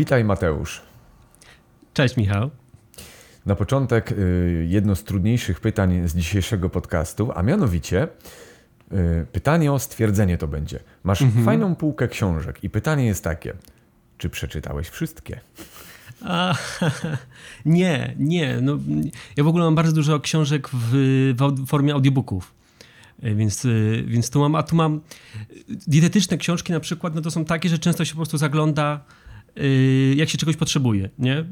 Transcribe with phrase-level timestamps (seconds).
[0.00, 0.82] Witaj Mateusz.
[1.94, 2.50] Cześć Michał.
[3.46, 8.08] Na początek y, jedno z trudniejszych pytań z dzisiejszego podcastu, a mianowicie
[8.92, 10.80] y, pytanie o stwierdzenie to będzie.
[11.04, 11.44] Masz mhm.
[11.44, 13.52] fajną półkę książek i pytanie jest takie,
[14.18, 15.40] czy przeczytałeś wszystkie?
[16.24, 16.54] A,
[17.64, 18.60] nie, nie.
[18.60, 18.78] No,
[19.36, 20.92] ja w ogóle mam bardzo dużo książek w,
[21.34, 22.54] w formie audiobooków.
[23.22, 23.66] E, więc,
[24.04, 25.00] więc tu mam, a tu mam
[25.68, 29.04] dietetyczne książki na przykład, no to są takie, że często się po prostu zagląda,
[30.16, 31.44] jak się czegoś potrzebuje, nie?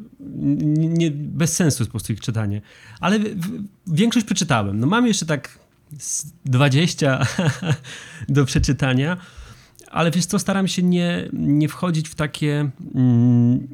[0.77, 2.61] nie bez sensu jest po prostu ich czytanie.
[3.01, 3.19] Ale
[3.87, 4.81] większość przeczytałem.
[4.81, 5.59] No mam jeszcze tak
[6.45, 7.27] 20
[8.29, 9.17] do przeczytania,
[9.91, 13.69] ale wiesz co, staram się nie, nie wchodzić w takie, mm,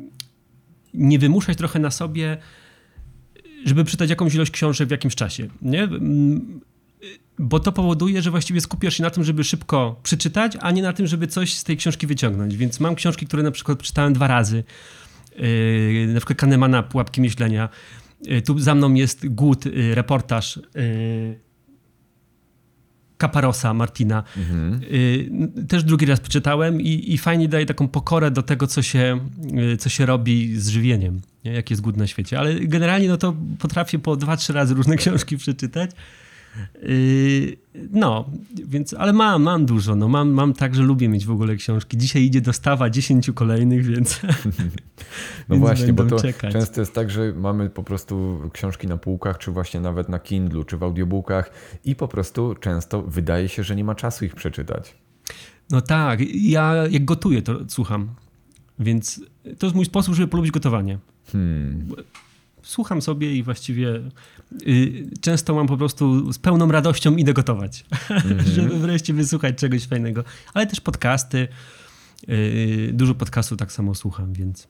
[0.95, 2.39] nie wymuszać trochę na sobie,
[3.65, 5.89] żeby czytać jakąś ilość książek w jakimś czasie, nie?
[7.39, 10.93] Bo to powoduje, że właściwie skupiasz się na tym, żeby szybko przeczytać, a nie na
[10.93, 12.57] tym, żeby coś z tej książki wyciągnąć.
[12.57, 14.65] Więc mam książki, które na przykład przeczytałem dwa razy.
[15.39, 17.69] Yy, na przykład Kahnemana, Pułapki Myślenia.
[18.23, 20.61] Yy, tu za mną jest Głód, yy, reportaż
[23.19, 24.23] Kaparosa Martina.
[24.37, 24.81] Mhm.
[25.69, 29.21] Też drugi raz przeczytałem i, i, fajnie daje taką pokorę do tego, co się,
[29.79, 31.53] co się robi z żywieniem, nie?
[31.53, 32.39] jak jest głód na świecie.
[32.39, 35.91] Ale generalnie no to potrafię po dwa, trzy razy różne książki przeczytać.
[36.83, 37.57] Yy,
[37.91, 39.97] no, więc, ale mam, mam dużo.
[39.97, 41.97] No, mam, mam tak, że lubię mieć w ogóle książki.
[41.97, 44.21] Dzisiaj idzie dostawa dziesięciu kolejnych, więc.
[45.49, 46.53] No właśnie, bo to czekać.
[46.53, 50.65] często jest tak, że mamy po prostu książki na półkach, czy właśnie nawet na Kindlu,
[50.65, 51.51] czy w audiobookach,
[51.85, 54.95] i po prostu często wydaje się, że nie ma czasu ich przeczytać.
[55.71, 58.09] No tak, ja jak gotuję, to słucham.
[58.79, 59.21] Więc
[59.59, 60.99] to jest mój sposób, żeby polubić gotowanie.
[61.33, 61.87] Hmm
[62.65, 64.01] słucham sobie i właściwie
[65.21, 68.47] często mam po prostu z pełną radością idę gotować, -hmm.
[68.55, 70.25] żeby wreszcie wysłuchać czegoś fajnego.
[70.55, 71.49] Ale też podcasty,
[72.29, 74.69] y, dużo podcastów tak samo słucham, więc...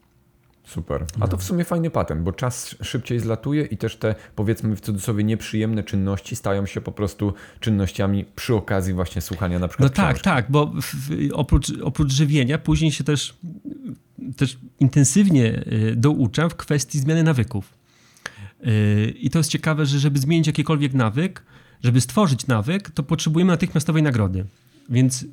[0.66, 1.06] Super.
[1.20, 4.80] A to w sumie fajny patent, bo czas szybciej zlatuje i też te powiedzmy w
[4.80, 9.96] cudzysłowie nieprzyjemne czynności stają się po prostu czynnościami przy okazji właśnie słuchania na przykład No
[9.96, 10.24] tak, książki.
[10.24, 13.34] tak, bo w, oprócz, oprócz żywienia później się też,
[14.36, 17.83] też intensywnie y, douczam w kwestii zmiany nawyków.
[19.20, 21.42] I to jest ciekawe, że żeby zmienić jakikolwiek nawyk,
[21.82, 24.44] żeby stworzyć nawyk, to potrzebujemy natychmiastowej nagrody.
[24.88, 25.26] Więc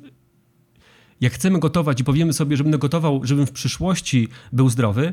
[1.20, 5.12] jak chcemy gotować i powiemy sobie, żebym gotował, żebym w przyszłości był zdrowy,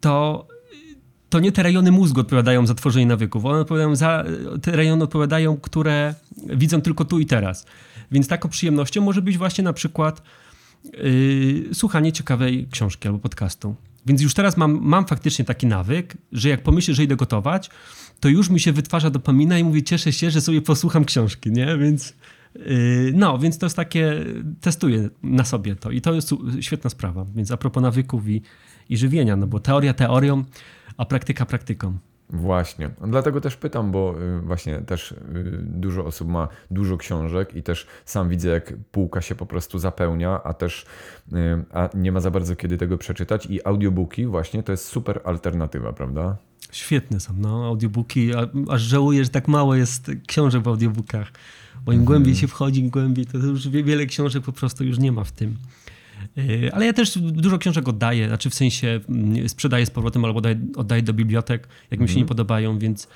[0.00, 0.48] to,
[1.28, 3.44] to nie te rejony mózgu odpowiadają za tworzenie nawyków.
[3.44, 4.24] One odpowiadają za,
[4.62, 6.14] te rejony odpowiadają, które
[6.56, 7.66] widzą tylko tu i teraz.
[8.10, 10.22] Więc taką przyjemnością może być właśnie na przykład
[10.92, 13.74] yy, słuchanie ciekawej książki albo podcastu.
[14.06, 17.70] Więc już teraz mam, mam faktycznie taki nawyk, że jak pomyślę, że idę gotować,
[18.20, 21.78] to już mi się wytwarza dopamina i mówię, cieszę się, że sobie posłucham książki, nie?
[21.78, 22.14] Więc
[22.54, 24.24] yy, no, więc to jest takie,
[24.60, 27.26] testuję na sobie to i to jest świetna sprawa.
[27.34, 28.42] Więc a propos nawyków i,
[28.88, 30.44] i żywienia, no bo teoria teorią,
[30.96, 31.98] a praktyka praktyką.
[32.32, 32.90] Właśnie.
[33.06, 35.16] Dlatego też pytam, bo y, właśnie też y,
[35.62, 40.42] dużo osób ma dużo książek i też sam widzę, jak półka się po prostu zapełnia,
[40.44, 40.86] a też
[41.32, 41.36] y,
[41.72, 43.46] a nie ma za bardzo kiedy tego przeczytać.
[43.46, 46.36] I audiobooki właśnie to jest super alternatywa, prawda?
[46.72, 48.30] Świetne są, no, audiobooki.
[48.70, 51.32] Aż żałuję, że tak mało jest książek w audiobookach.
[51.84, 52.04] Bo im mhm.
[52.04, 55.32] głębiej się wchodzi, im głębiej, to już wiele książek po prostu już nie ma w
[55.32, 55.56] tym.
[56.38, 60.38] E, ale ja też dużo książek oddaję, znaczy w sensie mm, sprzedaję z powrotem albo
[60.38, 62.28] oddaję, oddaję do bibliotek, jak mi się nie mhm.
[62.28, 63.08] podobają, więc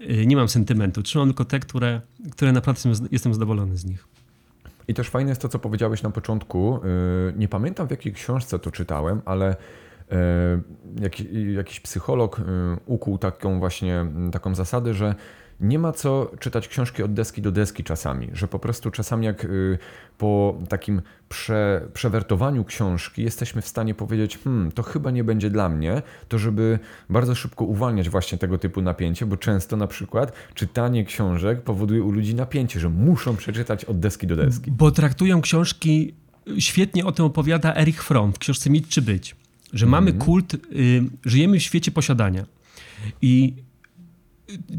[0.00, 1.02] e, nie mam sentymentu.
[1.02, 2.00] Trzymam tylko te, które,
[2.32, 4.08] które naprawdę jestem zadowolony z nich.
[4.88, 6.80] I też fajne jest to, co powiedziałeś na początku.
[6.84, 9.56] E, nie pamiętam w jakiej książce to czytałem, ale
[11.56, 12.40] jakiś psycholog
[12.86, 15.14] ukuł taką właśnie taką zasadę, że
[15.60, 19.44] nie ma co czytać książki od deski do deski czasami, że po prostu czasami jak
[19.44, 19.78] y,
[20.18, 25.68] po takim prze, przewertowaniu książki jesteśmy w stanie powiedzieć, hmm, to chyba nie będzie dla
[25.68, 26.78] mnie, to żeby
[27.10, 32.10] bardzo szybko uwalniać właśnie tego typu napięcie, bo często na przykład czytanie książek powoduje u
[32.10, 34.70] ludzi napięcie, że muszą przeczytać od deski do deski.
[34.70, 36.14] Bo traktują książki,
[36.58, 39.36] świetnie o tym opowiada Erich Fromm w książce Mieć czy Być,
[39.72, 39.90] że mm.
[39.90, 40.58] mamy kult, y,
[41.24, 42.46] żyjemy w świecie posiadania
[43.22, 43.54] i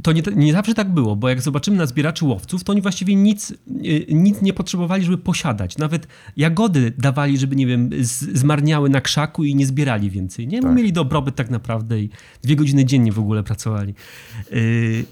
[0.03, 3.15] to nie, nie, zawsze tak było, bo jak zobaczymy na zbieraczy łowców, to oni właściwie
[3.15, 5.77] nic, y, nic nie potrzebowali, żeby posiadać.
[5.77, 6.07] Nawet
[6.37, 7.89] jagody dawali, żeby, nie wiem,
[8.33, 10.47] zmarniały na krzaku i nie zbierali więcej.
[10.47, 10.61] Nie?
[10.61, 10.75] Tak.
[10.75, 12.09] Mieli dobrobyt tak naprawdę i
[12.43, 13.93] dwie godziny dziennie w ogóle pracowali.
[14.51, 15.05] Yy,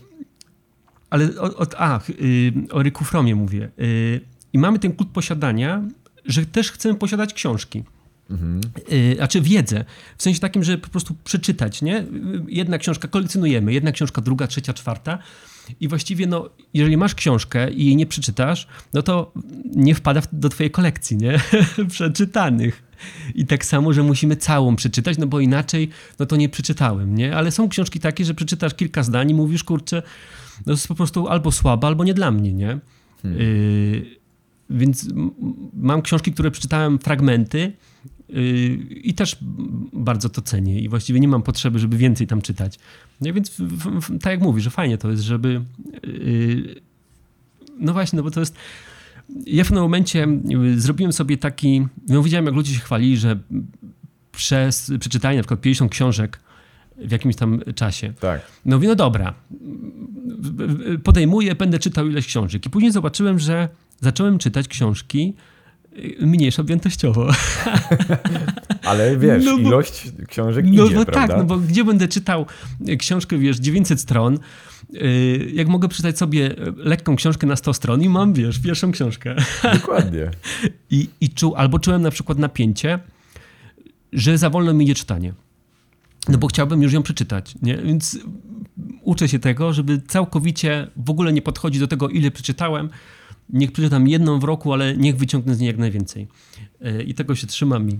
[1.09, 3.69] ale o, o, a, yy, o Ryku Fromie mówię.
[3.77, 4.21] Yy,
[4.54, 5.83] I mamy ten kult posiadania,
[6.25, 7.83] że też chcemy posiadać książki.
[8.30, 8.62] Mhm.
[9.16, 9.86] Znaczy wiedzę,
[10.18, 12.06] w sensie takim, że po prostu przeczytać, nie?
[12.48, 15.18] Jedna książka kolekcjonujemy, jedna książka, druga, trzecia, czwarta
[15.80, 19.32] i właściwie no, jeżeli masz książkę i jej nie przeczytasz, no to
[19.76, 21.40] nie wpada do twojej kolekcji, nie?
[21.90, 22.84] Przeczytanych.
[23.36, 25.90] I tak samo, że musimy całą przeczytać, no bo inaczej,
[26.20, 27.36] no to nie przeczytałem, nie?
[27.36, 30.04] Ale są książki takie, że przeczytasz kilka zdań i mówisz, kurczę,
[30.58, 32.80] no to jest po prostu albo słaba, albo nie dla mnie, nie?
[33.22, 33.42] Hmm.
[33.42, 34.18] Y
[34.70, 35.10] więc
[35.74, 37.74] mam książki, które przeczytałem fragmenty y
[38.90, 39.38] i też
[39.94, 42.80] bardzo to cenię i właściwie nie mam potrzeby, żeby więcej tam czytać.
[43.22, 43.58] No więc
[44.22, 45.62] tak jak mówisz, że fajnie to jest, żeby...
[46.04, 46.82] Y
[47.80, 48.56] no właśnie, no bo to jest
[49.46, 50.28] ja w pewnym momencie
[50.76, 53.40] y, zrobiłem sobie taki, no widziałem jak ludzie się chwalili, że
[54.32, 56.40] przez przeczytanie na przykład 50 książek
[56.98, 58.14] w jakimś tam czasie.
[58.20, 58.42] Tak.
[58.66, 59.34] No mówię, no dobra,
[61.04, 62.66] podejmuję, będę czytał ileś książek.
[62.66, 63.70] I później zobaczyłem, że
[64.02, 65.34] zacząłem czytać książki
[66.20, 67.28] mniejsze objętościowo.
[68.84, 71.28] Ale wiesz, no bo, ilość książek no, idzie, no prawda?
[71.28, 72.46] tak, no bo gdzie będę czytał
[72.98, 74.40] książkę, wiesz, 900 stron,
[74.96, 79.36] Y, jak mogę przeczytać sobie lekką książkę na 100 stron i mam, wiesz, pierwszą książkę.
[79.74, 80.32] Dokładnie.
[80.90, 83.00] I, i czu, albo czułem na przykład napięcie,
[84.14, 85.34] że za wolno mi idzie czytanie.
[86.30, 87.78] No bo chciałbym już ją przeczytać, nie?
[87.78, 88.20] Więc
[89.02, 92.90] uczę się tego, żeby całkowicie w ogóle nie podchodzić do tego, ile przeczytałem,
[93.50, 96.28] niech przeczytam jedną w roku, ale niech wyciągnę z niej jak najwięcej.
[96.82, 98.00] E, I tego się trzymam i...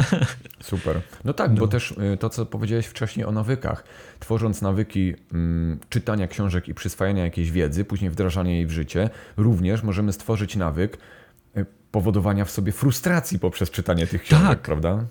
[0.60, 1.00] Super.
[1.24, 1.56] No tak, no.
[1.56, 3.84] bo też e, to, co powiedziałeś wcześniej o nawykach.
[4.20, 9.82] Tworząc nawyki mm, czytania książek i przyswajania jakiejś wiedzy, później wdrażania jej w życie, również
[9.82, 10.98] możemy stworzyć nawyk
[11.56, 14.60] e, powodowania w sobie frustracji poprzez czytanie tych książek, tak.
[14.62, 15.04] prawda?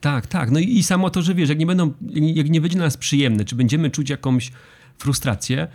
[0.00, 0.50] Tak, tak.
[0.50, 2.96] No i, i samo to, że wiesz, jak nie, będą, jak nie będzie dla nas
[2.96, 4.52] przyjemne, czy będziemy czuć jakąś
[4.98, 5.68] frustrację,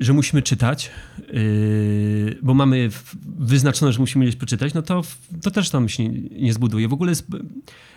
[0.00, 2.90] że musimy czytać, yy, bo mamy
[3.38, 5.02] wyznaczone, że musimy gdzieś przeczytać, no to,
[5.42, 6.08] to też tam się
[6.40, 6.88] nie zbuduje.
[6.88, 7.26] W ogóle jest,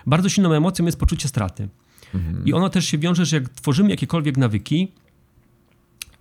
[0.07, 1.69] bardzo silną emocją jest poczucie straty.
[2.13, 2.45] Mhm.
[2.45, 4.91] I ono też się wiąże, że jak tworzymy jakiekolwiek nawyki,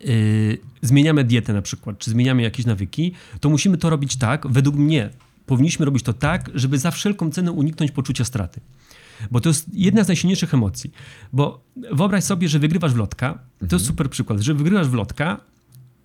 [0.01, 4.77] yy, zmieniamy dietę na przykład, czy zmieniamy jakieś nawyki, to musimy to robić tak, według
[4.77, 5.11] mnie,
[5.47, 8.61] powinniśmy robić to tak, żeby za wszelką cenę uniknąć poczucia straty.
[9.31, 10.93] Bo to jest jedna z najsilniejszych emocji.
[11.33, 13.33] Bo wyobraź sobie, że wygrywasz w lotka.
[13.33, 13.69] To mhm.
[13.73, 15.41] jest super przykład, że wygrywasz w lotka,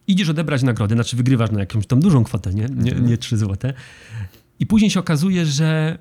[0.07, 3.07] idziesz odebrać nagrodę, znaczy wygrywasz na jakąś tam dużą kwotę, nie, nie, mhm.
[3.07, 3.73] nie 3 złote.
[4.59, 5.97] I później się okazuje, że,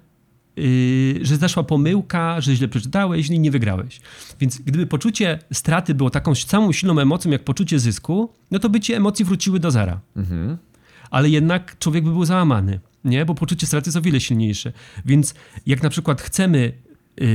[0.56, 4.00] yy, że zaszła pomyłka, że źle przeczytałeś i nie wygrałeś.
[4.40, 8.80] Więc gdyby poczucie straty było taką samą silną emocją jak poczucie zysku, no to by
[8.80, 10.00] ci emocje wróciły do zera.
[10.16, 10.56] Mhm.
[11.10, 13.24] Ale jednak człowiek by był załamany, nie?
[13.24, 14.72] bo poczucie straty jest o wiele silniejsze.
[15.04, 15.34] Więc
[15.66, 16.72] jak na przykład chcemy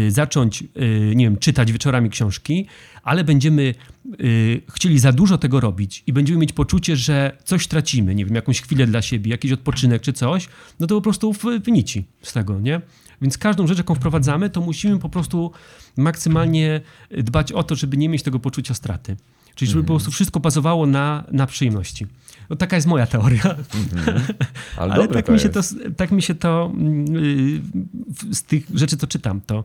[0.10, 2.66] zacząć, y, nie wiem, czytać wieczorami książki,
[3.04, 3.76] ale będziemy
[4.22, 8.36] y, chcieli za dużo tego robić i będziemy mieć poczucie, że coś tracimy, nie wiem,
[8.36, 10.48] jakąś chwilę dla siebie, jakiś odpoczynek czy coś,
[10.80, 11.34] no to po prostu
[11.64, 12.82] wynici z tego, nie?
[13.22, 15.52] Więc każdą rzecz, jaką wprowadzamy, to musimy po prostu
[15.98, 16.82] maksymalnie
[17.12, 19.16] dbać o to, żeby nie mieć tego poczucia straty.
[19.56, 22.08] Czyli żeby po prostu wszystko bazowało na, na przyjemności.
[22.52, 23.44] No, taka jest moja teoria.
[23.44, 24.34] Mm-hmm.
[24.78, 25.60] Ale, Ale tak, mi się to,
[25.98, 26.72] tak mi się to
[27.10, 29.64] yy, z tych rzeczy, co czytam, to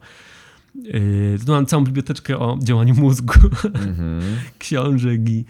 [0.75, 4.21] yy, mam całą biblioteczkę o działaniu mózgu, mm-hmm.
[4.59, 5.45] książek i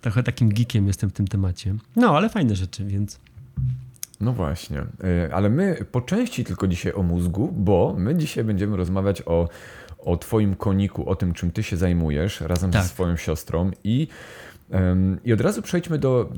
[0.00, 1.74] trochę takim geekiem jestem w tym temacie.
[1.96, 3.18] No, ale fajne rzeczy, więc...
[4.20, 8.76] No właśnie, yy, ale my po części tylko dzisiaj o mózgu, bo my dzisiaj będziemy
[8.76, 9.48] rozmawiać o,
[9.98, 12.82] o Twoim koniku, o tym, czym Ty się zajmujesz razem tak.
[12.82, 14.08] ze swoją siostrą i
[15.24, 16.32] i od razu przejdźmy do,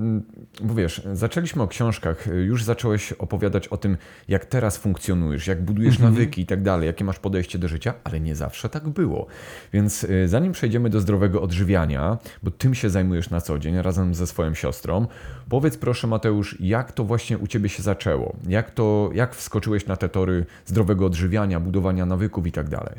[0.62, 3.96] bo wiesz, zaczęliśmy o książkach, już zacząłeś opowiadać o tym,
[4.28, 6.14] jak teraz funkcjonujesz, jak budujesz mhm.
[6.14, 9.26] nawyki i tak dalej, jakie masz podejście do życia, ale nie zawsze tak było.
[9.72, 14.14] Więc y, zanim przejdziemy do zdrowego odżywiania, bo tym się zajmujesz na co dzień razem
[14.14, 15.06] ze swoją siostrą,
[15.48, 18.36] powiedz proszę Mateusz, jak to właśnie u ciebie się zaczęło?
[18.48, 22.94] Jak to, jak wskoczyłeś na te tory zdrowego odżywiania, budowania nawyków i tak dalej?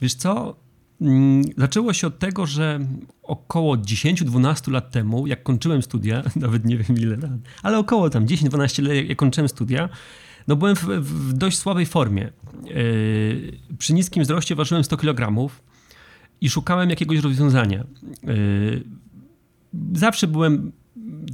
[0.00, 0.56] Wiesz co,
[1.56, 2.80] zaczęło się od tego, że
[3.22, 7.30] około 10-12 lat temu, jak kończyłem studia, nawet nie wiem ile lat,
[7.62, 9.88] ale około tam 10-12 lat, jak kończyłem studia,
[10.48, 12.30] no byłem w, w dość słabej formie.
[12.64, 15.50] Yy, przy niskim wzroście ważyłem 100 kg
[16.40, 17.84] i szukałem jakiegoś rozwiązania.
[18.22, 18.84] Yy,
[19.92, 20.72] zawsze byłem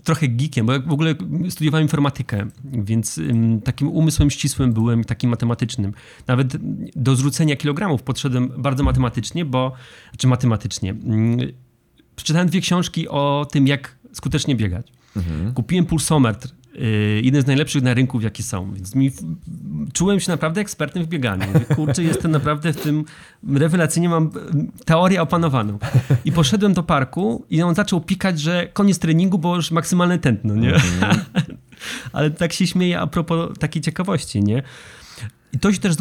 [0.05, 1.15] trochę geekiem, bo ja w ogóle
[1.51, 3.21] studiowałem informatykę, więc
[3.65, 5.93] takim umysłem ścisłym byłem, takim matematycznym.
[6.27, 6.57] Nawet
[6.97, 9.73] do zrzucenia kilogramów podszedłem bardzo matematycznie, bo,
[10.19, 10.95] czy matematycznie.
[12.17, 14.93] Przeczytałem dwie książki o tym, jak skutecznie biegać.
[15.17, 15.53] Mhm.
[15.55, 16.49] Kupiłem pulsometr
[17.23, 18.73] jeden z najlepszych na rynku, jakie są.
[18.73, 19.11] Więc mi,
[19.93, 21.47] czułem się naprawdę ekspertem w bieganiu.
[21.77, 23.05] Kurczę, jestem naprawdę w tym,
[23.55, 24.31] rewelacyjnie mam
[24.85, 25.79] teorię opanowaną.
[26.25, 30.55] I poszedłem do parku i on zaczął pikać, że koniec treningu, bo już maksymalne tętno,
[30.55, 30.73] nie?
[30.73, 31.19] Mm-hmm.
[32.13, 34.63] Ale tak się śmieje a propos takiej ciekawości, nie?
[35.53, 35.97] I to się, też,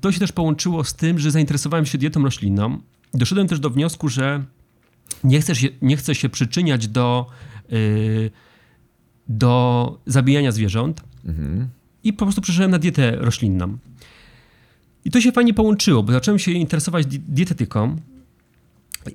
[0.00, 2.78] to się też połączyło z tym, że zainteresowałem się dietą roślinną.
[3.14, 4.44] Doszedłem też do wniosku, że
[5.24, 7.26] nie chcę się, nie chcę się przyczyniać do...
[7.68, 8.30] Yy,
[9.28, 11.68] do zabijania zwierząt mhm.
[12.04, 13.78] i po prostu przeszedłem na dietę roślinną.
[15.04, 17.96] I to się fajnie połączyło, bo zacząłem się interesować dietetyką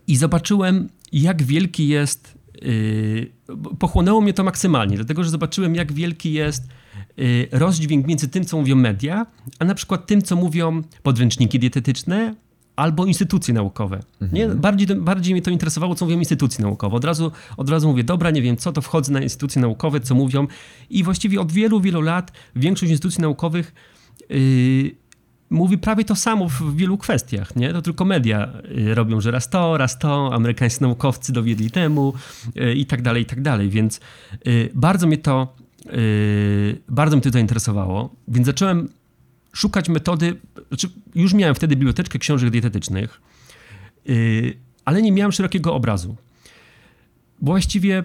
[0.08, 2.40] i zobaczyłem, jak wielki jest.
[2.62, 3.32] Yy,
[3.80, 6.68] pochłonęło mnie to maksymalnie, dlatego że zobaczyłem, jak wielki jest
[7.18, 9.26] yy, rozdźwięk między tym, co mówią media,
[9.60, 12.36] a na przykład tym, co mówią podręczniki dietetyczne
[12.80, 14.00] albo instytucje naukowe.
[14.22, 14.34] Mhm.
[14.34, 14.56] Nie?
[14.56, 16.96] Bardziej, bardziej mnie to interesowało, co mówią instytucje naukowe.
[16.96, 20.16] Od razu, od razu mówię, dobra, nie wiem co, to wchodzę na instytucje naukowe, co
[20.16, 20.48] mówią.
[20.90, 23.74] I właściwie od wielu, wielu lat większość instytucji naukowych
[24.30, 24.96] yy,
[25.50, 27.56] mówi prawie to samo w wielu kwestiach.
[27.56, 27.74] Nie?
[27.74, 32.14] To tylko media y, robią, że raz to, raz to, amerykańscy naukowcy dowiedli temu
[32.58, 33.70] y, i tak dalej, i tak dalej.
[33.70, 34.00] Więc
[34.48, 35.56] y, bardzo mnie to,
[36.90, 38.90] bardzo mnie to zainteresowało, więc zacząłem
[39.54, 40.36] szukać metody,
[40.68, 43.22] znaczy już miałem wtedy biblioteczkę książek dietetycznych,
[44.86, 46.16] ale nie miałem szerokiego obrazu.
[47.42, 48.04] Bo właściwie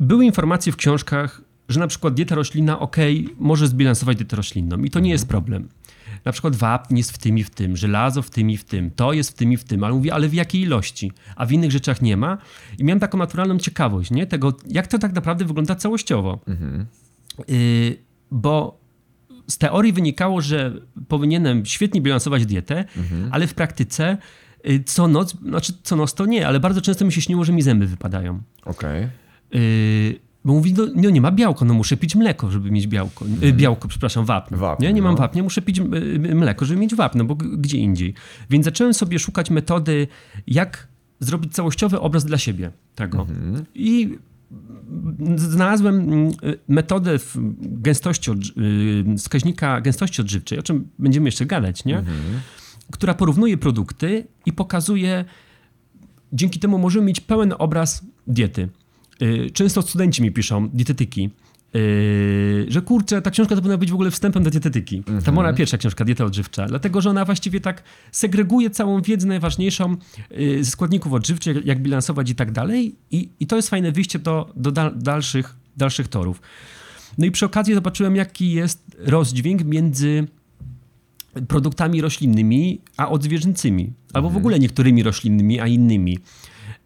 [0.00, 2.96] były informacje w książkach, że na przykład dieta roślinna, ok,
[3.38, 5.68] może zbilansować dietę roślinną i to nie jest problem.
[6.24, 8.90] Na przykład wapń jest w tym i w tym, żelazo w tym i w tym,
[8.90, 11.12] to jest w tym i w tym, ale mówię, ale w jakiej ilości?
[11.36, 12.38] A w innych rzeczach nie ma.
[12.78, 14.26] I miałem taką naturalną ciekawość, nie?
[14.26, 16.38] Tego, jak to tak naprawdę wygląda całościowo.
[16.46, 16.86] Mhm.
[17.48, 17.98] Y
[18.30, 18.81] bo
[19.52, 20.72] z teorii wynikało, że
[21.08, 23.28] powinienem świetnie bilansować dietę, mhm.
[23.32, 24.18] ale w praktyce
[24.68, 27.52] y, co noc, znaczy co noc to nie, ale bardzo często mi się śniło, że
[27.52, 28.42] mi zęby wypadają.
[28.64, 29.08] Okej.
[29.50, 30.20] Okay.
[30.44, 33.24] Bo mówi, no, no, nie ma białka, no muszę pić mleko, żeby mieć białko.
[33.24, 33.56] Mm.
[33.56, 34.56] Białko, przepraszam, wapń.
[34.56, 35.08] wapń nie, nie no.
[35.08, 35.80] mam wapnia, muszę pić
[36.34, 38.14] mleko, żeby mieć wapno, bo gdzie indziej.
[38.50, 40.08] Więc zacząłem sobie szukać metody,
[40.46, 40.88] jak
[41.20, 43.26] zrobić całościowy obraz dla siebie tego.
[43.30, 43.64] Mm.
[43.74, 44.18] I
[45.36, 46.32] znalazłem mm,
[46.68, 47.18] metodę
[47.60, 51.98] gęstości, y, wskaźnika gęstości odżywczej, o czym będziemy jeszcze gadać, nie?
[51.98, 52.10] Mm.
[52.92, 55.24] która porównuje produkty i pokazuje,
[56.32, 58.68] dzięki temu możemy mieć pełen obraz diety.
[59.22, 61.30] Y, często studenci mi piszą, dietetyki,
[61.74, 65.02] Yy, że kurczę, ta książka to powinna być w ogóle wstępem do dietetyki.
[65.24, 69.96] Ta moja pierwsza książka, Dieta Odżywcza, dlatego, że ona właściwie tak segreguje całą wiedzę najważniejszą
[70.30, 74.18] yy, ze składników odżywczych, jak bilansować i tak dalej i, i to jest fajne wyjście
[74.18, 76.42] do, do dal, dalszych, dalszych torów.
[77.18, 80.26] No i przy okazji zobaczyłem, jaki jest rozdźwięk między
[81.48, 83.92] produktami roślinnymi, a odzwierzęcymi.
[84.12, 84.42] Albo w mhm.
[84.42, 86.18] ogóle niektórymi roślinnymi, a innymi.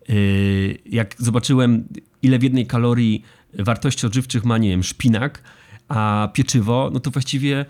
[0.09, 1.89] Yy, jak zobaczyłem,
[2.23, 3.23] ile w jednej kalorii
[3.59, 5.43] wartości odżywczych ma, nie wiem, szpinak,
[5.89, 7.67] a pieczywo, no to właściwie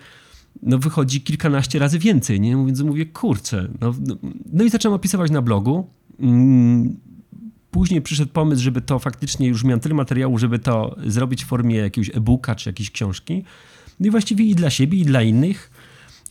[0.63, 2.65] no wychodzi kilkanaście razy więcej, nie?
[2.65, 3.67] Więc mówię, kurczę.
[3.81, 4.15] No, no,
[4.53, 5.89] no i zacząłem opisywać na blogu.
[6.19, 6.97] Mm,
[7.71, 11.75] później przyszedł pomysł, żeby to faktycznie, już miałem tyle materiału, żeby to zrobić w formie
[11.75, 13.43] jakiegoś e-booka czy jakiejś książki.
[13.99, 15.71] No i właściwie i dla siebie, i dla innych.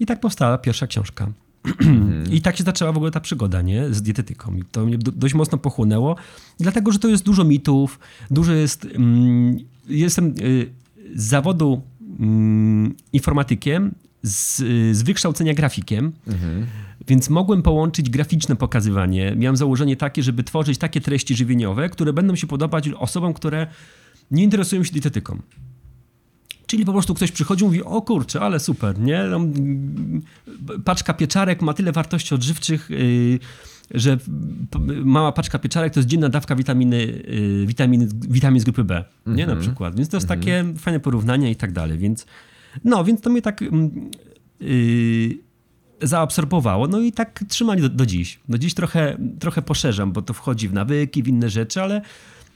[0.00, 1.32] I tak powstała pierwsza książka.
[1.66, 2.32] Mhm.
[2.32, 3.94] I tak się zaczęła w ogóle ta przygoda, nie?
[3.94, 4.56] Z dietetyką.
[4.56, 6.16] I to mnie dość mocno pochłonęło,
[6.60, 7.98] dlatego, że to jest dużo mitów,
[8.30, 8.84] dużo jest...
[8.94, 9.58] Mm,
[9.88, 10.70] jestem y,
[11.14, 11.82] z zawodu
[12.20, 14.56] mm, informatykiem, z,
[14.96, 16.66] z wykształcenia grafikiem, mhm.
[17.08, 19.34] więc mogłem połączyć graficzne pokazywanie.
[19.36, 23.66] Miałem założenie takie, żeby tworzyć takie treści żywieniowe, które będą się podobać osobom, które
[24.30, 25.38] nie interesują się dietetyką.
[26.66, 29.24] Czyli po prostu ktoś przychodzi i mówi, o kurczę, ale super, nie?
[29.24, 29.40] No,
[30.84, 33.38] paczka pieczarek ma tyle wartości odżywczych, yy,
[33.90, 34.18] że
[35.04, 39.32] mała paczka pieczarek to jest dzienna dawka witaminy, yy, witaminy, witamin z grupy B, nie?
[39.32, 39.38] Mm -hmm.
[39.38, 39.60] Na mhm.
[39.60, 39.96] przykład.
[39.96, 40.44] Więc to jest mm -hmm.
[40.44, 42.26] takie fajne porównanie i tak dalej, więc
[42.84, 43.60] no, więc to mnie tak
[44.60, 45.38] yy,
[46.02, 48.40] zaabsorbowało, no i tak trzymali do, do dziś.
[48.48, 52.02] Do dziś trochę, trochę poszerzam, bo to wchodzi w nawyki, w inne rzeczy, ale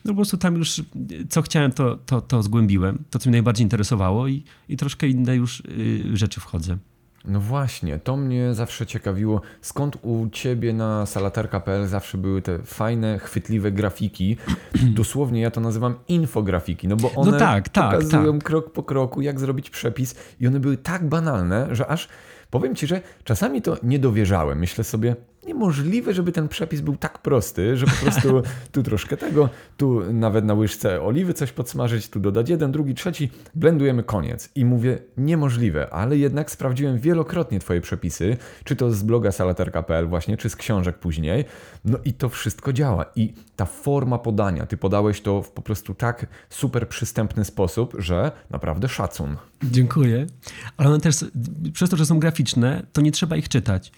[0.05, 0.83] no po prostu tam już
[1.29, 3.05] co chciałem, to, to, to zgłębiłem.
[3.11, 6.79] To, co mnie najbardziej interesowało i, i troszkę inne już y, rzeczy wchodzę.
[7.25, 13.19] No właśnie, to mnie zawsze ciekawiło, skąd u ciebie na salaterka.pl zawsze były te fajne,
[13.19, 14.37] chwytliwe grafiki.
[14.99, 18.45] Dosłownie ja to nazywam infografiki, no bo one no tak, tak, pokazują tak.
[18.45, 22.09] krok po kroku, jak zrobić przepis i one były tak banalne, że aż
[22.51, 24.59] powiem ci, że czasami to nie dowierzałem.
[24.59, 25.17] Myślę sobie,
[25.51, 28.43] niemożliwe, żeby ten przepis był tak prosty, że po prostu
[28.73, 33.31] tu troszkę tego, tu nawet na łyżce oliwy coś podsmażyć, tu dodać jeden, drugi, trzeci,
[33.55, 34.51] blendujemy koniec.
[34.55, 40.37] I mówię, niemożliwe, ale jednak sprawdziłem wielokrotnie Twoje przepisy, czy to z bloga salaterka.pl właśnie,
[40.37, 41.45] czy z książek później,
[41.85, 43.05] no i to wszystko działa.
[43.17, 48.33] I ta forma podania, Ty podałeś to w po prostu tak super przystępny sposób, że
[48.51, 49.37] naprawdę szacun.
[49.63, 50.27] Dziękuję.
[50.77, 51.25] Ale one też,
[51.73, 53.93] przez to, że są graficzne, to nie trzeba ich czytać.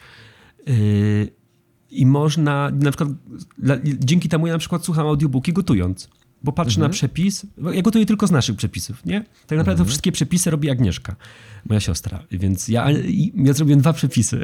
[0.67, 1.42] Yy,
[1.93, 3.09] I można, na przykład,
[3.85, 6.09] dzięki temu ja na przykład słucham audiobooki gotując,
[6.43, 6.91] bo patrzę mhm.
[6.91, 7.47] na przepis.
[7.73, 9.21] Ja gotuję tylko z naszych przepisów, nie?
[9.21, 9.89] Tak naprawdę mhm.
[9.89, 11.17] wszystkie przepisy robi Agnieszka,
[11.65, 12.25] moja siostra.
[12.31, 12.87] Więc ja,
[13.35, 14.41] ja zrobiłem dwa przepisy.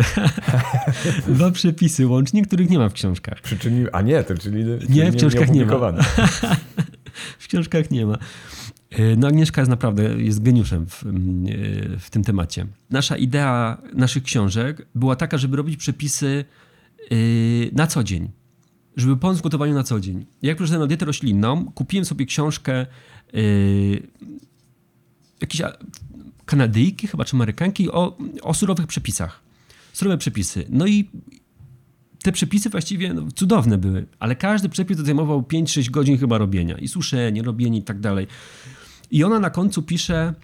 [1.34, 3.40] dwa przepisy łącznie, których nie ma w książkach.
[3.40, 3.86] Przyczyni...
[3.92, 5.92] A nie, to czyli, nie, w książkach nie, nie ma.
[7.38, 8.18] w książkach nie ma.
[8.90, 12.66] E, no Agnieszka jest naprawdę jest geniuszem w, mm, e, w tym temacie.
[12.90, 16.44] Nasza idea naszych książek była taka, żeby robić przepisy
[17.72, 18.30] na co dzień.
[18.96, 20.26] Żeby pomóc w gotowaniu na co dzień.
[20.42, 22.86] Jak przeszedłem na dietę roślinną, kupiłem sobie książkę
[25.40, 25.62] jakiejś
[26.48, 29.40] Kanadyjki chyba, czy Amerykanki o, o surowych przepisach.
[29.92, 30.66] Surowe przepisy.
[30.70, 31.10] No i
[32.22, 36.78] te przepisy właściwie no, cudowne były, ale każdy przepis zajmował 5-6 godzin chyba robienia.
[36.78, 38.26] I suszenie, robienie i tak dalej.
[39.10, 40.34] I ona na końcu pisze,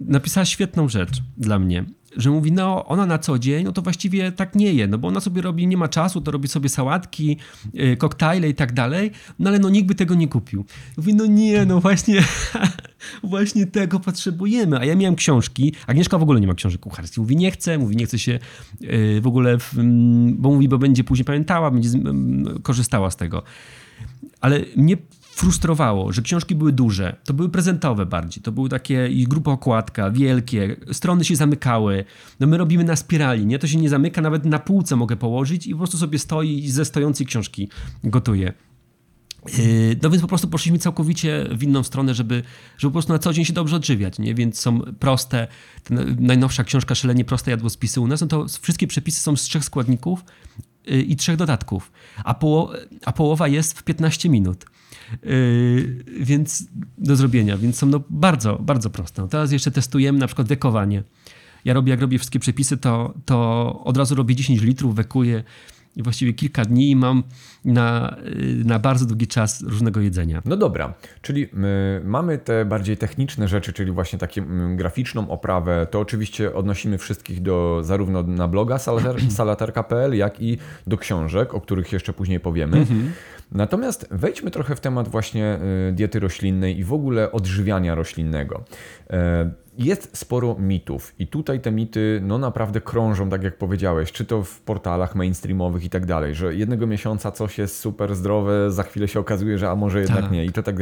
[0.00, 1.84] napisała świetną rzecz dla mnie,
[2.16, 5.08] że mówi, no ona na co dzień, no to właściwie tak nie je, no bo
[5.08, 7.36] ona sobie robi, nie ma czasu, to robi sobie sałatki,
[7.74, 10.64] yy, koktajle i tak dalej, no ale no nikt by tego nie kupił.
[10.96, 12.24] Mówi, no nie, no właśnie,
[13.22, 14.78] właśnie tego potrzebujemy.
[14.78, 17.18] A ja miałem książki, Agnieszka w ogóle nie ma książek kucharskich.
[17.18, 18.38] Mówi, nie chce, mówi, nie chce się
[18.80, 19.82] yy, w ogóle, w, yy,
[20.32, 23.42] bo mówi, bo będzie później pamiętała, będzie mm, korzystała z tego.
[24.40, 24.96] Ale mnie
[25.38, 30.10] frustrowało, że książki były duże, to były prezentowe bardziej, to były takie i grupa okładka,
[30.10, 32.04] wielkie, strony się zamykały.
[32.40, 33.58] No my robimy na spirali, nie?
[33.58, 36.70] To się nie zamyka, nawet na półce mogę położyć i po prostu sobie stoi i
[36.70, 37.68] ze stojącej książki
[38.04, 38.52] gotuję.
[39.58, 42.42] Yy, no więc po prostu poszliśmy całkowicie w inną stronę, żeby,
[42.78, 44.34] żeby po prostu na co dzień się dobrze odżywiać, nie?
[44.34, 45.46] Więc są proste,
[46.18, 50.24] najnowsza książka Szelenie Proste Jadłospisy u nas, no to wszystkie przepisy są z trzech składników
[50.86, 51.92] yy, i trzech dodatków,
[52.24, 52.72] a, poło
[53.04, 54.64] a połowa jest w 15 minut.
[55.22, 56.66] Yy, więc
[56.98, 59.22] do zrobienia, więc są no bardzo, bardzo proste.
[59.22, 61.02] No teraz jeszcze testujemy na przykład wekowanie.
[61.64, 65.44] Ja robię, jak robię wszystkie przepisy, to, to od razu robię 10 litrów, wekuję
[65.96, 67.22] i właściwie kilka dni mam
[67.64, 68.16] na,
[68.64, 70.42] na bardzo długi czas różnego jedzenia.
[70.44, 75.86] No dobra, czyli my mamy te bardziej techniczne rzeczy, czyli właśnie taką graficzną oprawę.
[75.90, 78.78] To oczywiście odnosimy wszystkich do zarówno na bloga
[79.28, 82.76] salater.pl, jak i do książek, o których jeszcze później powiemy.
[82.78, 83.12] Mhm.
[83.52, 85.58] Natomiast wejdźmy trochę w temat właśnie
[85.88, 88.64] y, diety roślinnej i w ogóle odżywiania roślinnego.
[89.10, 94.24] E, jest sporo mitów i tutaj te mity no naprawdę krążą, tak jak powiedziałeś, czy
[94.24, 98.82] to w portalach mainstreamowych i tak dalej, że jednego miesiąca coś jest super zdrowe, za
[98.82, 100.30] chwilę się okazuje, że a może jednak tak.
[100.30, 100.76] nie i to tak.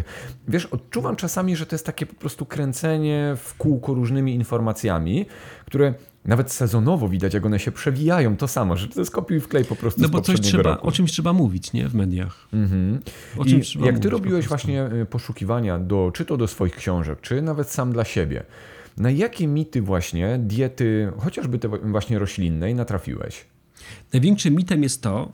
[0.48, 5.26] Wiesz, odczuwam czasami, że to jest takie po prostu kręcenie w kółko różnymi informacjami,
[5.66, 5.94] które
[6.26, 9.76] nawet sezonowo widać, jak one się przewijają, to samo, że to jest kopiuj wklej po
[9.76, 10.88] prostu No bo coś trzeba, roku.
[10.88, 11.88] o czymś trzeba mówić, nie?
[11.88, 12.48] W mediach.
[12.52, 13.00] Mhm.
[13.38, 17.42] O I jak ty robiłeś właśnie y, poszukiwania do, czy to do swoich książek, czy
[17.42, 18.44] nawet sam dla siebie,
[18.96, 23.44] na jakie mity właśnie diety, chociażby te właśnie roślinnej, natrafiłeś?
[24.12, 25.32] Największym mitem jest to,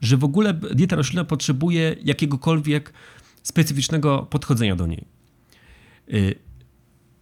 [0.00, 2.92] że w ogóle dieta roślinna potrzebuje jakiegokolwiek
[3.42, 5.04] specyficznego podchodzenia do niej.
[6.14, 6.34] Y,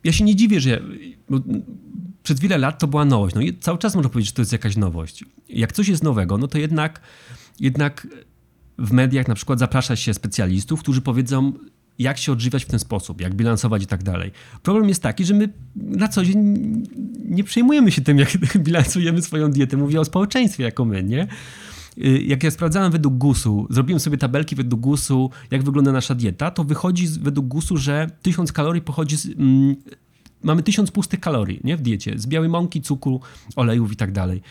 [0.04, 0.82] ja się nie dziwię, że
[2.30, 3.34] przez wiele lat to była nowość.
[3.34, 5.24] No i cały czas można powiedzieć, że to jest jakaś nowość.
[5.48, 7.00] Jak coś jest nowego, no to jednak,
[7.60, 8.06] jednak
[8.78, 11.52] w mediach na przykład zaprasza się specjalistów, którzy powiedzą,
[11.98, 14.30] jak się odżywiać w ten sposób, jak bilansować i tak dalej.
[14.62, 16.38] Problem jest taki, że my na co dzień
[17.24, 18.30] nie przejmujemy się tym, jak
[18.66, 19.76] bilansujemy swoją dietę.
[19.76, 21.28] Mówię o społeczeństwie jako my, nie?
[21.98, 26.50] Y, jak ja sprawdzałem według GUS-u, zrobiłem sobie tabelki według GUS-u, jak wygląda nasza dieta,
[26.50, 29.76] to wychodzi według GUS-u, że 1000 kalorii pochodzi z, mm,
[30.42, 33.20] mamy 1000 pustych kalorii nie, w diecie, z białej mąki, cukru,
[33.56, 34.42] olejów i tak dalej.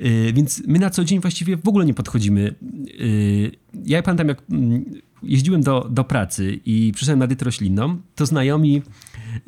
[0.00, 2.54] Y, więc my na co dzień właściwie w ogóle nie podchodzimy.
[3.00, 3.52] Y,
[3.84, 4.84] ja pamiętam, jak mm,
[5.22, 8.82] jeździłem do, do pracy i przyszedłem na dietę roślinną, to znajomi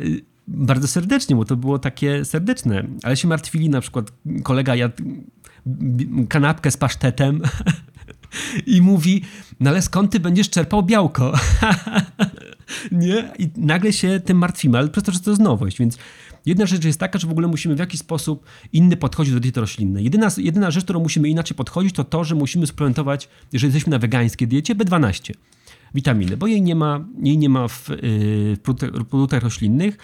[0.00, 5.02] y, bardzo serdecznie, bo to było takie serdeczne, ale się martwili, na przykład kolega jadł
[6.28, 7.42] kanapkę z pasztetem
[8.66, 9.22] i mówi,
[9.60, 11.32] no ale skąd ty będziesz czerpał białko?
[12.92, 13.32] nie?
[13.38, 15.98] I nagle się tym martwimy, ale przez to, że to jest nowość, więc
[16.46, 19.60] jedna rzecz jest taka, że w ogóle musimy w jakiś sposób inny podchodzić do diety
[19.60, 20.04] roślinnej.
[20.04, 23.98] Jedyna, jedyna rzecz, którą musimy inaczej podchodzić, to to, że musimy suplementować, jeżeli jesteśmy na
[23.98, 25.32] wegańskiej diecie, B12
[25.94, 28.60] witaminy, bo jej nie ma, jej nie ma w, yy, w
[29.10, 29.98] produktach roślinnych.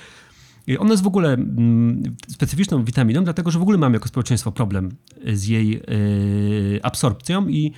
[0.78, 4.90] Ona jest w ogóle mm, specyficzną witaminą, dlatego że w ogóle mamy jako społeczeństwo problem
[5.32, 7.72] z jej yy, absorpcją i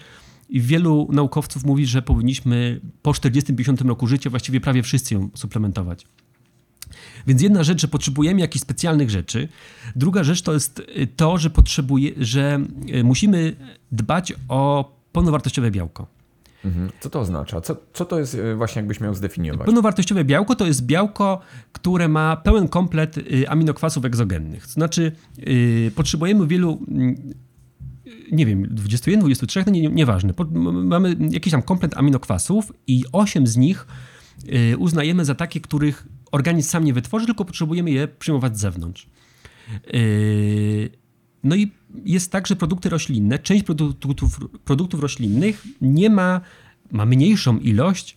[0.54, 6.06] i wielu naukowców mówi, że powinniśmy po 40-50 roku życia właściwie prawie wszyscy ją suplementować.
[7.26, 9.48] Więc jedna rzecz, że potrzebujemy jakichś specjalnych rzeczy.
[9.96, 10.82] Druga rzecz to jest
[11.16, 12.60] to, że, potrzebuje, że
[12.92, 13.56] e, musimy
[13.92, 16.06] dbać o pełnowartościowe białko.
[16.64, 16.90] Mhm.
[17.00, 17.60] Co to oznacza?
[17.60, 19.64] Co, co to jest e, właśnie, jakbyś miał zdefiniować?
[19.64, 21.40] Pełnowartościowe białko to jest białko,
[21.72, 23.16] które ma pełen komplet
[23.48, 24.66] aminokwasów egzogennych.
[24.66, 25.12] To znaczy,
[25.94, 26.80] potrzebujemy wielu
[28.32, 30.34] nie wiem, 21, 23, no nie, nieważne.
[30.72, 33.86] Mamy jakiś tam komplet aminokwasów i 8 z nich
[34.72, 39.06] y, uznajemy za takie, których organizm sam nie wytworzy, tylko potrzebujemy je przyjmować z zewnątrz.
[39.94, 40.90] Y,
[41.44, 41.70] no i
[42.04, 46.40] jest tak, że produkty roślinne, część produktów, produktów roślinnych nie ma,
[46.92, 48.16] ma mniejszą ilość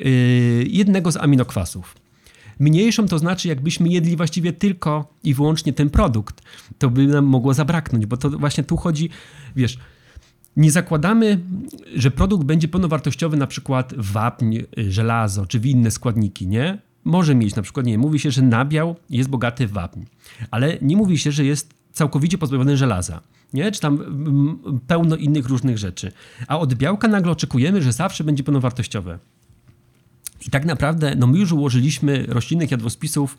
[0.00, 2.05] y, jednego z aminokwasów.
[2.58, 6.42] Mniejszą to znaczy, jakbyśmy jedli właściwie tylko i wyłącznie ten produkt,
[6.78, 9.10] to by nam mogło zabraknąć, bo to właśnie tu chodzi,
[9.56, 9.78] wiesz,
[10.56, 11.40] nie zakładamy,
[11.94, 16.78] że produkt będzie pełnowartościowy na przykład wapń, żelazo czy inne składniki, nie?
[17.04, 20.00] Może mieć na przykład, nie mówi się, że nabiał jest bogaty w wapń,
[20.50, 23.20] ale nie mówi się, że jest całkowicie pozbawiony żelaza,
[23.52, 23.72] nie?
[23.72, 26.12] Czy tam mm, pełno innych różnych rzeczy.
[26.48, 29.18] A od białka nagle oczekujemy, że zawsze będzie pełnowartościowe.
[30.46, 33.38] I tak naprawdę, no my już ułożyliśmy roślinnych jadłospisów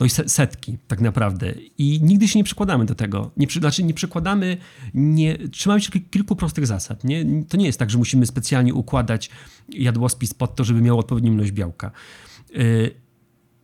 [0.00, 1.54] no i setki tak naprawdę.
[1.78, 3.30] I nigdy się nie przykładamy do tego.
[3.36, 4.56] Nie, znaczy nie przykładamy,
[4.94, 7.04] nie, trzymamy się kilku prostych zasad.
[7.04, 7.24] Nie?
[7.48, 9.30] To nie jest tak, że musimy specjalnie układać
[9.68, 11.90] jadłospis pod to, żeby miał odpowiednią ilość białka.
[12.56, 12.90] Y,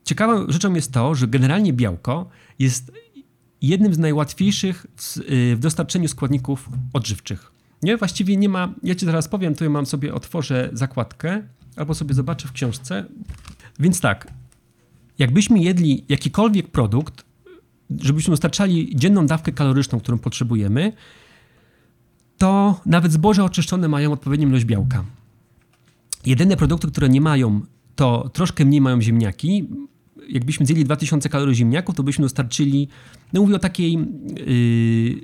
[0.04, 2.92] ciekawą rzeczą jest to, że generalnie białko jest
[3.62, 7.52] jednym z najłatwiejszych w, y, dostarczeniu składników odżywczych.
[7.82, 11.42] Nie, właściwie nie ma, ja ci zaraz powiem, tu mam sobie, otworzę zakładkę,
[11.76, 13.04] albo sobie zobaczę w książce.
[13.78, 14.32] Więc tak,
[15.18, 17.24] jakbyśmy jedli jakikolwiek produkt,
[17.98, 20.92] żebyśmy dostarczali dzienną dawkę kaloryczną, którą potrzebujemy,
[22.38, 25.04] to nawet zboże oczyszczone mają odpowiednią ilość białka.
[26.26, 27.60] Jedyne produkty, które nie mają,
[27.96, 29.68] to troszkę mniej mają ziemniaki.
[30.28, 32.88] Jakbyśmy zjedli 2000 kalorii ziemniaków, to byśmy dostarczyli,
[33.32, 35.20] no mówię o takiej, yy,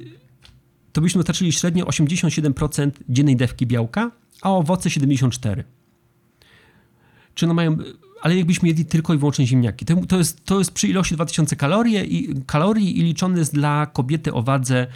[0.93, 4.11] to byśmy dostarczyli średnio 87% dziennej dawki białka,
[4.43, 5.76] a owoce 74%.
[7.37, 7.77] Czy one mają
[8.21, 9.85] ale jakbyśmy jedli tylko i wyłącznie ziemniaki.
[10.09, 14.33] To, jest, to jest przy ilości 2000 kalorii i, kalorii i liczony jest dla kobiety
[14.33, 14.87] o wadze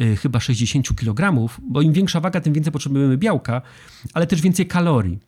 [0.00, 3.62] y, chyba 60 kg, bo im większa waga, tym więcej potrzebujemy białka,
[4.14, 5.18] ale też więcej kalorii.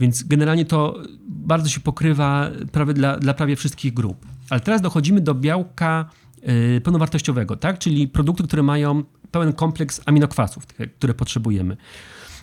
[0.00, 4.26] Więc generalnie to bardzo się pokrywa prawie dla, dla prawie wszystkich grup.
[4.50, 6.10] Ale teraz dochodzimy do białka
[6.76, 7.78] y, pełnowartościowego, tak?
[7.78, 10.66] czyli produkty, które mają pełen kompleks aminokwasów,
[10.98, 11.76] które potrzebujemy.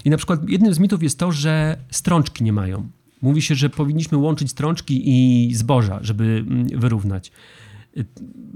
[0.06, 2.90] I na przykład jednym z mitów jest to, że strączki nie mają.
[3.22, 7.32] Mówi się, że powinniśmy łączyć strączki i zboża, żeby mm, wyrównać.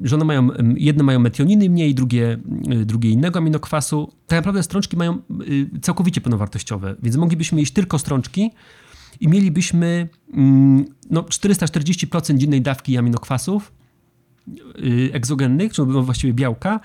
[0.04, 2.40] Że one mają, mm, jedne mają metioniny mniej, drugie,
[2.82, 4.14] y, drugie innego aminokwasu.
[4.28, 8.52] Tak naprawdę strączki mają y, całkowicie pełnowartościowe, więc moglibyśmy jeść tylko strączki
[9.20, 13.74] i mielibyśmy mm, no, 440% dziennej dawki aminokwasów
[14.80, 16.80] y, egzogennych, czyli właściwie białka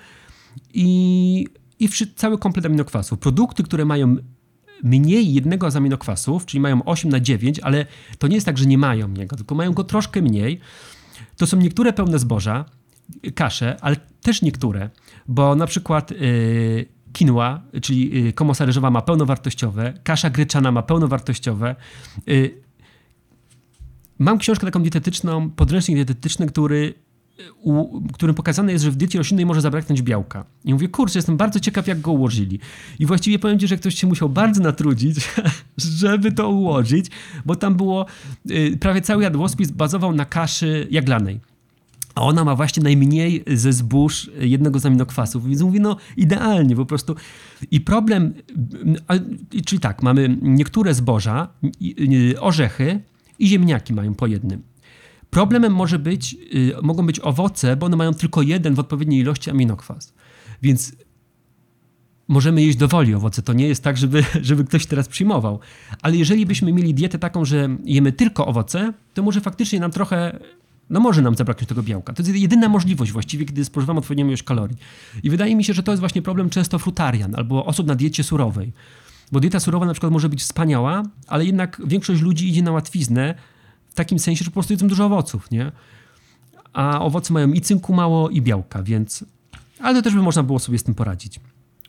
[0.73, 1.47] i,
[1.79, 3.19] i cały komplet aminokwasów.
[3.19, 4.17] Produkty, które mają
[4.83, 7.85] mniej jednego z aminokwasów, czyli mają 8 na 9, ale
[8.17, 10.59] to nie jest tak, że nie mają jego, tylko mają go troszkę mniej.
[11.37, 12.65] To są niektóre pełne zboża,
[13.35, 14.89] kasze, ale też niektóre,
[15.27, 21.75] bo na przykład yy, czyli yy, komosa ryżowa ma pełnowartościowe, kasza gryczana ma pełnowartościowe.
[22.27, 22.61] Yy,
[24.19, 26.93] mam książkę taką dietetyczną, podręcznik dietetyczny, który
[27.61, 30.45] u, którym pokazane jest, że w diecie roślinnej może zabraknąć białka.
[30.65, 32.59] I mówię, kurczę, jestem bardzo ciekaw, jak go ułożyli.
[32.99, 35.29] I właściwie powiem ci, że ktoś się musiał bardzo natrudzić,
[35.77, 37.05] żeby to ułożyć,
[37.45, 38.05] bo tam było,
[38.51, 41.39] y, prawie cały jadłospis bazował na kaszy jaglanej.
[42.15, 45.47] A ona ma właśnie najmniej ze zbóż jednego z aminokwasów.
[45.47, 47.15] Więc mówi, no idealnie po prostu.
[47.71, 48.33] I problem,
[49.65, 51.47] czyli tak, mamy niektóre zboża,
[52.39, 52.99] orzechy
[53.39, 54.70] i ziemniaki mają po jednym.
[55.31, 59.49] Problemem może być, y, mogą być owoce, bo one mają tylko jeden w odpowiedniej ilości
[59.49, 60.13] aminokwas.
[60.61, 60.95] Więc
[62.27, 63.41] możemy jeść dowoli owoce.
[63.41, 65.59] To nie jest tak, żeby, żeby ktoś teraz przyjmował.
[66.01, 70.39] Ale jeżeli byśmy mieli dietę taką, że jemy tylko owoce, to może faktycznie nam trochę,
[70.89, 72.13] no może nam zabraknąć tego białka.
[72.13, 74.77] To jest jedyna możliwość właściwie, kiedy spożywamy odpowiednią ilość kalorii.
[75.23, 78.23] I wydaje mi się, że to jest właśnie problem często frutarian albo osób na diecie
[78.23, 78.73] surowej.
[79.31, 83.35] Bo dieta surowa na przykład może być wspaniała, ale jednak większość ludzi idzie na łatwiznę,
[83.91, 85.71] w takim sensie, że po prostu jedzą dużo owoców, nie?
[86.73, 89.25] A owoce mają i cynku mało, i białka, więc...
[89.79, 91.39] Ale to też by można było sobie z tym poradzić.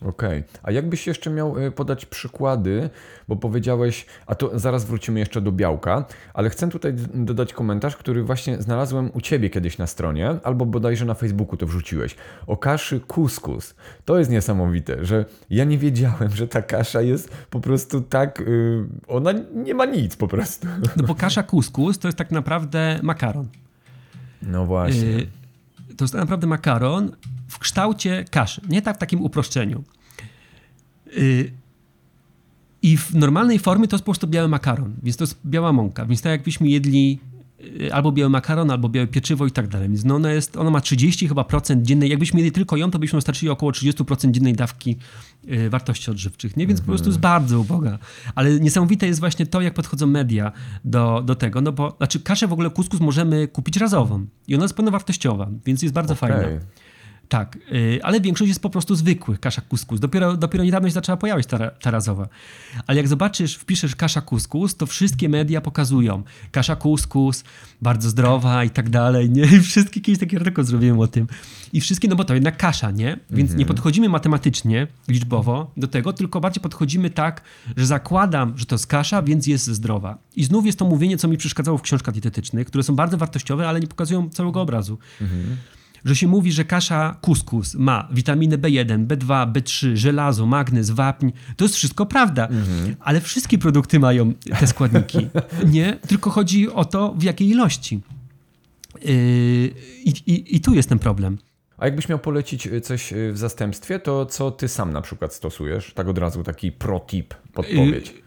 [0.07, 0.39] Okej.
[0.39, 0.61] Okay.
[0.63, 2.91] A jakbyś jeszcze miał e, podać przykłady,
[3.29, 8.23] bo powiedziałeś, a to zaraz wrócimy jeszcze do białka, ale chcę tutaj dodać komentarz, który
[8.23, 12.17] właśnie znalazłem u ciebie kiedyś na stronie, albo bodajże na Facebooku to wrzuciłeś.
[12.47, 13.75] O kaszy kuskus.
[14.05, 18.87] To jest niesamowite, że ja nie wiedziałem, że ta kasza jest po prostu tak, yy,
[19.09, 20.67] ona nie ma nic po prostu.
[20.97, 23.49] No bo kasza kuskus to jest tak naprawdę makaron.
[24.43, 25.09] No właśnie.
[25.09, 25.42] Yy,
[25.97, 27.11] to jest naprawdę makaron
[27.49, 29.85] w kształcie kaszy, nie tak w takim uproszczeniu.
[31.17, 31.53] Yy,
[32.83, 36.07] I w normalnej formie to jest po prostu biały makaron, więc to jest biała mąka.
[36.07, 37.21] Więc tak jakbyśmy jedli
[37.93, 39.89] albo biały makaron, albo białe pieczywo i tak dalej.
[39.89, 42.11] Więc no ona, jest, ona ma 30 chyba procent dziennej.
[42.11, 44.97] Jakbyśmy mieli tylko ją, to byśmy dostarczyli około 30% dziennej dawki
[45.45, 46.57] yy, wartości odżywczych.
[46.57, 46.67] Nie?
[46.67, 47.33] Więc po prostu jest mhm.
[47.33, 47.99] bardzo uboga.
[48.35, 50.53] Ale niesamowite jest właśnie to, jak podchodzą media
[50.85, 51.61] do, do tego.
[51.61, 55.83] No bo, znaczy kaszę w ogóle kuskus możemy kupić razową i ona jest pełnowartościowa, więc
[55.83, 56.29] jest bardzo okay.
[56.29, 56.49] fajna.
[57.33, 60.01] Tak, yy, ale większość jest po prostu zwykłych kasza kuskus.
[60.01, 62.29] Dopiero, dopiero niedawno się zaczęła pojawiać ta, ta razowa.
[62.87, 67.45] Ale jak zobaczysz, wpiszesz kasza kuskus, to wszystkie media pokazują kasza kuskus,
[67.83, 69.43] bardzo zdrowa i tak dalej, nie?
[69.43, 71.27] I wszystkie kiedyś taki artykuł zrobiłem o tym.
[71.73, 73.19] I wszystkie, no bo to jednak kasza, nie?
[73.31, 77.43] Więc nie podchodzimy matematycznie, liczbowo do tego, tylko bardziej podchodzimy tak,
[77.77, 80.19] że zakładam, że to jest kasza, więc jest zdrowa.
[80.37, 83.69] I znów jest to mówienie, co mi przeszkadzało w książkach dietetycznych, które są bardzo wartościowe,
[83.69, 84.99] ale nie pokazują całego obrazu.
[86.05, 91.31] Że się mówi, że kasza kuskus ma witaminę B1, B2, B3, żelazo, magnez, wapń.
[91.57, 92.49] To jest wszystko prawda.
[93.01, 95.29] Ale wszystkie produkty mają te składniki.
[95.73, 95.99] nie?
[96.09, 98.01] Tylko chodzi o to, w jakiej ilości.
[99.05, 99.13] Yy,
[100.05, 101.39] I, i, I tu jest ten problem.
[101.79, 105.35] A jakbyś miał polecić y, coś y, w zastępstwie, to co ty sam na przykład
[105.35, 105.93] stosujesz?
[105.95, 108.22] Tak od razu taki pro-tip, podpowiedź.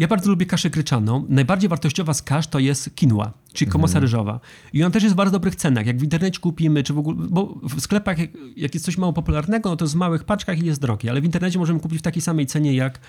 [0.00, 1.26] Ja bardzo lubię kaszę gryczaną.
[1.28, 4.40] Najbardziej wartościowa z kasz to jest quinoa, czyli komosa ryżowa.
[4.72, 5.86] I ona też jest w bardzo dobrych cenach.
[5.86, 9.12] Jak w internecie kupimy, czy w ogóle, bo w sklepach jak, jak jest coś mało
[9.12, 11.98] popularnego, no to jest w małych paczkach i jest drogie, ale w internecie możemy kupić
[11.98, 13.00] w takiej samej cenie jak,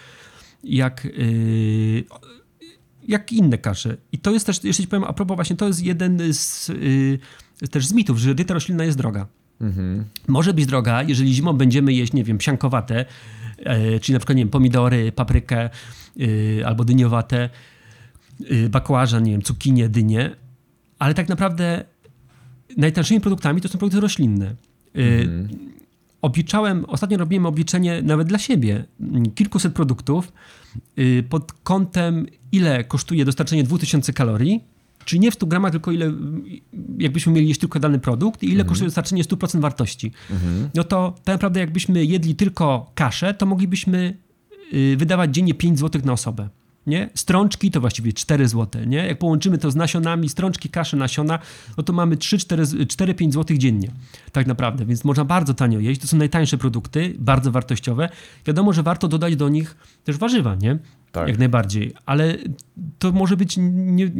[0.63, 2.03] jak, yy,
[3.07, 3.97] jak inne kasze.
[4.11, 6.67] I to jest też, jeszcze ci powiem, a propos właśnie, to jest jeden z,
[7.61, 9.27] yy, też z mitów, że dieta roślinna jest droga.
[10.27, 13.05] Może być droga, jeżeli zimą będziemy jeść, nie wiem, psiankowate,
[13.57, 15.69] e, czyli na przykład, nie wiem, pomidory, paprykę
[16.65, 17.49] albo dyniowate,
[18.49, 20.35] e, bakłażan, nie wiem, cukinię, dynię,
[20.99, 21.83] ale tak naprawdę
[22.77, 24.55] najtańszymi produktami to są produkty roślinne.
[24.95, 25.01] E,
[26.21, 30.33] Obliczałem, ostatnio robiłem obliczenie nawet dla siebie mm, kilkuset produktów
[30.99, 34.63] y, pod kątem, ile kosztuje dostarczenie 2000 kalorii,
[35.05, 36.13] czyli nie w 100 gramach, tylko ile,
[36.97, 40.11] jakbyśmy mieli jeść tylko dany produkt i ile kosztuje dostarczenie 100% wartości.
[40.75, 44.30] No to tak naprawdę jakbyśmy jedli tylko kaszę, to moglibyśmy y,
[44.97, 46.49] wydawać dziennie 5 zł na osobę.
[46.87, 47.09] Nie?
[47.15, 48.85] Strączki to właściwie 4 zł.
[48.85, 48.97] Nie?
[48.97, 51.39] Jak połączymy to z nasionami, strączki, kasze, nasiona,
[51.77, 53.91] no to mamy 3-4-5 zł dziennie.
[54.31, 56.01] Tak naprawdę, więc można bardzo tanio jeść.
[56.01, 58.09] To są najtańsze produkty, bardzo wartościowe.
[58.45, 60.79] Wiadomo, że warto dodać do nich też warzywa, nie?
[61.11, 61.27] Tak.
[61.27, 61.93] Jak najbardziej.
[62.05, 62.37] Ale
[62.99, 64.11] to może być nie,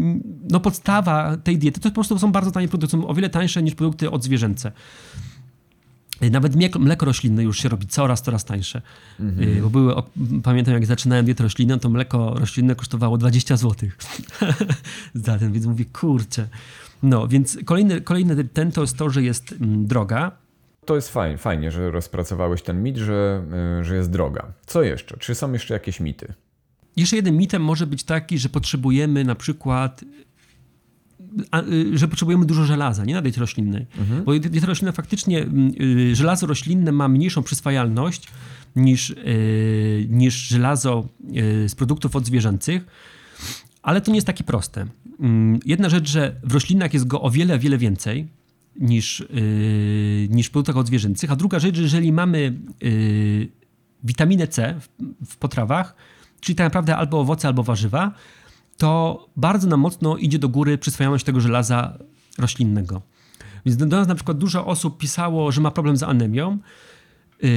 [0.49, 1.79] no podstawa tej diety.
[1.79, 2.91] To po prostu są bardzo tanie produkty.
[2.97, 4.71] Są o wiele tańsze niż produkty odzwierzęce.
[6.31, 8.81] Nawet mleko, roślinne już się robi coraz, coraz tańsze.
[9.19, 9.93] Y, Bo były,
[10.43, 13.89] pamiętam jak zaczynałem dietę roślinną, to mleko roślinne kosztowało 20 zł.
[15.13, 16.47] Za ten, więc mówię, kurczę.
[17.03, 20.31] No, więc kolejny, kolejny ten to jest to, że jest mm, droga.
[20.85, 23.43] To jest fajnie, fajnie, że rozpracowałeś ten mit, że,
[23.79, 24.53] y, że jest droga.
[24.65, 25.17] Co jeszcze?
[25.17, 26.33] Czy są jeszcze jakieś mity?
[26.95, 30.07] Jeszcze jeden mitem może być taki, że potrzebujemy na przykład, y,
[31.93, 33.85] że potrzebujemy dużo żelaza, nie na diecie roślinnej.
[34.25, 38.27] Bo dieta roślinna faktycznie, mm, y, żelazo roślinne ma mniejszą przyswajalność
[38.75, 42.85] niż, y, niż żelazo y, z produktów odzwierzęcych,
[43.83, 44.85] ale to nie jest takie proste.
[45.19, 48.27] Mm, Jedna rzecz, że w roślinach jest go o wiele, wiele więcej
[48.79, 49.23] niż,
[50.29, 52.53] niż w produktach odzwierzęcych, a druga rzecz, że jeżeli mamy
[54.03, 54.89] witaminę C w,
[55.31, 55.95] w potrawach,
[56.39, 58.11] czyli tak naprawdę albo owoce, albo warzywa,
[58.81, 61.97] to bardzo nam mocno idzie do góry przyswajalność tego żelaza
[62.37, 63.01] roślinnego.
[63.65, 66.57] Więc do nas na przykład dużo osób pisało, że ma problem z anemią
[67.41, 67.49] yy,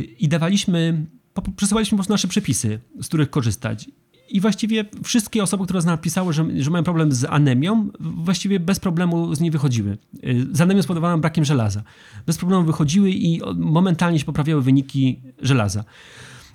[0.00, 1.06] i dawaliśmy,
[1.56, 3.90] przesyłaliśmy po prostu nasze przepisy, z których korzystać.
[4.28, 8.60] I właściwie wszystkie osoby, które z nas napisały, że, że mają problem z anemią, właściwie
[8.60, 9.98] bez problemu z niej wychodziły.
[10.22, 11.82] Yy, Z anemią spowodowaną brakiem żelaza.
[12.26, 15.84] Bez problemu wychodziły i momentalnie się poprawiały wyniki żelaza.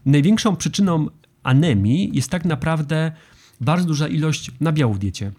[0.06, 1.08] Największą przyczyną
[1.44, 3.12] anemii jest tak naprawdę
[3.62, 5.32] bardzo duża ilość nabiału w diecie.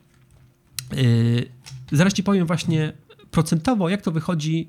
[0.96, 1.46] Yy,
[1.92, 2.92] zaraz ci powiem właśnie
[3.30, 4.68] procentowo, jak to wychodzi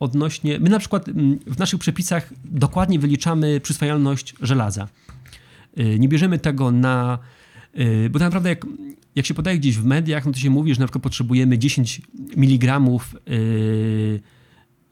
[0.00, 0.60] odnośnie.
[0.60, 4.88] My na przykład mm, w naszych przepisach dokładnie wyliczamy przyswajalność żelaza.
[5.76, 7.18] Yy, Nie bierzemy tego na.
[7.74, 8.66] yy, Bo tak naprawdę, jak,
[9.14, 12.00] jak się podaje gdzieś w mediach, no to się mówi, że na przykład potrzebujemy 10
[12.36, 12.80] mg
[13.26, 14.20] yy,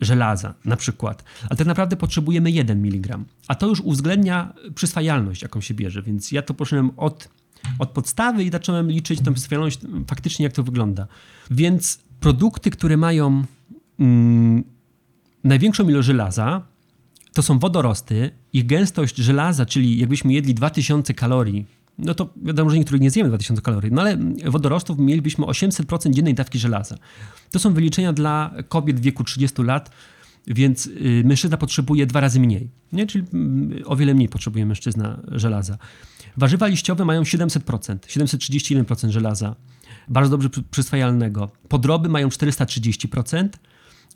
[0.00, 1.24] żelaza, na przykład.
[1.50, 3.18] Ale tak naprawdę potrzebujemy 1 mg.
[3.48, 6.02] A to już uwzględnia przyswajalność, jaką się bierze.
[6.02, 7.28] Więc ja to poszedłem od,
[7.78, 11.06] od podstawy i zacząłem liczyć tę przyswajalność faktycznie, jak to wygląda.
[11.50, 13.44] Więc produkty, które mają
[14.00, 14.64] mm,
[15.44, 16.62] największą ilość żelaza,
[17.32, 18.30] to są wodorosty.
[18.52, 21.66] Ich gęstość żelaza, czyli jakbyśmy jedli 2000 kalorii,
[21.98, 26.34] no to wiadomo, że niektórych nie zjemy 2000 kalorii, no ale wodorostów mielibyśmy 800% dziennej
[26.34, 26.96] dawki żelaza.
[27.50, 29.90] To są wyliczenia dla kobiet w wieku 30 lat,
[30.46, 33.06] więc y, mężczyzna potrzebuje dwa razy mniej, nie?
[33.06, 35.78] czyli mm, o wiele mniej potrzebuje mężczyzna żelaza.
[36.36, 39.56] Warzywa liściowe mają 700%, 731% żelaza,
[40.08, 41.50] bardzo dobrze przy- przyswajalnego.
[41.68, 43.48] Podroby mają 430%,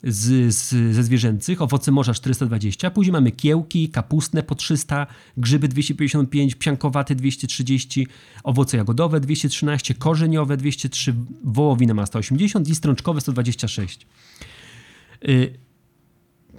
[0.03, 6.55] z, z, ze zwierzęcych, owoce morza 420, później mamy kiełki, kapustne po 300, grzyby 255,
[6.55, 8.07] psiankowate 230,
[8.43, 14.07] owoce jagodowe 213, korzeniowe 203, wołowina ma 180 i strączkowe 126.
[15.29, 15.59] Y,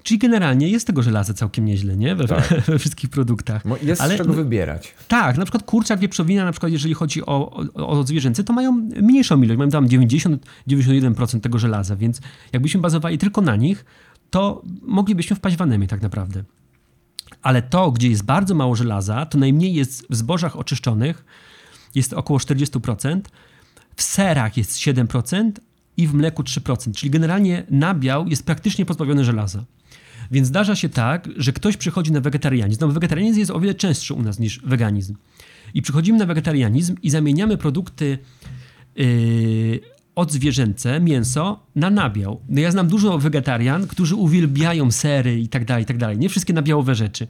[0.02, 2.14] Czyli generalnie jest tego żelaza całkiem nieźle, nie?
[2.16, 2.48] We, Tak.
[2.66, 3.68] we wszystkich produktach.
[3.68, 4.94] Bo Jest Ale- z czego wybierać.
[5.08, 8.72] Tak, na przykład kurczak, wieprzowina, na przykład jeżeli chodzi o, o, o zwierzęce, to mają
[9.02, 12.20] mniejszą ilość, mają tam 90-91% tego żelaza, więc
[12.52, 13.84] jakbyśmy bazowali tylko na nich,
[14.30, 16.44] to moglibyśmy wpaść w anemię tak naprawdę.
[17.42, 21.24] Ale to, gdzie jest bardzo mało żelaza, to najmniej jest w zbożach oczyszczonych,
[21.94, 23.20] jest około 40%,
[23.96, 25.50] w serach jest 7%
[25.96, 29.64] i w mleku 3%, czyli generalnie nabiał jest praktycznie pozbawiony żelaza.
[30.31, 32.81] Więc zdarza się tak, że ktoś przychodzi na wegetarianizm.
[32.81, 35.16] No, wegetarianizm jest o wiele częstszy u nas niż weganizm.
[35.75, 38.19] I przychodzimy na wegetarianizm i zamieniamy produkty
[38.97, 39.81] yy,
[40.14, 42.40] odzwierzęce, mięso, na nabiał.
[42.49, 46.19] No ja znam dużo wegetarian, którzy uwielbiają sery i tak dalej, i tak dalej.
[46.19, 47.27] Nie wszystkie nabiałowe rzeczy.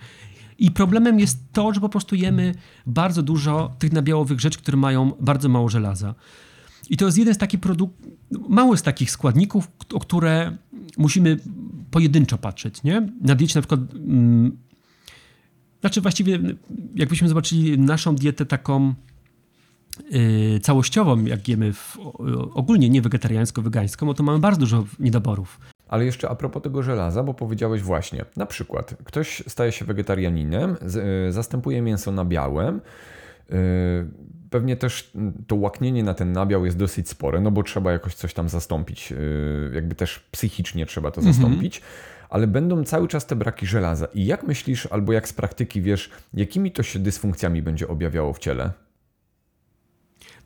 [0.59, 2.55] I problemem jest to, że po prostu jemy
[2.87, 6.15] bardzo dużo tych nabiałowych rzeczy, które mają bardzo mało żelaza.
[6.91, 8.13] I to jest jeden z takich produktów,
[8.49, 10.57] mało z takich składników, o które
[10.99, 11.37] musimy
[11.91, 13.09] pojedynczo patrzeć, nie?
[13.21, 14.59] Na diecie na przykład, mm,
[15.81, 16.39] znaczy właściwie
[16.95, 18.95] jakbyśmy zobaczyli naszą dietę taką
[20.11, 21.99] yy, całościową, jak jemy w,
[22.55, 25.61] ogólnie nie wegetariańsko-wegańską, to mamy bardzo dużo niedoborów.
[25.89, 30.77] Ale jeszcze a propos tego żelaza, bo powiedziałeś właśnie, na przykład ktoś staje się wegetarianinem,
[30.83, 30.97] z,
[31.29, 32.77] y, zastępuje mięso nabiałem.
[32.77, 32.81] Y,
[34.51, 35.13] pewnie też
[35.47, 39.13] to łaknienie na ten nabiał jest dosyć spore, no bo trzeba jakoś coś tam zastąpić,
[39.13, 41.83] y, jakby też psychicznie trzeba to zastąpić.
[42.29, 44.07] Ale będą cały czas te braki żelaza.
[44.15, 48.39] I jak myślisz, albo jak z praktyki wiesz, jakimi to się dysfunkcjami będzie objawiało w
[48.39, 48.73] ciele?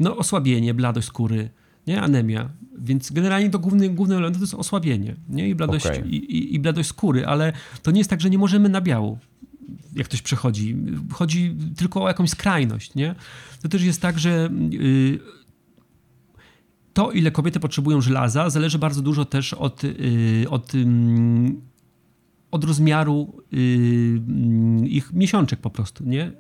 [0.01, 1.51] No osłabienie, bladość skóry,
[1.87, 2.03] nie?
[2.03, 2.51] Anemia.
[2.79, 5.49] Więc generalnie to główny, główny element to jest osłabienie, nie?
[5.49, 6.15] I bladość, Okej.
[6.15, 9.19] i, i, i bladość skóry, ale to nie jest tak, że nie możemy nabiału,
[9.95, 10.77] jak ktoś przechodzi.
[11.13, 13.15] Chodzi tylko o jakąś skrajność, nie?
[13.63, 15.19] To też jest tak, że y,
[16.93, 21.63] to, ile kobiety potrzebują żelaza, zależy bardzo dużo też od, y, od, ym,
[22.51, 23.57] od rozmiaru y,
[24.29, 26.33] mm, ich miesiączek po prostu, nie?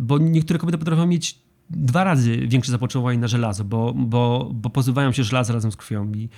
[0.00, 1.38] Bo niektóre kobiety potrafią mieć
[1.70, 6.12] dwa razy większe zapotrzebowanie na żelazo, bo, bo, bo się żelaza razem z krwią.
[6.12, 6.28] I,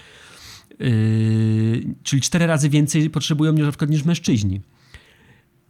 [0.78, 4.60] yy, czyli cztery razy więcej potrzebują na przykład niż mężczyźni.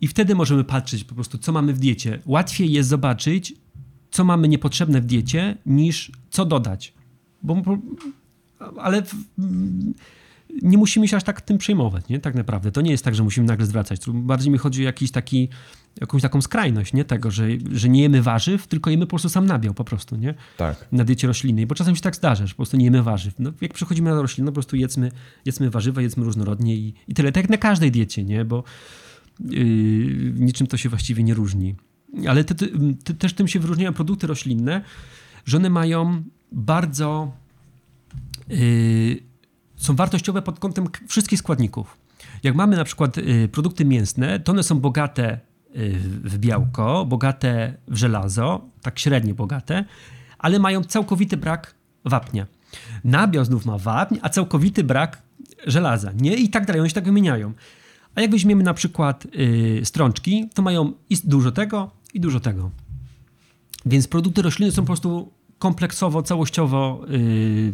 [0.00, 2.18] I wtedy możemy patrzeć po prostu, co mamy w diecie.
[2.26, 3.54] Łatwiej jest zobaczyć,
[4.10, 6.94] co mamy niepotrzebne w diecie, niż co dodać.
[7.42, 7.62] Bo,
[8.76, 9.14] ale w,
[10.62, 12.20] nie musimy się aż tak tym przejmować, nie?
[12.20, 12.72] Tak naprawdę.
[12.72, 14.00] To nie jest tak, że musimy nagle zwracać.
[14.08, 15.48] Bardziej mi chodzi o jakiś taki,
[16.00, 17.04] jakąś taką skrajność, nie?
[17.04, 20.34] Tego, że, że nie jemy warzyw, tylko jemy po prostu sam nabiał po prostu, nie?
[20.56, 20.86] Tak.
[20.92, 23.34] Na diecie roślinnej, bo czasem się tak zdarza, że po prostu nie jemy warzyw.
[23.38, 25.10] No, jak przechodzimy na roślinę, po prostu jedzmy,
[25.44, 27.32] jedzmy warzywa, jedzmy różnorodnie i, i tyle.
[27.32, 28.44] Tak jak na każdej diecie, nie?
[28.44, 28.64] Bo
[30.34, 31.74] niczym to się właściwie nie różni.
[32.28, 32.66] Ale te, te,
[33.04, 34.82] te, też tym się wyróżniają produkty roślinne,
[35.44, 36.22] że one mają
[36.52, 37.32] bardzo...
[38.48, 39.28] Yy,
[39.76, 41.98] są wartościowe pod kątem wszystkich składników.
[42.42, 45.38] Jak mamy na przykład y, produkty mięsne, to one są bogate
[45.76, 49.84] y, w białko, bogate w żelazo, tak średnio bogate,
[50.38, 51.74] ale mają całkowity brak
[52.04, 52.46] wapnia.
[53.04, 55.22] Nabiał znów ma wapń, a całkowity brak
[55.66, 56.34] żelaza, nie?
[56.34, 57.52] I tak dalej, one się tak wymieniają.
[58.18, 62.70] A jak weźmiemy na przykład y, strączki, to mają i dużo tego, i dużo tego.
[63.86, 67.72] Więc produkty roślinne są po prostu kompleksowo, całościowo yy,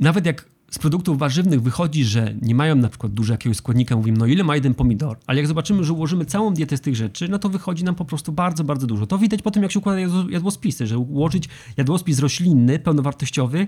[0.00, 4.18] nawet jak z produktów warzywnych wychodzi, że nie mają na przykład dużo jakiegoś składnika, mówimy,
[4.18, 7.28] no ile ma jeden pomidor, ale jak zobaczymy, że ułożymy całą dietę z tych rzeczy,
[7.28, 9.06] no to wychodzi nam po prostu bardzo, bardzo dużo.
[9.06, 13.66] To widać po tym, jak się układa jadło- jadłospisy, że ułożyć jadłospis roślinny, pełnowartościowy,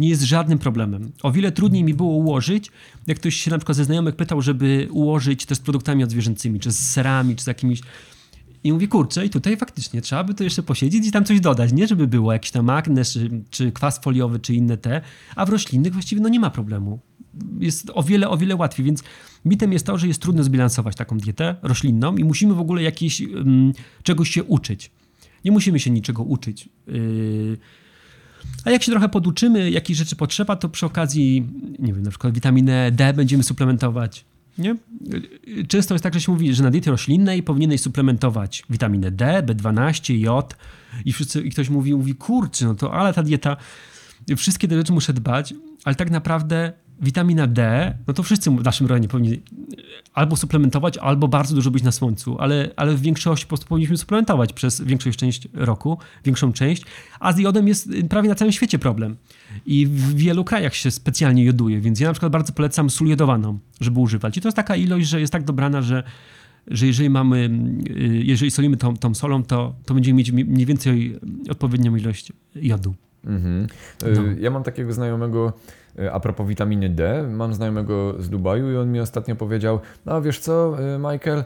[0.00, 1.12] nie jest żadnym problemem.
[1.22, 2.70] O wiele trudniej mi było ułożyć,
[3.06, 6.72] jak ktoś się na przykład ze znajomych pytał, żeby ułożyć też z produktami odzwierzęcymi, czy
[6.72, 7.80] z serami, czy z jakimiś
[8.64, 11.72] i mówię, kurczę, i tutaj faktycznie trzeba by to jeszcze posiedzieć i tam coś dodać,
[11.72, 11.86] nie?
[11.86, 15.00] Żeby było jakiś tam magnez, czy, czy kwas foliowy, czy inne te,
[15.36, 17.00] a w roślinnych właściwie no nie ma problemu.
[17.58, 19.02] Jest o wiele, o wiele łatwiej, więc
[19.44, 23.20] mitem jest to, że jest trudno zbilansować taką dietę roślinną i musimy w ogóle jakieś,
[23.20, 24.90] um, czegoś się uczyć.
[25.44, 26.68] Nie musimy się niczego uczyć.
[26.86, 27.58] Yy,
[28.64, 31.46] a jak się trochę poduczymy, jakich rzeczy potrzeba, to przy okazji,
[31.78, 34.24] nie wiem, na przykład witaminę D będziemy suplementować.
[34.58, 34.76] Nie?
[35.68, 40.14] Często jest tak, że się mówi, że na diecie roślinnej powinieneś suplementować witaminę D, B12,
[40.14, 40.56] jod
[41.04, 43.56] i, wszyscy, i ktoś mówi, mówi, kurczę, no to ale ta dieta,
[44.36, 45.54] wszystkie te rzeczy muszę dbać,
[45.84, 49.42] ale tak naprawdę witamina D, no to wszyscy w naszym rejonie powinni
[50.14, 53.96] albo suplementować, albo bardzo dużo być na słońcu, ale, ale w większości po prostu powinniśmy
[53.96, 56.84] suplementować przez większą część roku, większą część,
[57.20, 59.16] a z jodem jest prawie na całym świecie problem
[59.66, 63.58] i w wielu krajach się specjalnie joduje, więc ja na przykład bardzo polecam sól jodowaną,
[63.80, 66.02] żeby używać i to jest taka ilość, że jest tak dobrana, że
[66.66, 67.50] że jeżeli mamy,
[67.90, 72.94] y, jeżeli solimy tą, tą solą, to, to będziemy mieć mniej więcej odpowiednią ilość jodu.
[73.24, 73.66] Mhm.
[74.02, 74.22] No.
[74.38, 75.52] Ja mam takiego znajomego,
[76.12, 80.38] a propos witaminy D, mam znajomego z Dubaju i on mi ostatnio powiedział, no wiesz
[80.38, 80.76] co,
[81.12, 81.44] Michael,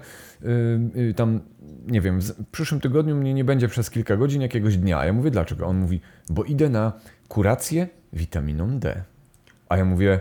[1.16, 1.41] tam,
[1.87, 4.99] nie wiem, w przyszłym tygodniu mnie nie będzie przez kilka godzin jakiegoś dnia.
[4.99, 5.66] A ja mówię, dlaczego?
[5.66, 6.01] On mówi,
[6.31, 6.93] bo idę na
[7.29, 9.03] kurację witaminą D.
[9.68, 10.20] A ja mówię,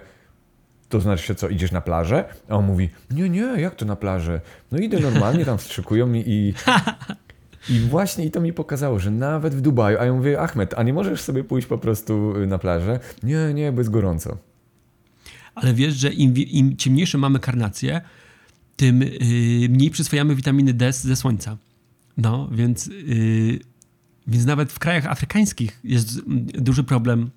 [0.89, 2.23] to znaczy się co, idziesz na plażę?
[2.49, 4.41] A on mówi, nie, nie, jak to na plażę?
[4.71, 6.53] No idę normalnie, tam wstrzykują mi i...
[7.69, 10.83] I właśnie i to mi pokazało, że nawet w Dubaju, a ja mówię, Ahmed, a
[10.83, 12.99] nie możesz sobie pójść po prostu na plażę?
[13.23, 14.37] Nie, nie, bo jest gorąco.
[15.55, 18.01] Ale wiesz, że im, im ciemniejsze mamy karnację,
[18.75, 21.57] tym yy, mniej przyswajamy witaminy D ze słońca.
[22.17, 23.59] No, więc, yy,
[24.27, 26.21] więc nawet w krajach afrykańskich jest
[26.61, 27.29] duży problem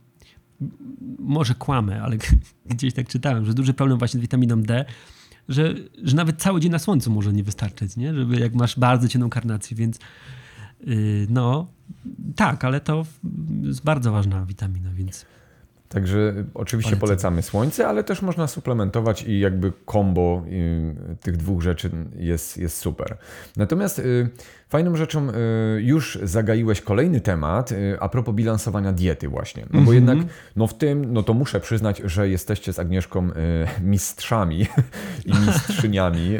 [1.18, 2.16] może kłamę, ale
[2.66, 4.84] gdzieś tak czytałem, że duży problem właśnie z witaminą D,
[5.48, 8.14] że, że nawet cały dzień na słońcu może nie wystarczyć, nie?
[8.14, 9.98] Żeby jak masz bardzo ciemną karnację, więc
[10.86, 11.66] yy, no
[12.36, 13.06] tak, ale to
[13.62, 15.26] jest bardzo ważna witamina, więc
[15.88, 17.08] Także oczywiście Polecam.
[17.08, 22.78] polecamy słońce, ale też można suplementować i jakby kombo y, tych dwóch rzeczy jest, jest
[22.78, 23.16] super.
[23.56, 24.28] Natomiast y,
[24.68, 25.32] fajną rzeczą y,
[25.82, 27.70] już zagaiłeś kolejny temat
[28.00, 29.66] a propos bilansowania diety właśnie.
[29.70, 29.94] No bo mm-hmm.
[29.94, 30.18] jednak
[30.56, 33.28] no w tym, no to muszę przyznać, że jesteście z Agnieszką
[33.82, 34.66] mistrzami
[35.26, 36.30] i mistrzyniami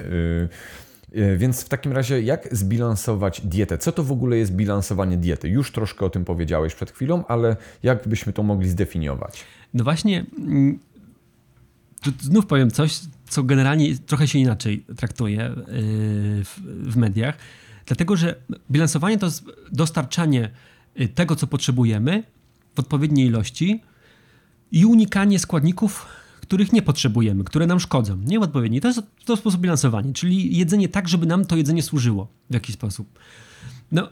[1.37, 3.79] więc w takim razie, jak zbilansować dietę?
[3.79, 5.49] Co to w ogóle jest bilansowanie diety?
[5.49, 9.45] Już troszkę o tym powiedziałeś przed chwilą, ale jak byśmy to mogli zdefiniować?
[9.75, 10.79] No właśnie, mm,
[12.21, 15.55] znów powiem coś, co generalnie trochę się inaczej traktuje e,
[16.65, 17.37] w mediach,
[17.87, 18.35] dlatego że
[18.71, 19.29] bilansowanie to
[19.73, 20.51] dostarczanie
[20.97, 22.23] e, tego, co potrzebujemy
[22.75, 23.83] w odpowiedniej ilości
[24.73, 26.07] i unikanie składników,
[26.47, 28.17] których nie potrzebujemy, które nam szkodzą.
[28.27, 28.81] Nie odpowiedni.
[28.81, 32.75] To jest to sposób bilansowania, czyli jedzenie tak, żeby nam to jedzenie służyło w jakiś
[32.75, 33.19] sposób.
[33.93, 34.09] No,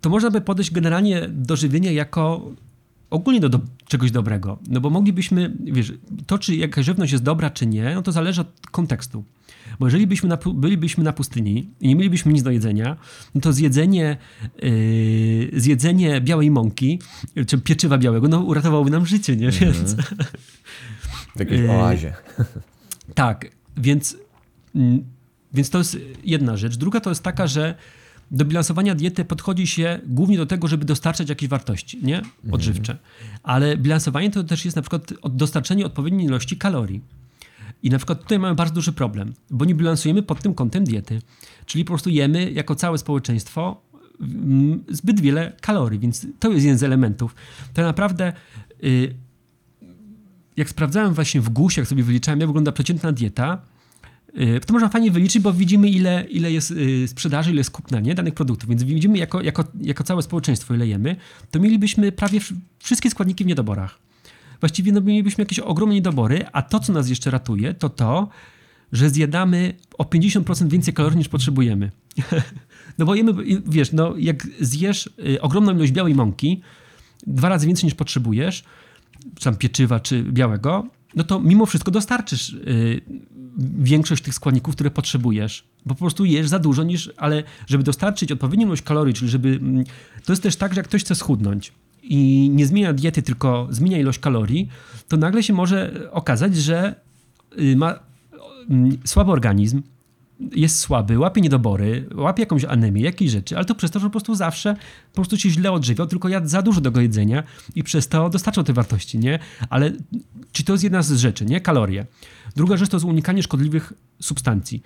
[0.00, 2.50] to można by podejść generalnie do żywienia jako
[3.10, 4.58] ogólnie do, do, czegoś dobrego.
[4.68, 5.92] No bo moglibyśmy, wiesz,
[6.26, 9.24] to czy jakaś żywność jest dobra, czy nie, no to zależy od kontekstu.
[9.80, 12.96] Bo jeżeli byśmy na, bylibyśmy na pustyni i nie mielibyśmy nic do jedzenia,
[13.34, 14.16] no to zjedzenie,
[14.62, 16.98] yy, zjedzenie białej mąki,
[17.46, 19.46] czy pieczywa białego, no uratowałoby nam życie, nie?
[19.46, 19.72] Mhm.
[19.72, 19.96] Więc,
[21.36, 22.12] w jakiejś yy, oazie.
[23.14, 24.16] Tak, więc,
[24.74, 25.04] mm,
[25.54, 26.76] więc to jest jedna rzecz.
[26.76, 27.74] Druga to jest taka, że
[28.30, 32.22] do bilansowania diety podchodzi się głównie do tego, żeby dostarczać jakieś wartości nie?
[32.52, 32.92] odżywcze.
[32.92, 33.38] Mhm.
[33.42, 37.00] Ale bilansowanie to też jest na przykład dostarczenie odpowiedniej ilości kalorii.
[37.82, 41.22] I na przykład tutaj mamy bardzo duży problem, bo nie bilansujemy pod tym kątem diety.
[41.66, 43.82] Czyli po prostu jemy jako całe społeczeństwo
[44.20, 47.34] mm, zbyt wiele kalorii, więc to jest jeden z elementów.
[47.74, 48.32] To naprawdę
[48.84, 49.14] y,
[50.56, 53.62] jak sprawdzałem właśnie w GUS, jak sobie wyliczałem, jak wygląda przeciętna dieta,
[54.40, 58.00] y, to można fajnie wyliczyć, bo widzimy, ile, ile jest y, sprzedaży, ile jest kupna
[58.00, 58.14] nie?
[58.14, 58.68] danych produktów.
[58.68, 61.16] Więc widzimy, jako, jako, jako całe społeczeństwo, ile jemy,
[61.50, 62.40] to mielibyśmy prawie
[62.78, 63.98] wszystkie składniki w niedoborach.
[64.60, 68.28] Właściwie no, mielibyśmy jakieś ogromne niedobory, a to, co nas jeszcze ratuje, to to,
[68.92, 71.90] że zjadamy o 50% więcej kalorii niż potrzebujemy.
[72.98, 73.32] no bo jemy,
[73.66, 76.60] wiesz, no, jak zjesz y, ogromną ilość białej mąki,
[77.26, 78.64] dwa razy więcej niż potrzebujesz,
[79.42, 83.00] tam pieczywa, czy białego, no to mimo wszystko dostarczysz yy,
[83.78, 88.32] większość tych składników, które potrzebujesz, bo po prostu jesz za dużo niż, ale żeby dostarczyć
[88.32, 89.84] odpowiednią ilość kalorii, czyli żeby, mm,
[90.24, 91.72] to jest też tak, że jak ktoś chce schudnąć
[92.02, 94.68] i nie zmienia diety, tylko zmienia ilość kalorii,
[95.08, 96.94] to nagle się może okazać, że
[97.56, 97.98] yy, ma
[98.68, 99.82] yy, słaby organizm,
[100.40, 104.10] jest słaby, łapie niedobory, łapie jakąś anemię, jakieś rzeczy, ale to przez to, że po
[104.10, 104.76] prostu zawsze
[105.12, 107.42] po prostu się źle odżywiał, tylko jadł za dużo tego jedzenia
[107.74, 109.38] i przez to dostarczał te wartości, nie?
[109.70, 109.92] Ale
[110.52, 111.60] czy to jest jedna z rzeczy, nie?
[111.60, 112.06] Kalorie.
[112.56, 114.82] Druga rzecz to jest unikanie szkodliwych substancji.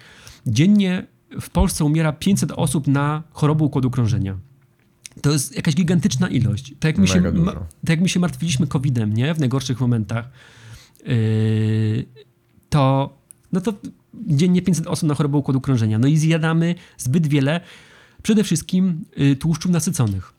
[0.46, 1.06] Dziennie
[1.40, 4.38] w Polsce umiera 500 osób na chorobę układu krążenia.
[5.22, 6.74] To jest jakaś gigantyczna ilość.
[6.80, 9.34] Tak jak my, się, ma, tak jak my się martwiliśmy COVID-em, nie?
[9.34, 10.30] W najgorszych momentach,
[11.06, 12.06] yy,
[12.68, 13.16] to
[13.52, 13.72] no to
[14.14, 15.98] dziennie 500 osób na chorobę układu krążenia.
[15.98, 17.60] No i zjadamy zbyt wiele
[18.22, 20.32] przede wszystkim y, tłuszczów nasyconych.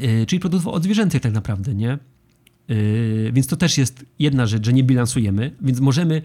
[0.00, 1.98] Y, czyli produktów odzwierzęcych tak naprawdę, nie?
[2.70, 6.22] Y, więc to też jest jedna rzecz, że nie bilansujemy, więc możemy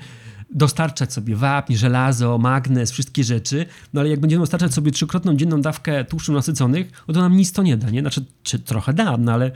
[0.50, 5.62] dostarczać sobie wapń, żelazo, magnez, wszystkie rzeczy, no ale jak będziemy dostarczać sobie trzykrotną dzienną
[5.62, 8.02] dawkę tłuszczów nasyconych, no to nam nic to nie da, nie?
[8.02, 9.52] Znaczy, czy trochę da, no ale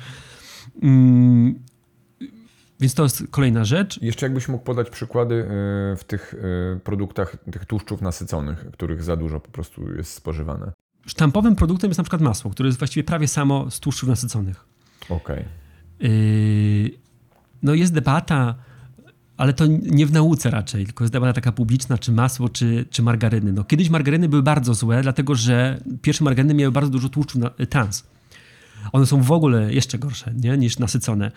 [0.82, 1.60] mm,
[2.80, 4.02] więc to jest kolejna rzecz.
[4.02, 5.46] Jeszcze jakbyś mógł podać przykłady y,
[5.98, 10.72] w tych y, produktach, tych tłuszczów nasyconych, których za dużo po prostu jest spożywane.
[11.06, 14.66] Sztampowym produktem jest na przykład masło, które jest właściwie prawie samo z tłuszczów nasyconych.
[15.10, 15.46] Okej.
[16.00, 16.10] Okay.
[16.10, 16.92] Yy,
[17.64, 18.56] no jest debata,
[19.38, 23.04] ale to nie w nauce raczej, tylko jest debata taka publiczna, czy masło, czy, czy
[23.04, 23.54] margaryny.
[23.54, 27.50] No, kiedyś margaryny były bardzo złe, dlatego że pierwsze margaryny miały bardzo dużo tłuszczu na,
[27.50, 28.04] trans
[28.92, 30.58] one są w ogóle jeszcze gorsze nie?
[30.58, 31.32] niż nasycone.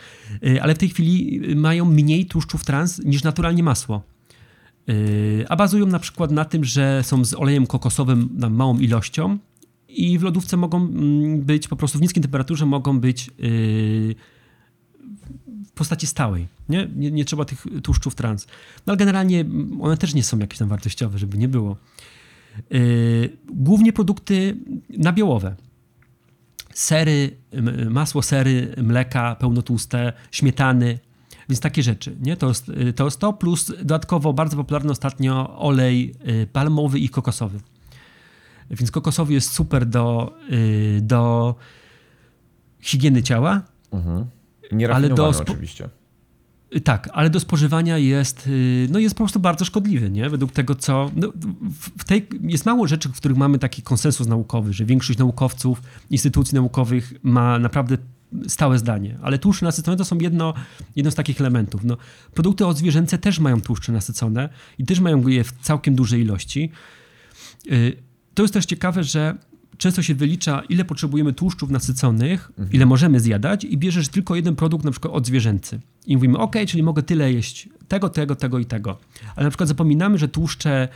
[0.47, 4.03] Y, ale w tej chwili mają mniej tłuszczów trans niż naturalnie masło.
[4.89, 9.39] Y, a bazują na przykład na tym, że są z olejem kokosowym na małą ilością
[9.89, 14.15] i w lodówce mogą mm, być, po prostu w niskiej temperaturze mogą być y,
[15.67, 16.49] w postaci stałej.
[16.69, 16.89] Nie?
[16.97, 18.47] Nie, nie trzeba tych tłuszczów trans.
[18.87, 19.45] No ale generalnie
[19.81, 21.77] one też nie są jakieś tam wartościowe, żeby nie było.
[23.53, 24.57] Głównie produkty
[24.91, 25.57] nabiałowe
[26.75, 27.37] sery,
[27.91, 30.99] masło sery, mleka pełnotłuste, śmietany,
[31.49, 32.17] więc takie rzeczy.
[32.21, 32.37] Nie?
[32.37, 37.09] To, jest, y, to jest to, plus dodatkowo bardzo popularny ostatnio olej y, palmowy i
[37.09, 37.61] kokosowy.
[38.71, 41.55] Więc kokosowy jest super do, y, do
[42.81, 43.63] higieny ciała.
[43.93, 44.27] Mhm.
[44.93, 45.89] Ale do oczywiście.
[46.81, 50.31] Tak, ale do spożywania jest, y, no jest po prostu bardzo szkodliwy, nie?
[50.31, 51.11] Według tego, co.
[51.17, 51.33] No,
[51.99, 56.55] w tej, jest mało rzeczy, w których mamy taki konsensus naukowy, że większość naukowców, instytucji
[56.55, 57.97] naukowych ma naprawdę
[58.49, 59.19] stałe zdanie.
[59.23, 60.55] Ale tłuszcze nasycone to są jedno,
[60.97, 61.85] jedno z takich elementów.
[61.85, 61.97] No,
[62.35, 64.49] produkty odzwierzęce też mają tłuszcze nasycone
[64.79, 66.71] i też mają je w całkiem dużej ilości.
[67.73, 67.97] Y,
[68.35, 69.35] to jest też ciekawe, że
[69.79, 72.73] często się wylicza, ile potrzebujemy tłuszczów nasyconych, mhm.
[72.73, 75.81] ile możemy zjadać i bierzesz tylko jeden produkt, na przykład odzwierzęcy.
[76.07, 78.99] I mówimy, ok, czyli mogę tyle jeść tego, tego, tego i tego.
[79.37, 80.89] Ale na przykład zapominamy, że tłuszcze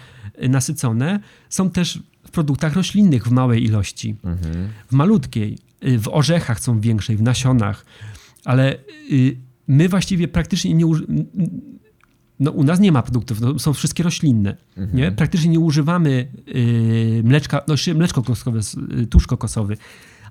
[0.42, 4.68] y, nasycone są też w produktach roślinnych w małej ilości, mhm.
[4.88, 7.86] w malutkiej, y, w orzechach są większej, w nasionach.
[8.44, 8.76] Ale
[9.12, 9.36] y,
[9.68, 10.86] my właściwie praktycznie nie
[12.40, 14.56] no, u nas nie ma produktów, no, są wszystkie roślinne.
[14.76, 14.98] Mhm.
[14.98, 15.12] Nie?
[15.12, 18.60] Praktycznie nie używamy yy, mleczka, no, mleczko kokosowe,
[18.96, 19.76] yy, tłuszcz kokosowy,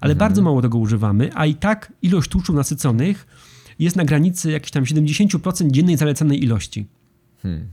[0.01, 0.17] ale mhm.
[0.17, 3.27] bardzo mało tego używamy, a i tak ilość tłuszczów nasyconych
[3.79, 6.87] jest na granicy jakichś tam 70% dziennej zalecanej ilości.
[7.41, 7.67] Hmm.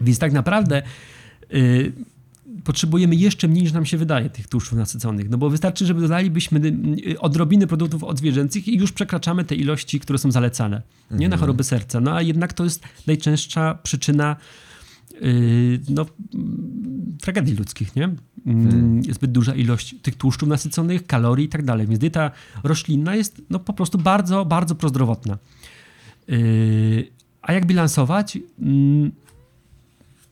[0.00, 0.82] Więc tak naprawdę
[1.50, 1.92] yy,
[2.64, 6.60] potrzebujemy jeszcze mniej niż nam się wydaje tych tłuszczów nasyconych, no bo wystarczy, żeby dodalibyśmy
[7.06, 11.20] y, odrobiny produktów odzwierzęcych i już przekraczamy te ilości, które są zalecane, mhm.
[11.20, 11.40] nie na mhm.
[11.40, 12.00] choroby serca.
[12.00, 14.36] No a jednak to jest najczęstsza przyczyna
[15.20, 16.06] yy, no,
[17.20, 18.14] tragedii ludzkich, nie?
[18.44, 19.02] Hmm.
[19.14, 21.86] Zbyt duża ilość tych tłuszczów nasyconych, kalorii i tak dalej.
[21.86, 22.30] Więc dieta
[22.64, 25.38] roślinna jest no, po prostu bardzo, bardzo prozdrowotna.
[26.28, 27.08] Yy,
[27.42, 28.36] a jak bilansować?
[28.36, 28.42] Yy,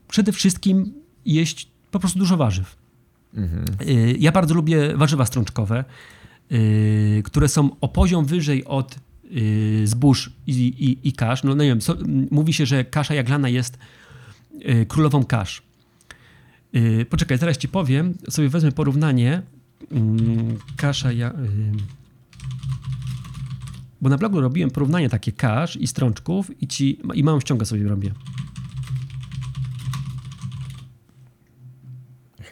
[0.09, 0.93] przede wszystkim
[1.27, 2.76] jeść po prostu dużo warzyw.
[3.34, 3.64] Mhm.
[3.88, 5.84] Y, ja bardzo lubię warzywa strączkowe,
[6.53, 8.97] y, które są o poziom wyżej od
[9.36, 11.43] y, zbóż i, i, i kasz.
[11.43, 11.97] No, no nie wiem, so,
[12.30, 13.78] mówi się, że kasza jaglana jest
[14.88, 15.62] królową kasz.
[17.11, 19.43] Poczekaj, zaraz ci powiem, sobie wezmę porównanie.
[19.90, 21.32] Mm, kasza ja,
[24.01, 27.88] bo na blogu robiłem porównanie takie kasz i strączków i, ci, i małą ściągę sobie
[27.88, 28.12] robię.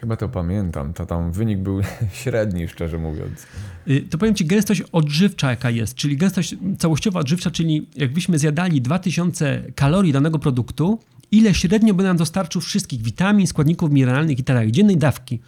[0.01, 0.93] Chyba to pamiętam.
[0.93, 1.81] To tam wynik był
[2.23, 3.47] średni, szczerze mówiąc.
[3.87, 8.81] Y, to powiem Ci, gęstość odżywcza jaka jest, czyli gęstość całościowa odżywcza, czyli jakbyśmy zjadali
[8.81, 10.99] 2000 kalorii danego produktu,
[11.31, 15.39] ile średnio by nam dostarczył wszystkich witamin, składników mineralnych i tak dziennej dawki.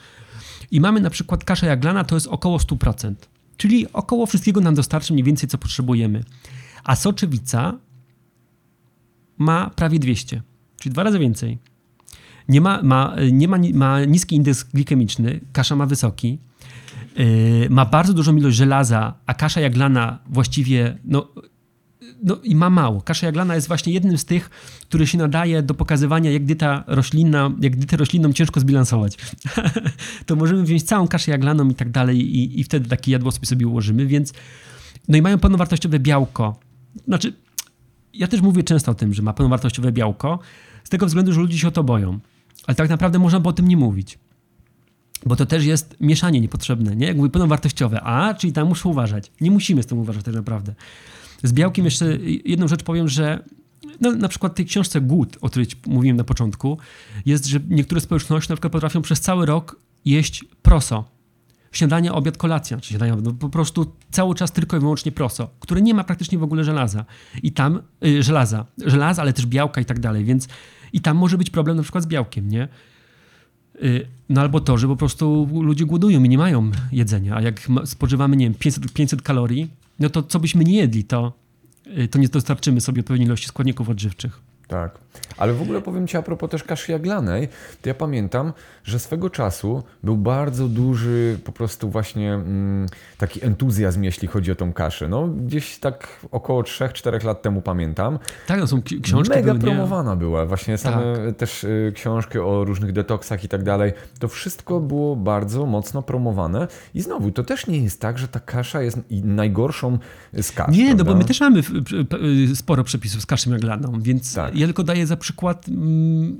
[0.71, 3.13] I mamy na przykład kaszę jaglana, to jest około 100%.
[3.57, 6.23] Czyli około wszystkiego nam dostarczy mniej więcej, co potrzebujemy.
[6.83, 7.77] A soczewica
[9.37, 10.41] ma prawie 200,
[10.79, 11.72] czyli dwa razy więcej
[12.49, 16.39] nie ma, ma, nie ma, ma niski indeks glikemiczny, kasza ma wysoki,
[17.17, 21.27] yy, ma bardzo dużą ilość żelaza, a kasza jaglana właściwie no,
[22.23, 23.01] no i ma mało.
[23.01, 24.49] Kasza jaglana jest właśnie jednym z tych,
[24.81, 29.17] który się nadaje do pokazywania, jak dieta roślinna, jak dietę roślinną ciężko zbilansować.
[30.25, 33.67] to możemy wziąć całą kaszę jaglaną i tak dalej i, i wtedy taki jadłospis sobie
[33.67, 34.33] ułożymy, więc
[35.07, 36.59] no i mają pełnowartościowe białko.
[37.05, 37.33] Znaczy,
[38.13, 40.39] ja też mówię często o tym, że ma pełnowartościowe białko,
[40.83, 42.19] z tego względu, że ludzie się o to boją.
[42.67, 44.19] Ale tak naprawdę można by o tym nie mówić.
[45.25, 47.07] Bo to też jest mieszanie niepotrzebne, nie?
[47.07, 48.01] Jak mówię, pełnowartościowe.
[48.01, 49.31] A, czyli tam muszę uważać.
[49.41, 50.75] Nie musimy z tym uważać tak naprawdę.
[51.43, 53.43] Z białkiem jeszcze jedną rzecz powiem, że
[54.01, 56.77] no, na przykład w tej książce Głód, o której mówiłem na początku,
[57.25, 61.05] jest, że niektóre społeczności na przykład potrafią przez cały rok jeść proso.
[61.71, 65.81] Śniadanie, obiad, kolacja, czy śniadanie, no po prostu cały czas tylko i wyłącznie proso, które
[65.81, 67.05] nie ma praktycznie w ogóle żelaza.
[67.43, 70.47] I tam, y, żelaza, żelaza, ale też białka i tak dalej, więc
[70.93, 72.67] i tam może być problem na przykład z białkiem, nie?
[73.83, 77.67] Y, no albo to, że po prostu ludzie głodują i nie mają jedzenia, a jak
[77.85, 79.69] spożywamy, nie wiem, 500, 500 kalorii,
[79.99, 81.33] no to co byśmy nie jedli, to,
[81.97, 84.41] y, to nie dostarczymy sobie odpowiedniej ilości składników odżywczych.
[84.67, 84.97] Tak.
[85.37, 87.47] Ale w ogóle powiem Ci a propos też kaszy jaglanej,
[87.81, 88.53] to ja pamiętam,
[88.83, 92.85] że swego czasu był bardzo duży po prostu właśnie mm,
[93.17, 95.07] taki entuzjazm, jeśli chodzi o tą kaszę.
[95.07, 98.19] No gdzieś tak około 3-4 lat temu pamiętam.
[98.47, 99.35] Tak, to są ki- książki.
[99.35, 100.45] Mega były, promowana była.
[100.45, 101.35] Właśnie same Tak.
[101.37, 103.91] też y, książki o różnych detoksach i tak dalej.
[104.19, 106.67] To wszystko było bardzo mocno promowane.
[106.93, 109.97] I znowu, to też nie jest tak, że ta kasza jest najgorszą
[110.41, 110.75] z kasz.
[110.77, 111.19] Nie, no bo prawda?
[111.21, 114.52] my też mamy p- sporo przepisów z kaszą jaglaną, więc Tak.
[114.55, 116.37] Ja tylko daję za przykład mm,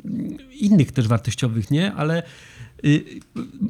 [0.60, 1.94] innych też wartościowych, nie?
[1.94, 2.24] Ale
[2.86, 3.04] y,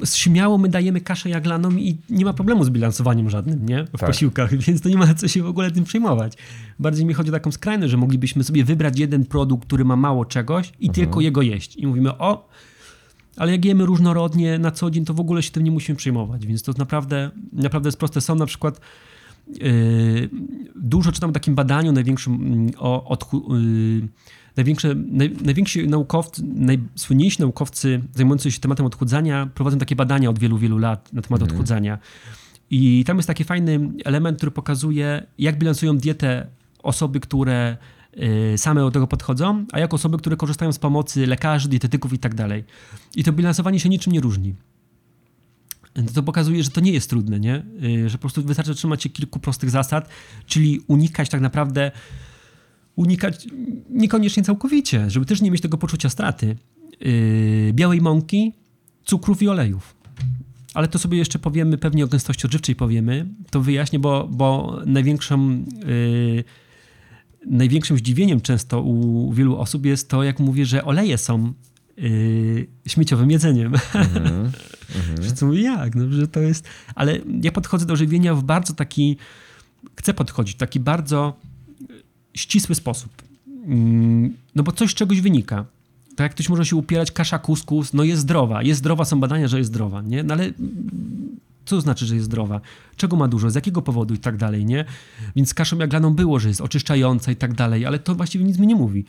[0.04, 3.84] śmiało my dajemy kaszę jaglaną i nie ma problemu z bilansowaniem żadnym, nie?
[3.84, 4.10] W Tak.
[4.10, 6.32] posiłkach, więc to nie ma co się w ogóle tym przejmować.
[6.78, 10.24] Bardziej mi chodzi o taką skrajność, że moglibyśmy sobie wybrać jeden produkt, który ma mało
[10.24, 11.76] czegoś i tylko jego jeść.
[11.76, 12.48] I mówimy, o,
[13.36, 16.46] ale jak jemy różnorodnie na co dzień, to w ogóle się tym nie musimy przejmować,
[16.46, 18.20] więc to naprawdę, naprawdę jest proste.
[18.20, 18.80] Są na przykład
[20.76, 23.18] dużo czytam o takim badaniu największym mm, o
[23.50, 24.08] yy,
[24.56, 30.58] największe, naj, najwięksi naukowcy, najsłynniejsi naukowcy zajmujący się tematem odchudzania prowadzą takie badania od wielu,
[30.58, 31.98] wielu lat na temat odchudzania.
[32.70, 36.46] I tam jest taki fajny element, który pokazuje, jak bilansują dietę
[36.82, 37.76] osoby, które
[38.16, 42.18] yy, same do tego podchodzą, a jak osoby, które korzystają z pomocy lekarzy, dietetyków i
[42.18, 42.64] tak dalej.
[43.16, 44.54] I to bilansowanie się niczym nie różni.
[46.14, 47.64] To pokazuje, że to nie jest trudne, nie?
[47.80, 50.08] Yy, Że po prostu wystarczy trzymać się kilku prostych zasad,
[50.46, 51.90] czyli unikać tak naprawdę,
[52.96, 53.46] unikać
[53.90, 56.56] niekoniecznie całkowicie, żeby też nie mieć tego poczucia straty.
[57.00, 58.52] Yy, Białej mąki,
[59.04, 59.94] cukrów i olejów.
[60.74, 63.26] Ale to sobie jeszcze powiemy, pewnie o gęstości odżywczej powiemy.
[63.50, 66.44] To wyjaśnię, bo, bo największą, yy,
[67.46, 71.52] największym zdziwieniem często u wielu osób jest to, jak mówię, że oleje są
[71.96, 73.72] yy, śmieciowym jedzeniem.
[75.36, 75.94] Co mówię, jak?
[75.94, 76.68] No, że to jest...
[76.94, 79.16] Ale ja podchodzę do żywienia w bardzo taki...
[79.96, 81.36] Chcę podchodzić w taki bardzo
[82.34, 83.22] ścisły sposób.
[83.66, 85.64] Mm, No bo coś z czegoś wynika.
[86.16, 88.62] Tak jak ktoś może się upierać, kasza kuskus, no jest zdrowa.
[88.62, 90.22] Jest zdrowa, są badania, że jest zdrowa, nie?
[90.22, 90.50] No ale
[91.64, 92.60] co to znaczy, że jest zdrowa?
[92.96, 93.50] Czego ma dużo?
[93.50, 94.84] Z jakiego powodu i tak dalej, nie?
[95.36, 98.66] Więc kaszą jaglaną było, że jest oczyszczająca i tak dalej, ale to właściwie nic mi
[98.66, 99.04] nie mówi.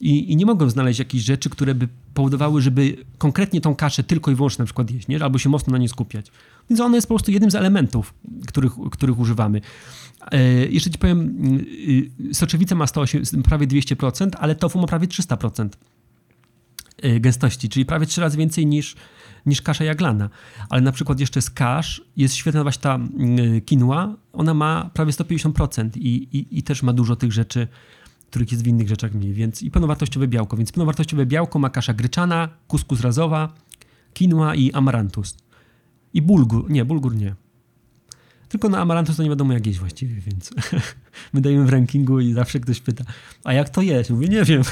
[0.00, 4.30] I, I nie mogłem znaleźć jakichś rzeczy, które by powodowały, żeby konkretnie tą kaszę tylko
[4.30, 5.24] i wyłącznie na przykład jeść, nie?
[5.24, 6.26] albo się mocno na niej skupiać.
[6.70, 8.14] Więc ona jest po prostu jednym z elementów,
[8.46, 9.60] których, których używamy.
[10.32, 11.20] E, jeszcze ci powiem,
[11.58, 15.68] y, y, soczewica ma 108, prawie 200%, ale tofu ma prawie 300%
[17.04, 18.96] y, gęstości, czyli prawie trzy razy więcej niż,
[19.46, 20.30] niż kasza jaglana.
[20.68, 25.12] Ale na przykład jeszcze z kasz jest świetna właśnie ta y, quinoa, ona ma prawie
[25.12, 27.68] 150% i, i, i też ma dużo tych rzeczy,
[28.30, 30.56] których jest w innych rzeczach mniej, więc i pełnowartościowe białko.
[30.56, 33.54] Więc pełnowartościowe białko ma kasza gryczana, kuskus razowa,
[34.18, 35.36] quinoa i amarantus.
[36.14, 37.34] I bulgur, nie, bulgur nie.
[38.48, 40.50] Tylko na amarantus to nie wiadomo jak jeść właściwie, więc
[41.32, 43.04] my dajemy w rankingu i zawsze ktoś pyta,
[43.44, 44.10] a jak to jeść?
[44.10, 44.62] Mówię, nie wiem.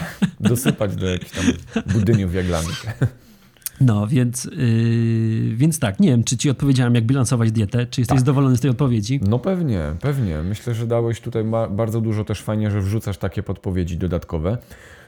[0.40, 1.44] Dosypać do jakichś tam
[1.86, 2.86] budyniów jaglanych.
[3.80, 8.18] No, więc, yy, więc tak, nie wiem, czy ci odpowiedziałem, jak bilansować dietę, czy jesteś
[8.18, 9.20] zadowolony z tej odpowiedzi?
[9.28, 10.42] No pewnie, pewnie.
[10.42, 14.58] Myślę, że dałeś tutaj bardzo dużo też fajnie, że wrzucasz takie podpowiedzi dodatkowe.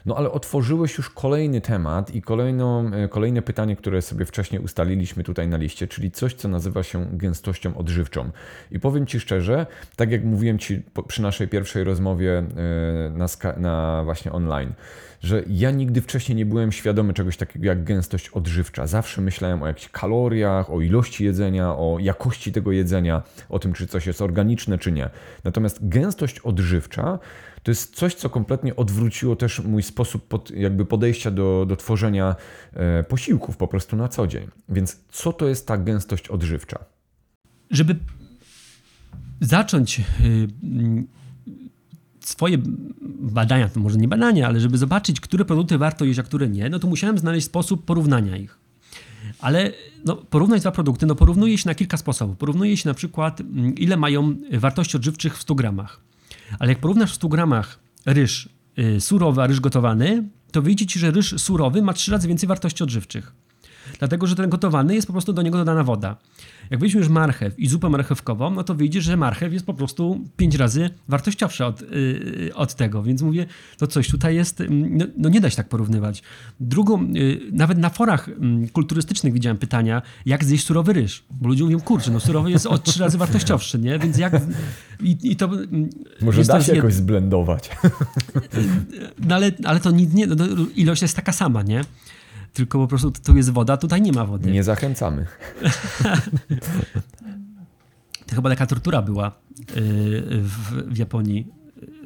[0.05, 5.23] No ale otworzyłeś już kolejny temat i kolejną, e, kolejne pytanie, które sobie wcześniej ustaliliśmy
[5.23, 8.29] tutaj na liście, czyli coś, co nazywa się gęstością odżywczą.
[8.71, 12.45] I powiem Ci szczerze, tak jak mówiłem Ci przy naszej pierwszej rozmowie e,
[13.09, 14.73] na, na właśnie online,
[15.25, 18.87] że ja nigdy wcześniej nie byłem świadomy czegoś takiego jak gęstość odżywcza.
[18.87, 23.87] Zawsze myślałem o jakichś kaloriach, o ilości jedzenia, o jakości tego jedzenia, o tym, czy
[23.87, 25.09] coś jest organiczne, czy nie.
[25.43, 27.19] Natomiast gęstość odżywcza
[27.63, 32.35] to jest coś, co kompletnie odwróciło też mój sposób pod, jakby podejścia do, do tworzenia
[32.73, 34.47] e, posiłków po prostu na co dzień.
[34.69, 36.85] Więc co to jest ta gęstość odżywcza?
[37.71, 37.95] Żeby
[39.41, 40.01] zacząć
[40.63, 41.07] mm,
[42.29, 42.57] swoje
[43.19, 46.69] badania, to może nie badania, ale żeby zobaczyć, które produkty warto jeść, a które nie,
[46.69, 48.59] no to musiałem znaleźć sposób porównania ich.
[49.39, 49.71] Ale
[50.05, 52.37] no, porównać dwa produkty, no porównuje się na kilka sposobów.
[52.37, 55.99] Porównuje się na przykład, mm, ile mają wartości odżywczych w 100 gramach.
[56.59, 58.49] Ale jak porównasz w 100 gramach ryż
[58.79, 62.47] y, surowy, a ryż gotowany, to wyjdzie ci, że ryż surowy ma trzy razy więcej
[62.47, 63.33] wartości odżywczych.
[63.99, 66.17] Dlatego, że ten gotowany jest po prostu do niego dodana woda.
[66.69, 70.55] Jak weźmiesz marchew i zupę marchewkową, no to wyjdzie, że marchew jest po prostu pięć
[70.55, 73.03] razy wartościowsza od, yy, od tego.
[73.03, 73.45] Więc mówię,
[73.77, 76.23] to coś tutaj jest, mm, no, no nie da się tak porównywać.
[76.59, 81.23] Drugą, yy, nawet na forach mm, kulturystycznych widziałem pytania, jak zjeść surowy ryż.
[81.31, 83.99] Bo ludzie mówią, kurczę, no surowy jest o trzy razy wartościowszy, nie?
[83.99, 84.41] Więc jak...
[85.01, 85.89] I, i to, mm,
[86.21, 87.69] Może da się jed- jakoś zblendować.
[89.27, 90.35] no ale, ale to nie, no,
[90.75, 91.81] ilość jest taka sama, nie?
[92.55, 94.51] Tylko po prostu tu jest woda, tutaj nie ma wody.
[94.51, 95.25] Nie zachęcamy.
[98.27, 99.71] To chyba taka tortura była yy,
[100.41, 101.47] w, w Japonii,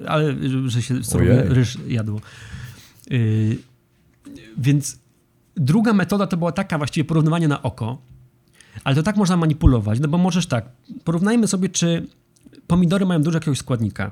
[0.07, 0.35] ale
[0.65, 2.21] że się surowy ryż jadło.
[3.09, 3.57] Yy,
[4.57, 4.99] więc
[5.55, 8.01] druga metoda to była taka właściwie porównywanie na oko,
[8.83, 10.65] ale to tak można manipulować, no bo możesz tak,
[11.03, 12.07] porównajmy sobie, czy
[12.67, 14.11] pomidory mają dużo jakiegoś składnika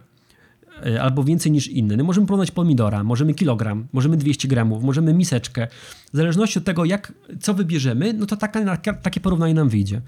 [1.01, 1.97] albo więcej niż inne.
[1.97, 5.67] No możemy porównać pomidora, możemy kilogram, możemy 200 gramów, możemy miseczkę.
[6.13, 10.01] W zależności od tego, jak, co wybierzemy, no to taka, takie porównanie nam wyjdzie.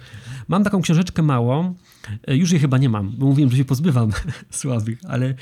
[0.48, 1.76] Mam taką książeczkę małą,
[2.28, 4.10] yy, już jej chyba nie mam, bo mówiłem, że się pozbywam
[4.50, 5.34] słabych, ale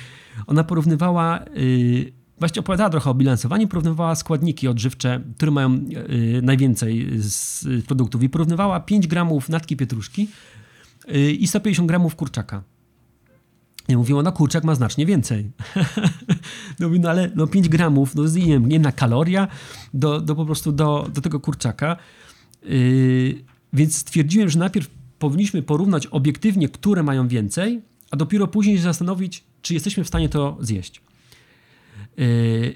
[0.47, 7.07] ona porównywała yy, Właściwie opowiadała trochę o bilansowaniu, porównywała składniki odżywcze, które mają y, najwięcej
[7.17, 10.28] z produktów i porównywała 5 gramów natki pietruszki
[11.15, 12.63] y, i 150 gramów kurczaka.
[13.88, 15.51] I mówiła, no kurczak ma znacznie więcej.
[16.79, 19.47] no, no ale no 5 gramów, no nie wiem, jedna kaloria
[19.93, 21.97] do, do po prostu do, do tego kurczaka.
[22.63, 27.81] Yy, więc stwierdziłem, że najpierw powinniśmy porównać obiektywnie, które mają więcej,
[28.11, 31.01] a dopiero później zastanowić, czy jesteśmy w stanie to zjeść.
[32.17, 32.75] Yy,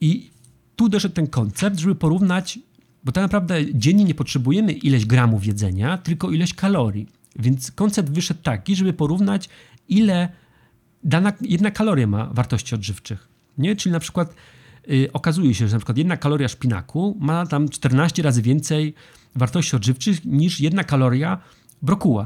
[0.00, 0.30] I
[0.76, 2.58] tu doszedł ten koncept, żeby porównać,
[3.04, 7.08] bo tak naprawdę dziennie nie potrzebujemy ileś gramów jedzenia, tylko ileś kalorii.
[7.36, 9.48] Więc koncept wyszedł taki, żeby porównać,
[9.88, 10.28] ile
[11.04, 13.28] dana jedna kaloria ma wartości odżywczych.
[13.58, 13.76] Nie?
[13.76, 14.34] Czyli na przykład
[14.86, 18.94] yy, okazuje się, że na przykład jedna kaloria szpinaku ma tam 14 razy więcej
[19.36, 21.38] wartości odżywczych niż jedna kaloria
[21.82, 22.24] brokuła.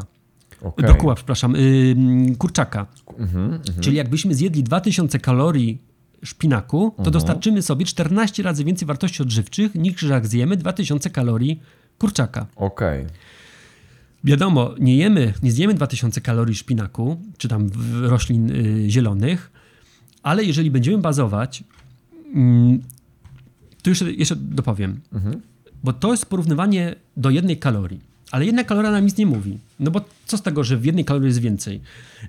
[0.63, 0.87] Okay.
[0.87, 2.87] Brokuła, przepraszam, yy, kurczaka.
[3.19, 5.83] Mm -hmm, Czyli jakbyśmy zjedli 2000 kalorii
[6.23, 7.13] szpinaku, to mhm.
[7.13, 11.63] dostarczymy sobie 14 razy więcej wartości odżywczych niż jak zjemy 2000 kalorii
[11.99, 12.47] kurczaka.
[12.57, 13.03] Okej.
[13.03, 13.17] Okay.
[14.27, 17.71] Wiadomo, nie jemy, nie zjemy 2000 kalorii szpinaku, czy tam
[18.03, 19.51] roślin y, zielonych,
[20.23, 21.65] ale jeżeli będziemy bazować,
[22.35, 22.83] mm,
[23.83, 25.41] to jeszcze, jeszcze dopowiem, mhm.
[25.85, 28.01] bo to jest porównywanie do jednej kalorii,
[28.31, 31.05] ale jedna kaloria nam nic nie mówi, no bo co z tego, że w jednej
[31.05, 31.81] kalorii jest więcej,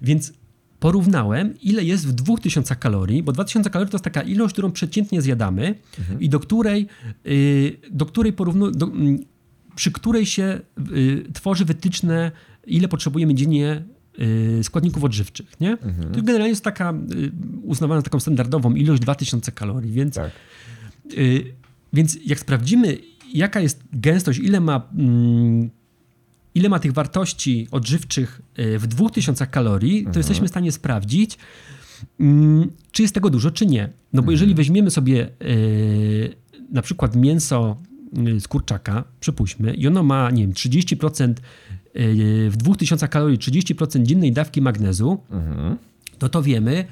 [0.01, 0.33] więc
[0.79, 5.21] porównałem, ile jest w 2000 kalorii, bo 2000 kalorii to jest taka ilość, którą przeciętnie
[5.21, 6.19] zjadamy mhm.
[6.19, 6.87] i do której,
[7.25, 9.25] y, do której porównu, do, mm,
[9.77, 10.59] przy której się
[10.91, 12.31] y, tworzy wytyczne,
[12.67, 13.83] ile potrzebujemy dziennie
[14.59, 15.59] y, składników odżywczych.
[15.59, 15.71] Nie?
[15.71, 16.11] Mhm.
[16.13, 16.93] To generalnie jest taka
[17.63, 20.31] uznawana taką standardową ilość 2000 kalorii, więc, tak.
[21.93, 22.97] więc jak sprawdzimy,
[23.33, 25.69] jaka jest gęstość, ile ma mm,
[26.55, 28.41] ile ma tych wartości odżywczych
[28.79, 30.19] w 2000 kalorii, to mhm.
[30.19, 31.37] jesteśmy w stanie sprawdzić,
[32.19, 33.83] mm, czy jest tego dużo, czy nie.
[34.13, 34.31] No bo mhm.
[34.31, 35.29] jeżeli weźmiemy sobie
[36.71, 37.77] na przykład mięso
[38.39, 41.33] z kurczaka, przypuśćmy, i ono ma, nie wiem, 30%
[42.49, 45.77] w 2000 kalorii, 30% dziennej dawki magnezu, mhm.
[46.17, 46.85] to to wiemy,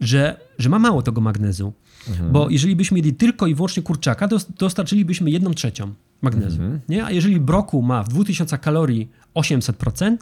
[0.00, 1.72] że, że ma mało tego magnezu.
[2.08, 2.32] Mhm.
[2.32, 6.62] Bo jeżeli byśmy jedli tylko i wyłącznie kurczaka, dostarczylibyśmy jedną trzecią magnezu.
[6.62, 6.80] Mhm.
[6.88, 7.04] Nie?
[7.04, 10.16] A jeżeli broku ma w 2000 kalorii 800%,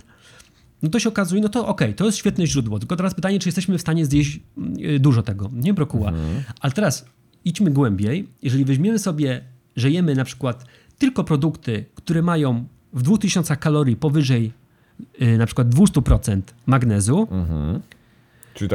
[0.82, 2.78] no to się okazuje, no to okej, okay, to jest świetne źródło.
[2.78, 4.40] Tylko teraz pytanie, czy jesteśmy w stanie zjeść
[4.78, 6.08] y, dużo tego, nie brokuła.
[6.08, 6.42] Mhm.
[6.60, 7.04] Ale teraz
[7.44, 8.28] idźmy głębiej.
[8.42, 9.44] Jeżeli weźmiemy sobie,
[9.80, 10.64] że jemy na przykład
[10.98, 14.52] tylko produkty, które mają w 2000 kalorii powyżej
[15.22, 17.80] y, na przykład 200% magnezu, mhm.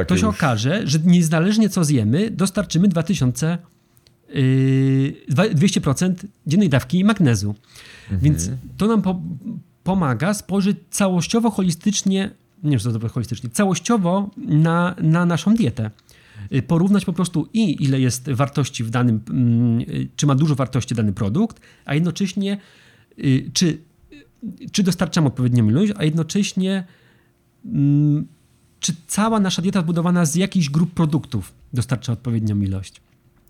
[0.06, 0.36] to się już...
[0.36, 3.58] okaże, że niezależnie co zjemy, dostarczymy 2000
[5.30, 7.54] 200% yy, dziennej dawki magnezu.
[8.02, 8.20] Mhm.
[8.20, 9.20] Więc to nam po,
[9.84, 12.30] pomaga spojrzeć całościowo, holistycznie,
[12.62, 15.90] nie wiem, czy to holistycznie, całościowo na, na naszą dietę.
[16.50, 19.84] Yy, porównać po prostu i ile jest wartości w danym, mm,
[20.16, 22.58] czy ma dużo wartości dany produkt, a jednocześnie
[23.16, 23.78] yy, czy,
[24.72, 26.84] czy dostarczamy odpowiednią ilość, a jednocześnie
[27.64, 28.26] mm,
[28.80, 33.00] czy cała nasza dieta zbudowana z jakichś grup produktów dostarcza odpowiednią ilość.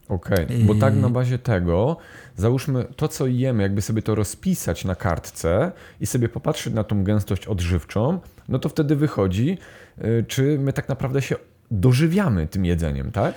[0.09, 0.64] Okej, okay.
[0.64, 1.97] bo tak na bazie tego,
[2.36, 7.05] załóżmy to, co jemy, jakby sobie to rozpisać na kartce i sobie popatrzeć na tą
[7.05, 9.59] gęstość odżywczą, no to wtedy wychodzi,
[9.99, 11.36] y, czy my tak naprawdę się
[11.71, 13.35] dożywiamy tym jedzeniem, tak?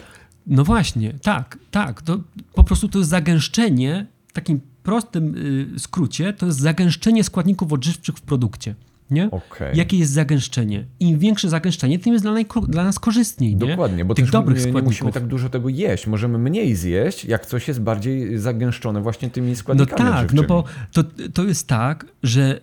[0.48, 2.02] No właśnie, tak, tak.
[2.02, 2.20] To
[2.54, 5.36] po prostu to jest zagęszczenie, w takim prostym
[5.76, 8.76] y, skrócie, to jest zagęszczenie składników odżywczych w produkcie
[9.12, 9.32] nie?
[9.32, 9.76] Okay.
[9.76, 10.86] Jakie jest zagęszczenie?
[11.00, 12.34] Im większe zagęszczenie, tym jest dla,
[12.68, 13.56] dla nas korzystniej.
[13.56, 13.68] Nie?
[13.68, 16.08] Dokładnie, bo Tych dobrych nie, nie musimy tak dużo tego jeść.
[16.08, 20.64] Możemy mniej zjeść, jak coś jest bardziej zagęszczone właśnie tymi składnikami No tak, no bo
[20.92, 21.04] to,
[21.34, 22.60] to jest tak, że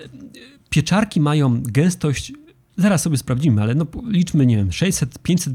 [0.71, 2.33] pieczarki mają gęstość,
[2.77, 5.53] zaraz sobie sprawdzimy, ale no liczmy, nie wiem, 600-500%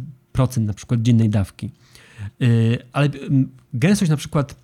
[0.62, 1.72] na przykład dziennej dawki.
[2.40, 3.10] Yy, ale
[3.74, 4.56] gęstość na przykład,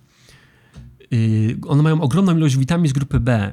[1.10, 3.52] yy, one mają ogromną ilość witamin z grupy B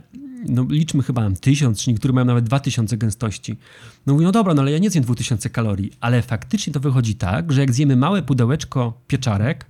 [0.49, 3.57] no liczmy chyba tysiąc, czy niektóre mają nawet 2000 gęstości.
[4.05, 7.15] No mówię, no dobra, no ale ja nie zjem 2000 kalorii, ale faktycznie to wychodzi
[7.15, 9.65] tak, że jak zjemy małe pudełeczko pieczarek,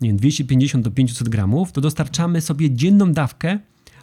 [0.00, 3.58] nie wiem, 250 do 500 gramów, to dostarczamy sobie dzienną dawkę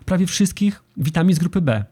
[0.06, 1.86] prawie wszystkich witamin z grupy B.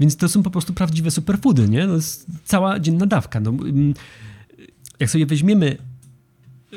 [0.00, 1.86] Więc to są po prostu prawdziwe superfoody, nie?
[1.86, 3.40] To jest cała dzienna dawka.
[3.40, 3.52] No,
[5.00, 5.76] jak sobie weźmiemy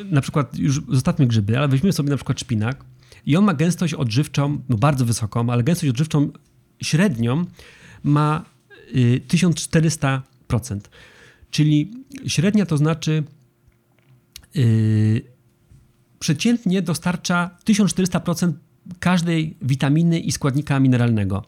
[0.05, 2.85] na przykład, już zostawmy grzyby, ale weźmiemy sobie na przykład szpinak
[3.25, 6.29] i on ma gęstość odżywczą, no bardzo wysoką, ale gęstość odżywczą
[6.83, 7.45] średnią
[8.03, 8.45] ma
[8.95, 10.21] y, 1400%.
[11.51, 11.91] Czyli
[12.27, 13.23] średnia to znaczy
[14.55, 15.21] yy,
[16.19, 18.53] przeciętnie dostarcza 1400%
[18.99, 21.45] każdej witaminy i składnika mineralnego.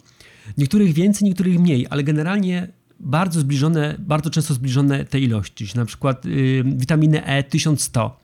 [0.57, 2.67] Niektórych więcej, niektórych mniej, ale generalnie
[2.99, 5.67] bardzo zbliżone, bardzo często zbliżone te ilości.
[5.75, 8.19] Na przykład yy, witaminy E 1100,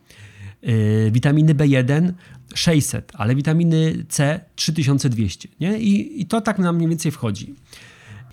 [0.62, 2.14] yy, witaminy B1
[2.54, 5.48] 600, ale witaminy C 3200.
[5.60, 5.80] Nie?
[5.80, 7.56] I, I to tak nam mniej więcej wchodzi.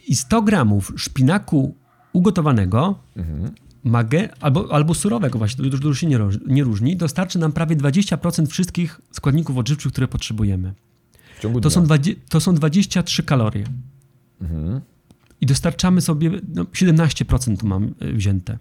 [0.08, 1.74] I 100 gramów szpinaku
[2.12, 3.50] ugotowanego mhm.
[4.40, 9.00] Albo, albo surowego właśnie, to dużo się nie, nie różni, dostarczy nam prawie 20% wszystkich
[9.12, 10.74] składników odżywczych, które potrzebujemy.
[11.36, 11.86] W ciągu to, są
[12.28, 13.64] to są 23 kalorie.
[14.40, 14.80] Mhm.
[15.40, 18.58] I dostarczamy sobie, no 17% tu mam y, wzięte.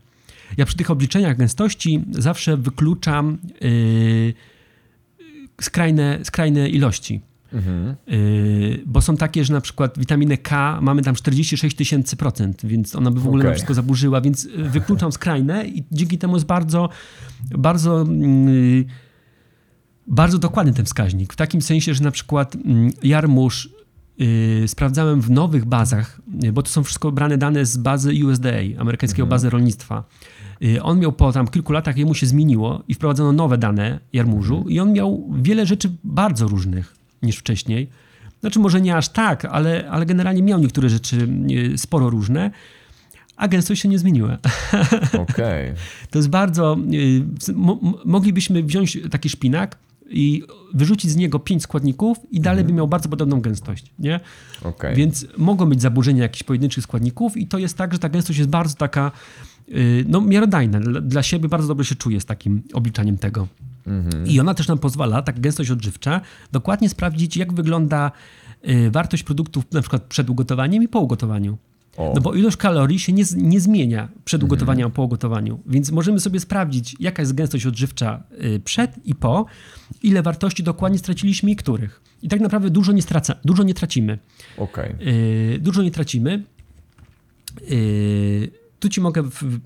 [0.58, 4.34] Ja przy tych obliczeniach gęstości zawsze wykluczam yy,
[5.62, 7.22] skrajne, skrajne ilości.
[7.54, 7.96] Mhm.
[8.08, 12.96] Yy, bo są takie, że na przykład witaminę K mamy tam 46 tysięcy procent, więc
[12.96, 13.54] ona by w ogóle okay.
[13.54, 16.90] wszystko zaburzyła, więc y, wykluczam skrajne i dzięki temu jest bardzo,
[17.58, 18.86] bardzo, yy,
[20.08, 21.34] bardzo dokładny ten wskaźnik.
[21.34, 22.62] W takim sensie, że na przykład yy,
[23.04, 23.70] jarmuż
[24.18, 28.50] yy, sprawdzałem w nowych bazach, y, bo to są wszystko brane dane z bazy USDA,
[28.80, 29.30] amerykańskiego mhm.
[29.30, 30.04] bazy rolnictwa.
[30.64, 34.56] Y, on miał po tam kilku latach, jemu się zmieniło i wprowadzono nowe dane jarmużu
[34.56, 34.72] mhm.
[34.72, 37.90] i on miał wiele rzeczy bardzo różnych niż wcześniej.
[38.42, 41.28] Znaczy może nie aż tak, ale, ale generalnie miał niektóre rzeczy
[41.74, 42.52] e, sporo różne,
[43.36, 44.38] a gęstość się nie zmieniła.
[45.14, 45.72] Okej.
[45.72, 45.76] Okay.
[46.12, 46.78] To jest bardzo...
[47.56, 49.78] Mo, moglibyśmy wziąć taki szpinak
[50.10, 50.44] i
[50.74, 52.68] wyrzucić z niego pięć składników i dalej mhm.
[52.68, 54.20] by miał bardzo podobną gęstość, nie?
[54.64, 54.96] Okay.
[54.96, 58.50] Więc mogą być zaburzenia jakichś pojedynczych składników i to jest tak, że ta gęstość jest
[58.50, 59.12] bardzo taka
[59.70, 60.82] Y, no, miarodajne.
[61.02, 63.48] Dla siebie bardzo dobrze się czuję z takim obliczaniem tego.
[63.88, 64.28] Mhm.
[64.28, 68.12] I ona też nam pozwala, tak gęstość odżywcza, dokładnie sprawdzić, jak wygląda
[68.70, 71.58] y, wartość produktów na przykład przed ugotowaniem i po ugotowaniu.
[71.98, 72.12] O.
[72.16, 74.52] No bo ilość kalorii się nie, nie zmienia przed mhm.
[74.52, 75.60] ugotowaniem, a po ugotowaniu.
[75.66, 79.46] Więc możemy sobie sprawdzić, jaka jest gęstość odżywcza y, przed i po,
[80.04, 82.02] ile wartości dokładnie straciliśmy i których.
[82.22, 84.20] I tak naprawdę dużo nie, straca, dużo nie tracimy.
[84.58, 84.96] Okay.
[85.60, 86.44] Dużo nie tracimy.
[88.80, 89.60] Tu ci mogę w,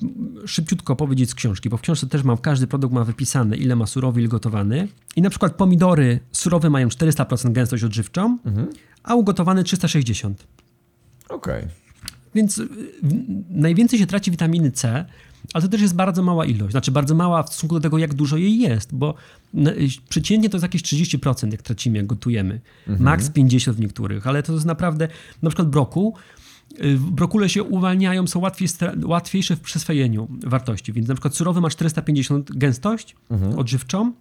[0.46, 3.86] szybciutko powiedzieć z książki, bo w książce też mam, każdy produkt ma wypisane, ile ma
[3.86, 4.88] surowy, ile gotowany.
[5.16, 8.70] I na przykład pomidory surowe mają 400% gęstość odżywczą, mhm.
[9.04, 10.48] a ugotowane 360.
[11.30, 11.64] Okej.
[11.64, 11.89] Okay.
[12.36, 12.62] Więc
[13.50, 15.06] najwięcej się traci witaminy C,
[15.54, 16.72] ale to też jest bardzo mała ilość.
[16.72, 19.14] Znaczy bardzo mała w stosunku do tego, jak dużo jej jest, bo
[20.10, 22.62] przeciętnie to jest jakieś 30%, jak tracimy, jak gotujemy.
[22.88, 23.04] Mhm.
[23.06, 25.08] Max 50 w niektórych, ale to jest naprawdę,
[25.42, 26.14] na przykład broku,
[26.84, 28.68] Y, brokule się uwalniają, są łatwiej,
[29.04, 30.94] łatwiejsze w przyswojeniu wartości.
[30.94, 33.60] Więc na przykład surowy ma 450 gęstość mhm.
[33.60, 34.14] odżywczą,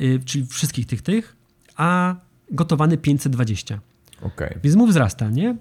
[0.00, 1.36] y, czyli wszystkich tych tych,
[1.76, 2.16] a
[2.50, 3.80] gotowany 520.
[4.22, 4.58] Okay.
[4.62, 5.56] Więc mu wzrasta, nie?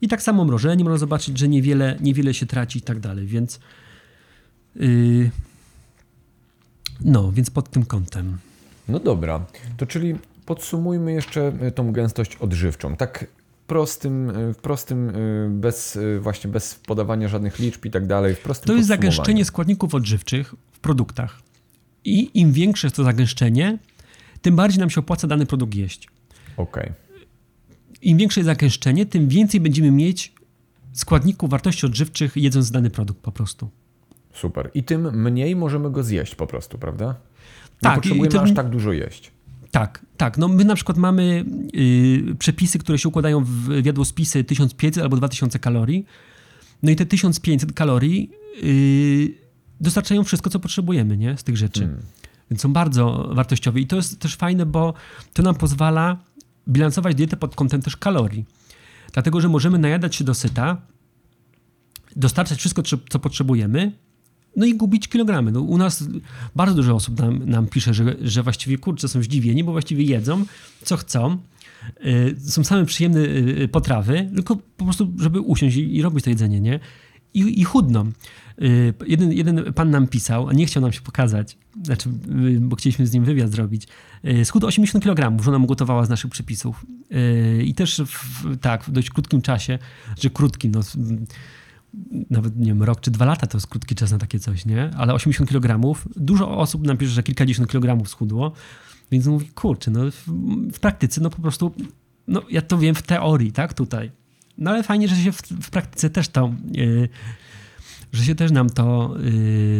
[0.00, 3.60] I tak samo mrożenie można zobaczyć, że niewiele, niewiele się traci i tak dalej, więc
[4.76, 5.30] yy,
[7.00, 8.38] no, więc pod tym kątem.
[8.88, 10.14] No dobra, to czyli
[10.46, 12.96] podsumujmy jeszcze tą gęstość odżywczą.
[12.96, 13.26] Tak
[13.66, 18.34] prostym, w prostym, y, bez właśnie bez podawania żadnych liczb i tak dalej.
[18.34, 21.40] W prostym to jest zagęszczenie składników odżywczych w produktach.
[22.04, 23.78] I im większe jest to zagęszczenie,
[24.42, 26.08] tym bardziej nam się opłaca dany produkt jeść.
[26.56, 26.92] Okay.
[28.04, 30.32] Im większe jest zagęszczenie, tym więcej będziemy mieć
[30.92, 33.70] składników wartości odżywczych jedząc dany produkt po prostu.
[34.32, 34.70] Super.
[34.74, 37.06] I tym mniej możemy go zjeść po prostu, prawda?
[37.06, 37.14] Nie
[37.80, 38.40] tak, potrzebujemy tym...
[38.40, 39.32] aż tak dużo jeść.
[39.70, 40.38] Tak, tak.
[40.38, 45.58] No my na przykład mamy yy, przepisy, które się układają w jadłospisy 1500 albo 2000
[45.58, 46.06] kalorii.
[46.82, 48.30] No i te 1500 kalorii
[48.62, 49.34] yy,
[49.80, 51.36] dostarczają wszystko, co potrzebujemy nie?
[51.36, 51.80] z tych rzeczy.
[51.80, 52.02] Hmm.
[52.50, 53.80] Więc są bardzo wartościowe.
[53.80, 54.94] I to jest też fajne, bo
[55.32, 56.16] to nam pozwala
[56.68, 58.44] bilansować dietę pod kątem też kalorii.
[59.12, 60.76] Dlatego, że możemy najadać się do syta,
[62.16, 63.92] dostarczać wszystko, co potrzebujemy,
[64.56, 65.52] no i gubić kilogramy.
[65.52, 66.04] No, u nas
[66.56, 70.44] bardzo dużo osób nam, nam pisze, że, że właściwie kurczę są zdziwieni, bo właściwie jedzą
[70.82, 71.38] co chcą.
[72.06, 76.30] Y, są same przyjemne y, potrawy, tylko po prostu, żeby usiąść i, i robić to
[76.30, 76.80] jedzenie, nie?
[77.34, 78.12] I, i chudną.
[78.62, 82.08] Y, jeden, jeden pan nam pisał, a nie chciał nam się pokazać, znaczy,
[82.60, 83.88] bo chcieliśmy z nim wywiad zrobić.
[84.44, 86.86] Schudł 80 kg, żona mu gotowała z naszych przepisów.
[87.64, 89.78] I też w, tak, w dość krótkim czasie,
[90.20, 90.80] że krótkim, no
[92.30, 94.90] nawet nie wiem, rok czy dwa lata to jest krótki czas na takie coś, nie?
[94.96, 98.52] Ale 80 kg, dużo osób nam pisze, że kilkadziesiąt kilogramów schudło,
[99.12, 100.24] więc mówi, kurczę, no w,
[100.72, 101.74] w, praktyce, no po prostu,
[102.28, 104.10] no ja to wiem w teorii, tak, tutaj.
[104.58, 107.08] No ale fajnie, że się w, w praktyce też to, yy,
[108.14, 109.14] że się też nam to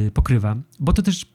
[0.05, 1.26] yy, pokrywa, bo to też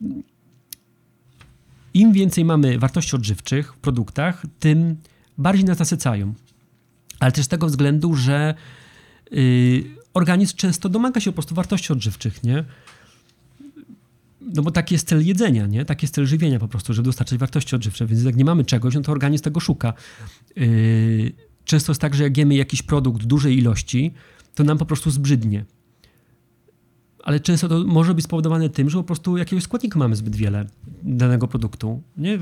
[1.93, 4.95] im więcej mamy wartości odżywczych w produktach, tym
[5.38, 6.34] bardziej nas nasycają.
[7.20, 8.54] Ale też z tego względu, że
[9.32, 9.84] yy,
[10.14, 12.64] organizm często domaga się po prostu wartości odżywczych, nie?
[14.41, 15.86] No bo taki jest cel jedzenia, nie?
[15.86, 18.06] Taki jest cel żywienia po prostu, żeby dostarczać wartości odżywcze.
[18.06, 19.93] Więc jak nie mamy czegoś, no to organizm tego szuka.
[20.56, 21.32] Yy,
[21.66, 24.14] często jest tak, że jak jemy jakiś produkt dużej ilości,
[24.56, 25.66] to nam po prostu zbrzydnie.
[27.24, 30.65] Ale często to może być spowodowane tym, że po prostu jakiegoś składnika mamy zbyt wiele
[31.03, 32.39] danego produktu, nie?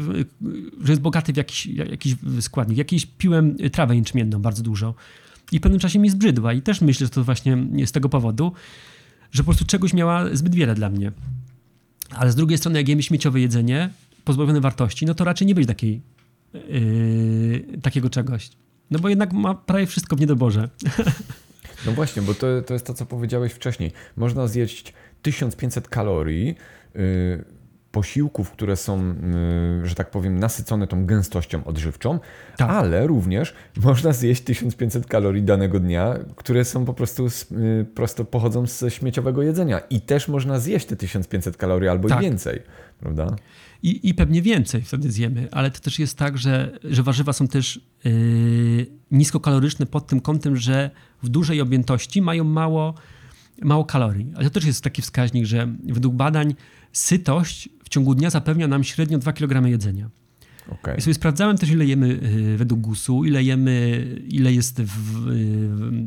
[0.84, 2.78] że jest bogaty w jakiś, jakiś składnik.
[2.78, 4.93] Jakiś piłem trawę jęczmienną bardzo dużo
[5.51, 8.51] i w pewnym czasie mi zbrzydła i też myślę, że to właśnie z tego powodu,
[9.32, 11.11] że po prostu czegoś miała zbyt wiele dla mnie.
[12.09, 13.89] Ale z drugiej strony, jak jemy śmieciowe jedzenie,
[14.23, 16.01] pozbawione wartości, no to raczej nie być takiej,
[16.53, 18.49] yy, takiego czegoś.
[18.91, 20.69] No bo jednak ma prawie wszystko w niedoborze.
[21.88, 23.91] No właśnie, bo to, to jest to, co powiedziałeś wcześniej.
[24.15, 26.55] Można zjeść 1500 kalorii
[26.95, 27.43] yy,
[27.91, 29.15] posiłków, które są,
[29.79, 32.19] yy, że tak powiem, nasycone tą gęstością odżywczą,
[32.57, 32.69] tak.
[32.69, 38.25] ale również można zjeść 1500 kalorii danego dnia, które są po prostu z, yy, prosto
[38.25, 39.79] pochodzą ze śmieciowego jedzenia.
[39.89, 42.19] I też można zjeść te 1500 kalorii albo tak.
[42.19, 42.61] i więcej,
[42.99, 43.35] prawda?
[43.84, 47.47] I, I pewnie więcej wtedy zjemy, ale to też jest tak, że, że warzywa są
[47.47, 50.91] też yy, niskokaloryczne pod tym kątem, że
[51.23, 52.93] w dużej objętości mają mało,
[53.61, 54.28] mało kalorii.
[54.36, 56.55] Ale to też jest taki wskaźnik, że według badań
[56.91, 60.09] sytość w ciągu dnia zapewnia nam średnio 2 kg jedzenia.
[60.69, 60.97] Okay.
[60.97, 62.19] I sobie sprawdzałem też, ile jemy
[62.53, 65.25] y, według GUS-u, ile jemy, ile jest w,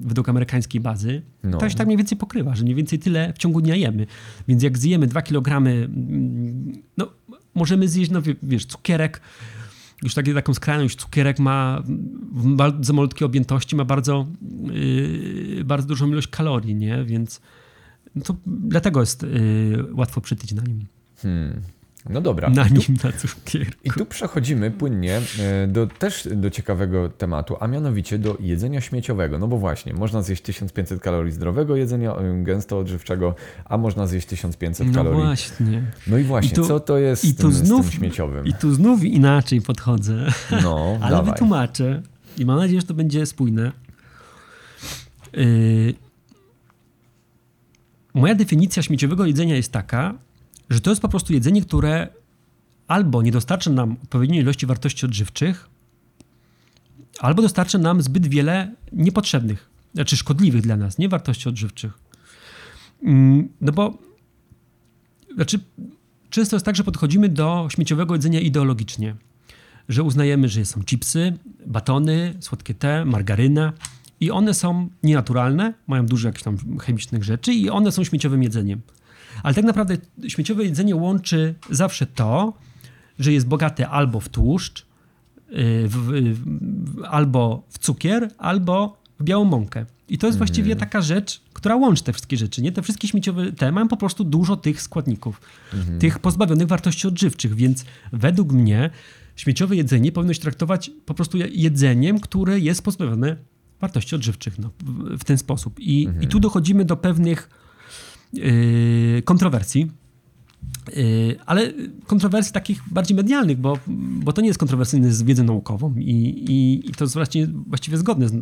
[0.03, 1.23] według amerykańskiej bazy.
[1.43, 1.59] No.
[1.59, 4.07] To się tak mniej więcej pokrywa, że mniej więcej tyle w ciągu dnia jemy.
[4.49, 7.09] Więc jak zjemy 2 kg, mm, no
[7.55, 9.21] możemy zjeść, no wiesz, cukierek,
[10.03, 11.83] już takie, taką skrajność, cukierek ma
[12.45, 14.27] bardzo malutkiej objętości, ma bardzo,
[14.63, 17.05] yy, bardzo dużą ilość kalorii, nie?
[17.05, 17.41] Więc
[18.15, 20.87] no to dlatego jest yy, łatwo przytyć na nim.
[21.17, 21.63] Hmm.
[22.09, 22.51] No dobra.
[22.51, 23.81] Na nim, tu, na cukierku.
[23.85, 29.39] I tu przechodzimy płynnie e, do, też do ciekawego tematu, a mianowicie do jedzenia śmieciowego.
[29.39, 33.35] No bo właśnie, można zjeść 1500 kalorii zdrowego jedzenia e, gęsto odżywczego,
[33.65, 35.19] a można zjeść 1500 no kalorii.
[35.19, 35.83] No właśnie.
[36.07, 37.99] No i właśnie, I tu, co to jest i tu z, tym, znów, z tym
[37.99, 38.47] śmieciowym?
[38.47, 40.33] I tu znów inaczej podchodzę.
[40.63, 41.33] No, Ale dawaj.
[41.33, 42.03] wytłumaczę
[42.39, 43.73] i mam nadzieję, że to będzie spójne.
[45.33, 45.95] Yy,
[48.15, 50.15] moja definicja śmieciowego jedzenia jest taka,
[50.71, 52.09] że to jest po prostu jedzenie, które
[52.89, 55.69] albo nie dostarcza nam odpowiedniej ilości wartości odżywczych,
[57.19, 61.99] albo dostarcza nam zbyt wiele niepotrzebnych, znaczy szkodliwych dla nas, nie wartości odżywczych.
[63.03, 63.99] Mm, no bo
[65.35, 65.61] znaczy,
[66.31, 69.17] często jest tak, że podchodzimy do śmieciowego jedzenia ideologicznie,
[69.89, 73.73] że uznajemy, że są chipsy, batony, słodkie te, margaryna
[74.21, 78.81] i one są nienaturalne, mają dużo jakichś tam chemicznych rzeczy i one są śmieciowym jedzeniem.
[79.43, 79.97] Ale tak naprawdę
[80.29, 82.53] śmieciowe jedzenie łączy zawsze to,
[83.19, 84.85] że jest bogate albo w tłuszcz, y,
[85.89, 89.87] w, w, albo w cukier, albo w białą mąkę.
[90.09, 90.39] I to jest mhm.
[90.39, 92.63] właściwie taka rzecz, która łączy te wszystkie rzeczy.
[92.63, 92.73] Nie?
[92.73, 95.41] Te wszystkie śmieciowe te mają po prostu dużo tych składników,
[95.75, 95.99] mhm.
[95.99, 98.91] tych pozbawionych wartości odżywczych, więc według mnie
[99.37, 103.37] śmieciowe jedzenie powinno się traktować po prostu jedzeniem, które jest pozbawione
[103.81, 105.81] wartości odżywczych no, w, w ten sposób.
[105.81, 106.25] I, mhm.
[106.25, 107.51] I tu dochodzimy do pewnych
[109.25, 109.91] kontrowersji.
[110.97, 111.73] Yy, ale
[112.07, 113.79] kontrowersji takich bardziej medialnych, bo,
[114.25, 116.11] bo to nie jest kontrowersyjne z wiedzą naukową i,
[116.51, 118.33] i, i to jest właściwie, właściwie zgodne z,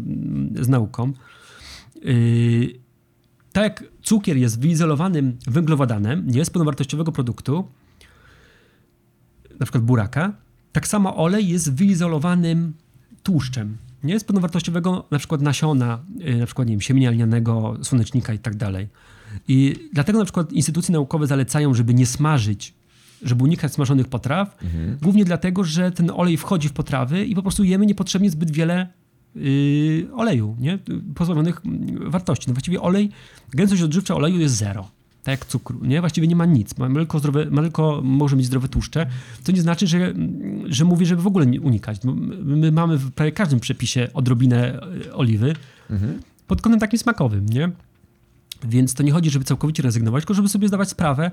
[0.60, 1.12] z nauką.
[2.02, 2.80] Yy,
[3.52, 7.68] tak jak cukier jest wyizolowanym węglowodanem, nie jest pełnowartościowego produktu,
[9.60, 10.32] na przykład buraka,
[10.72, 12.72] tak samo olej jest wyizolowanym
[13.22, 13.76] tłuszczem.
[14.04, 16.04] Nie jest pełnowartościowego na przykład nasiona,
[16.38, 18.88] na przykład nie wiem, siemienia lnianego, słonecznika i tak dalej.
[19.48, 22.74] I dlatego na przykład instytucje naukowe zalecają, żeby nie smażyć,
[23.22, 24.98] żeby unikać smażonych potraw, mhm.
[25.02, 28.88] głównie dlatego, że ten olej wchodzi w potrawy i po prostu jemy niepotrzebnie zbyt wiele
[29.34, 30.78] yy, oleju, nie?
[31.14, 32.44] pozbawionych mm, wartości.
[32.48, 33.10] No właściwie olej,
[33.50, 34.90] gęstość odżywcza oleju jest zero.
[35.22, 36.00] Tak jak cukru, nie?
[36.00, 36.78] Właściwie nie ma nic.
[36.78, 39.06] Ma tylko, zdrowe, ma tylko może mieć zdrowe tłuszcze,
[39.42, 40.14] co nie znaczy, że,
[40.66, 42.00] że mówię, żeby w ogóle nie unikać.
[42.44, 45.54] My mamy w prawie każdym przepisie odrobinę e, oliwy
[45.90, 46.20] mhm.
[46.46, 47.70] pod kątem takim smakowym, nie?
[48.64, 51.30] Więc to nie chodzi, żeby całkowicie rezygnować, tylko żeby sobie zdawać sprawę,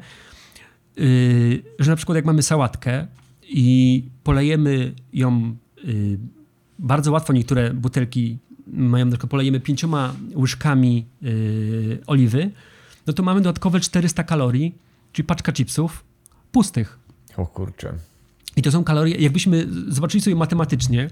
[0.97, 3.07] yy, że na przykład jak mamy sałatkę
[3.43, 6.19] i polejemy ją yy,
[6.79, 12.51] bardzo łatwo, niektóre butelki mają, tylko polejemy pięcioma łyżkami yy, oliwy,
[13.07, 14.75] no to mamy dodatkowe 400 kalorii,
[15.11, 16.03] czyli paczka chipsów
[16.51, 16.99] pustych.
[17.37, 17.93] O kurczę.
[18.55, 21.09] I to są kalorie, jakbyśmy zobaczyli sobie matematycznie,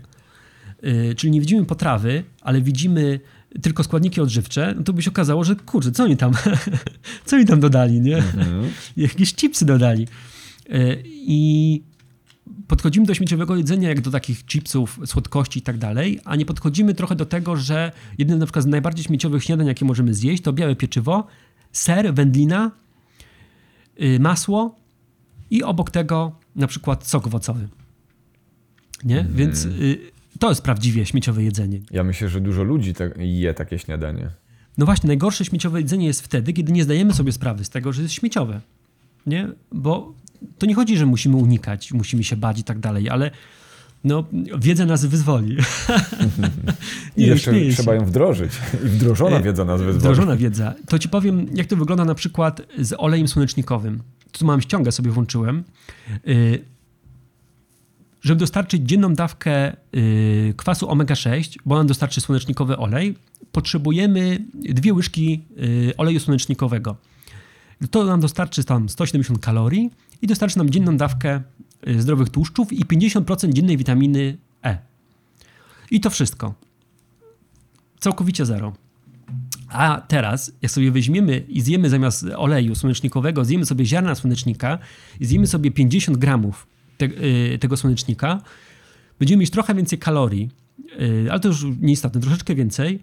[1.15, 3.19] czyli nie widzimy potrawy, ale widzimy
[3.61, 6.33] tylko składniki odżywcze, no to by się okazało, że kurczę, co oni tam,
[7.25, 8.17] co oni tam dodali, nie?
[8.17, 8.69] Mhm.
[8.97, 10.07] Jakieś chipsy dodali.
[10.69, 11.83] E, I
[12.67, 16.93] podchodzimy do śmieciowego jedzenia jak do takich chipsów, słodkości i tak dalej, a nie podchodzimy
[16.93, 20.53] trochę do tego, że jednym na przykład z najbardziej śmieciowych śniadań, jakie możemy zjeść, to
[20.53, 21.27] białe pieczywo,
[21.71, 22.71] ser, wędlina,
[23.97, 24.75] yy, masło
[25.51, 27.67] i obok tego na przykład sok owocowy.
[29.03, 29.19] Nie?
[29.19, 29.35] Mhm.
[29.35, 30.12] Więc yy,
[30.43, 31.79] to jest prawdziwie śmieciowe jedzenie.
[31.91, 34.29] Ja myślę, że dużo ludzi te, je takie śniadanie.
[34.77, 38.01] No właśnie, najgorsze śmieciowe jedzenie jest wtedy, kiedy nie zdajemy sobie sprawy z tego, że
[38.01, 38.61] jest śmieciowe.
[39.25, 39.47] Nie?
[39.71, 40.13] Bo
[40.57, 43.31] to nie chodzi, że musimy unikać, musimy się bać i tak dalej, ale
[44.03, 44.23] no,
[44.59, 45.57] wiedza nas wyzwoli.
[47.17, 48.51] I jeszcze trzeba ją wdrożyć.
[48.85, 49.99] I wdrożona wiedza nas wyzwoli.
[49.99, 50.73] Wdrożona wiedza.
[50.87, 54.03] To ci powiem, jak to wygląda na przykład z olejem słonecznikowym.
[54.31, 55.63] Tu mam ściągę, sobie włączyłem.
[58.23, 63.15] Żeby dostarczyć dzienną dawkę y, kwasu omega-6, bo on dostarczy słonecznikowy olej,
[63.51, 65.45] potrzebujemy dwie łyżki
[65.89, 66.95] y, oleju słonecznikowego.
[67.91, 69.89] To nam dostarczy tam 170 kalorii
[70.21, 71.41] i dostarczy nam dzienną dawkę
[71.87, 74.77] y, zdrowych tłuszczów i 50% dziennej witaminy E.
[75.91, 76.53] I to wszystko.
[77.99, 78.73] Całkowicie zero.
[79.69, 84.79] A teraz, jak sobie weźmiemy i zjemy zamiast oleju słonecznikowego, zjemy sobie ziarna słonecznika
[85.19, 88.41] i zjemy sobie 50 gramów te, y, tego słonecznika,
[89.19, 90.49] będziemy mieć trochę więcej kalorii,
[91.01, 92.99] y, ale to już nieistotne, troszeczkę więcej.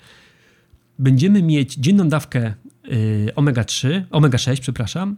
[0.98, 2.54] Będziemy mieć dzienną dawkę
[2.92, 5.16] y, omega-3, omega-6, przepraszam,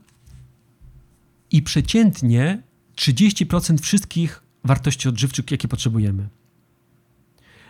[1.50, 2.62] i przeciętnie
[2.96, 6.28] 30% wszystkich wartości odżywczych, jakie potrzebujemy.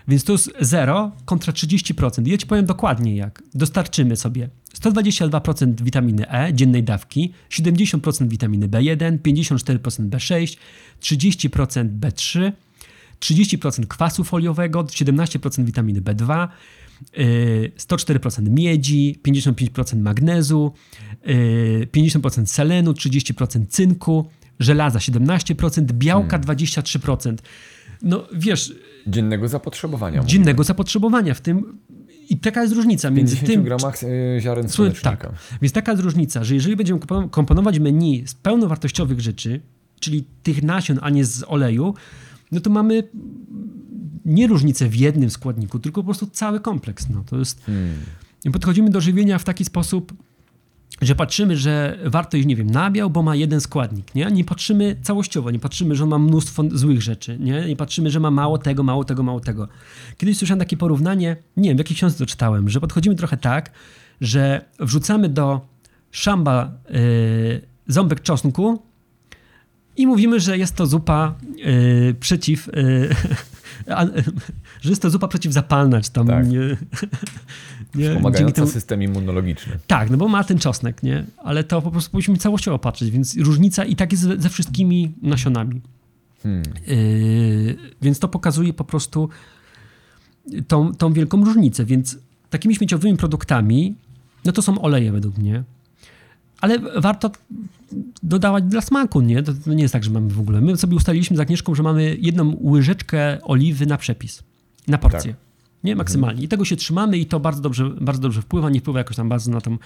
[0.08, 2.26] Więc to jest 0 kontra 30%.
[2.26, 3.42] I ja ci powiem dokładnie jak.
[3.54, 4.48] Dostarczymy sobie
[4.82, 10.56] 122% witaminy E dziennej dawki, 70% witaminy B1, 54% B6,
[11.00, 12.52] 30% B3,
[13.20, 16.48] 30% kwasu foliowego, 17% witaminy B2,
[17.16, 20.72] yy, 104% miedzi, 55% magnezu,
[21.26, 24.30] yy, 50% selenu, 30% cynku,
[24.60, 27.36] żelaza 17%, białka 23%.
[28.02, 28.74] No wiesz,
[29.06, 30.24] Dziennego zapotrzebowania.
[30.24, 31.78] dziennego zapotrzebowania w tym
[32.32, 33.64] i taka jest różnica między 50 tym...
[33.64, 35.28] gramach y, ziaren Słuchaj, słonecznika.
[35.28, 39.60] tak, więc taka jest różnica, że jeżeli będziemy kompo- komponować menu z pełnowartościowych rzeczy,
[40.00, 41.94] czyli tych nasion, a nie z oleju,
[42.52, 43.02] no to mamy
[44.24, 47.08] nie różnicę w jednym składniku, tylko po prostu cały kompleks.
[47.08, 47.64] No, to jest...
[47.64, 47.94] Hmm.
[48.44, 50.12] I podchodzimy do żywienia w taki sposób,
[51.00, 54.26] że patrzymy, że warto iść, nie wiem, nabiał, bo ma jeden składnik, nie?
[54.26, 57.66] Nie patrzymy całościowo, nie patrzymy, że on ma mnóstwo złych rzeczy, nie?
[57.66, 59.68] Nie patrzymy, że ma mało tego, mało tego, mało tego.
[60.16, 63.70] Kiedyś słyszałem takie porównanie, nie wiem, w jakiej książce to czytałem, że podchodzimy trochę tak,
[64.20, 65.60] że wrzucamy do
[66.10, 68.82] szamba yy, ząbek czosnku
[69.96, 72.66] i mówimy, że jest to zupa yy, przeciw...
[72.66, 73.08] Yy,
[73.96, 74.06] a,
[74.80, 76.26] że jest to zupa przeciwzapalna, czy tam...
[76.26, 76.46] Tak.
[77.94, 79.78] Nie, Pomagająca temu- system immunologiczny.
[79.86, 81.24] tak, no bo ma ten czosnek, nie?
[81.38, 85.12] Ale to po prostu powinniśmy całościowo patrzeć, więc różnica i tak jest ze, ze wszystkimi
[85.22, 85.80] nasionami.
[86.42, 86.62] Hmm.
[86.86, 89.28] Yy, więc to pokazuje po prostu
[90.68, 91.84] tą, tą wielką różnicę.
[91.84, 92.18] Więc
[92.50, 93.94] takimi śmieciowymi produktami,
[94.44, 95.62] no to są oleje według mnie.
[96.60, 97.30] Ale warto
[98.22, 99.42] dodawać dla smaku, nie?
[99.42, 100.60] To, to nie jest tak, że mamy w ogóle.
[100.60, 104.42] My sobie ustaliliśmy z Agnieszką, że mamy jedną łyżeczkę oliwy na przepis,
[104.88, 105.32] na porcję.
[105.32, 105.51] Tak.
[105.84, 106.42] Nie, maksymalnie.
[106.44, 109.28] I tego się trzymamy i to bardzo dobrze, bardzo dobrze wpływa, nie wpływa jakoś tam
[109.28, 109.78] bardzo na tą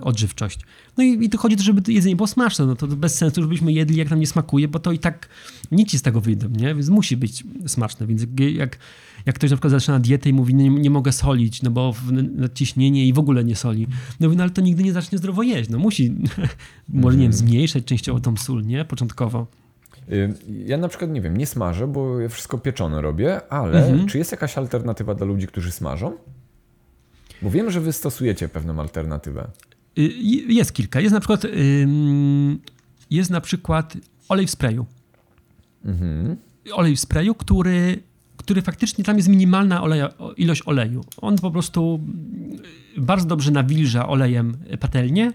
[0.00, 0.60] odżywczość.
[0.96, 3.72] No i, i to chodzi, żeby to jedzenie było smaczne, no to bez sensu, żebyśmy
[3.72, 5.28] jedli jak nam nie smakuje, bo to i tak
[5.72, 6.74] nic z tego wyjdą, nie?
[6.74, 8.26] Więc musi być smaczne, więc
[8.56, 8.78] jak-
[9.26, 11.94] jak, ktoś na przykład zaczyna dietę i mówi, nie, nie mogę solić, no bo
[12.36, 13.86] nadciśnienie i w ogóle nie soli,
[14.20, 16.14] no, no ale to nigdy nie zacznie zdrowo jeść, no musi,
[16.88, 18.84] może nie wiem, zmniejszać częściowo tą sól, nie?
[18.84, 19.46] Początkowo.
[20.12, 20.34] Y,
[20.66, 24.06] Ja na przykład nie wiem, nie smażę, bo ja wszystko pieczone robię, ale Mhm.
[24.08, 26.16] czy jest jakaś alternatywa dla ludzi, którzy smażą?
[27.42, 29.48] Bo wiem, że wy stosujecie pewną alternatywę.
[29.98, 30.02] Y,
[30.48, 31.00] Jest kilka.
[31.00, 31.42] Jest na przykład,
[33.10, 33.94] jest na przykład
[34.28, 34.86] olej w sprayu.
[35.84, 36.36] Mhm.
[36.72, 38.02] Olej w sprayu, który,
[38.36, 41.04] który faktycznie tam jest minimalna oleja, ilość oleju.
[41.20, 42.00] On po prostu
[42.96, 45.32] y, bardzo dobrze nawilża olejem patelnię.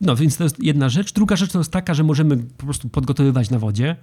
[0.00, 1.12] No, więc to jest jedna rzecz.
[1.12, 3.96] Druga rzecz to jest taka, że możemy po prostu podgotowywać na wodzie.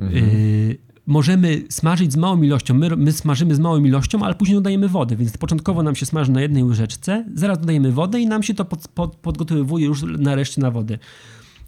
[0.00, 2.74] Y, możemy smażyć z małą ilością.
[2.74, 6.32] My, my smażymy z małą ilością, ale później dodajemy wodę, więc początkowo nam się smaży
[6.32, 10.60] na jednej łyżeczce, zaraz dodajemy wodę i nam się to pod, pod, podgotowywuje już nareszcie
[10.60, 10.98] na wodę.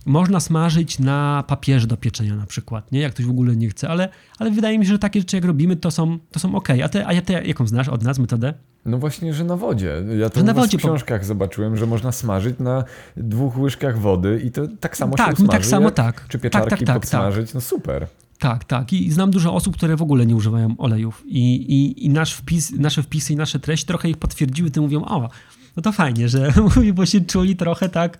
[0.07, 3.01] Można smażyć na papierze do pieczenia na przykład, nie?
[3.01, 4.09] Jak ktoś w ogóle nie chce, ale,
[4.39, 6.69] ale wydaje mi się, że takie rzeczy jak robimy, to są, to są ok.
[6.85, 8.55] A, te, a ja te, jaką znasz od nas metodę?
[8.85, 10.05] No właśnie, że na wodzie.
[10.19, 12.85] Ja to na wodzie w po- książkach zobaczyłem, że można smażyć na
[13.17, 16.29] dwóch łyżkach wody i to tak samo Tak, się no usmaży, tak samo jak, tak.
[16.29, 18.07] Czy Tak, pieczarki tak, tak, podsmażyć, no super.
[18.39, 18.93] Tak, tak.
[18.93, 21.23] I znam dużo osób, które w ogóle nie używają olejów.
[21.27, 25.05] I, i, i nasz wpis, nasze wpisy i nasze treści trochę ich potwierdziły, ty mówią,
[25.05, 25.29] o,
[25.77, 28.19] no to fajnie, że mówi, bo się czuli trochę tak,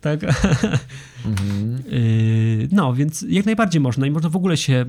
[0.00, 0.22] tak.
[1.24, 1.78] Mhm.
[2.72, 4.84] no, więc jak najbardziej można i można w ogóle się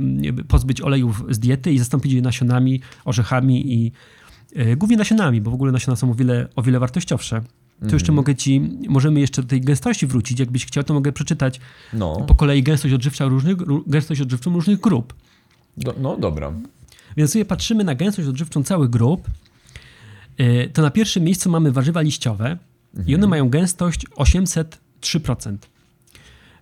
[0.48, 3.91] pozbyć olejów z diety i zastąpić je nasionami, orzechami i
[4.77, 7.41] głównie nasionami, bo w ogóle nasiona są o wiele, o wiele wartościowsze.
[7.80, 8.15] To jeszcze mhm.
[8.15, 10.39] mogę ci, możemy jeszcze do tej gęstości wrócić.
[10.39, 11.60] Jakbyś chciał, to mogę przeczytać
[11.94, 12.15] no.
[12.27, 13.57] po kolei gęstość odżywcza różnych,
[13.88, 15.14] gęstość odżywczą różnych grup.
[15.77, 16.53] Do, no dobra.
[17.18, 19.27] Więc sobie patrzymy na gęstość odżywczą całych grup.
[20.38, 22.59] E, to na pierwszym miejscu mamy warzywa liściowe mhm.
[22.95, 23.30] i one mhm.
[23.30, 25.57] mają gęstość 803%.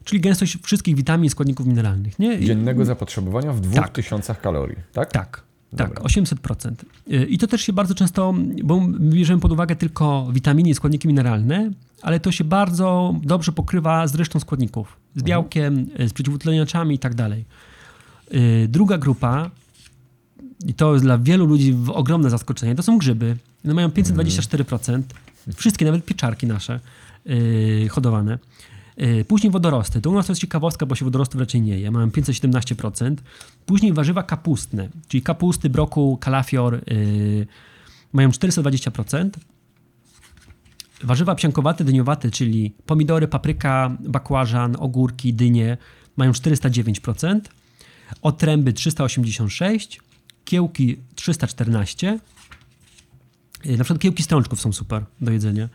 [0.03, 2.19] Czyli gęstość wszystkich witamin i składników mineralnych.
[2.19, 2.39] Nie?
[2.39, 4.41] Dziennego zapotrzebowania w 2000 tak.
[4.41, 5.11] kalorii, tak?
[5.11, 5.45] Tak.
[5.77, 6.71] Tak, 800%.
[7.11, 8.33] Y, I to też się bardzo często,
[8.63, 11.71] bo bierzemy pod uwagę tylko witaminy i składniki mineralne,
[12.01, 14.97] ale to się bardzo dobrze pokrywa z resztą składników.
[15.15, 15.27] Z mhm.
[15.27, 17.45] białkiem, y, z przeciwutleniaczami i tak dalej.
[18.33, 19.51] Y, druga grupa,
[20.65, 23.37] i to jest dla wielu ludzi ogromne zaskoczenie, to są grzyby.
[23.65, 25.01] One mają 524%.
[25.55, 26.79] Wszystkie, nawet pieczarki nasze
[27.89, 28.39] hodowane.
[28.97, 30.01] E, później wodorosty.
[30.01, 31.91] To u nas to jest ciekawostka, bo się wodorostów raczej nie je.
[31.91, 33.15] Mamy 517%.
[33.65, 37.47] Później warzywa kapustne, czyli kapusty, brokuł, kalafior yy,
[38.13, 39.29] mają 420%.
[41.03, 45.77] Warzywa psiankowate, dyniowate, czyli pomidory, papryka, bakłażan, ogórki, dynie
[46.17, 47.39] mają 409%.
[48.21, 50.01] Otręby 386,
[50.45, 52.19] kiełki 314.
[53.65, 55.69] E, na przykład kiełki strączków są super do jedzenia.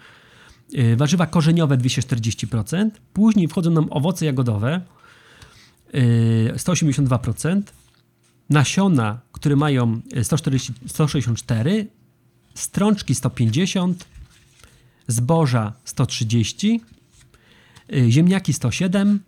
[0.74, 4.80] Y, warzywa korzeniowe 240%, później wchodzą nam owoce jagodowe
[6.56, 7.62] 182%, y,
[8.50, 11.86] nasiona, które mają 140, 164,
[12.54, 14.04] strączki 150,
[15.06, 16.80] zboża 130,
[17.92, 19.20] y, ziemniaki 107,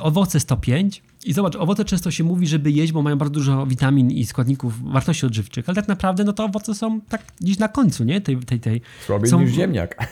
[0.00, 4.10] owoce 105, i zobacz, owoce często się mówi, żeby jeść, bo mają bardzo dużo witamin
[4.10, 8.04] i składników wartości odżywczych, ale tak naprawdę no to owoce są tak gdzieś na końcu,
[8.04, 8.20] nie?
[8.20, 8.80] Tej, tej, tej.
[9.06, 9.96] Słabiej są, niż ziemniak.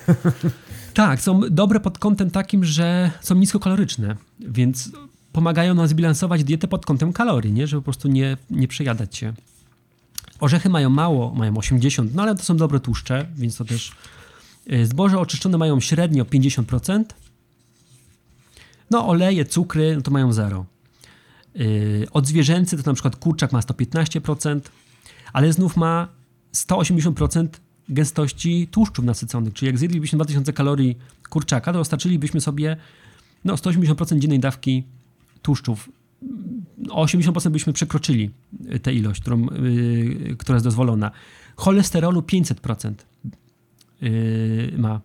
[0.94, 4.90] Tak, są dobre pod kątem takim, że są niskokaloryczne, więc
[5.32, 7.66] pomagają nam zbilansować dietę pod kątem kalorii, nie?
[7.66, 9.32] Żeby po prostu nie, nie przejadać się.
[10.40, 13.92] Orzechy mają mało, mają 80, no ale to są dobre tłuszcze, więc to też...
[14.72, 17.04] Y, zboże oczyszczone mają średnio 50%.
[18.90, 20.66] No oleje, cukry, no to mają 0.
[21.54, 24.60] Yy, od zwierzęcy to na przykład kurczak ma 115%,
[25.32, 26.08] ale znów ma
[26.54, 27.48] 180%
[27.88, 29.54] gęstości tłuszczów nasyconych.
[29.54, 30.98] Czyli jak zjedlibyśmy 2000 kalorii
[31.28, 32.76] kurczaka, to dostarczylibyśmy sobie
[33.44, 34.84] no, 180% dziennej dawki
[35.42, 35.88] tłuszczów.
[36.90, 38.30] O 80% byśmy przekroczyli
[38.82, 41.10] tę ilość, którą, yy, która jest dozwolona.
[41.56, 42.92] Cholesterolu 500%
[44.00, 45.00] yy, ma.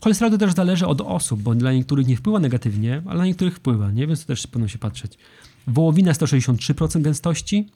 [0.00, 3.56] Cholesterol to też zależy od osób, bo dla niektórych nie wpływa negatywnie, ale na niektórych
[3.56, 4.06] wpływa, nie?
[4.06, 5.18] więc to też powinno się patrzeć
[5.66, 7.68] wołowina 163% gęstości,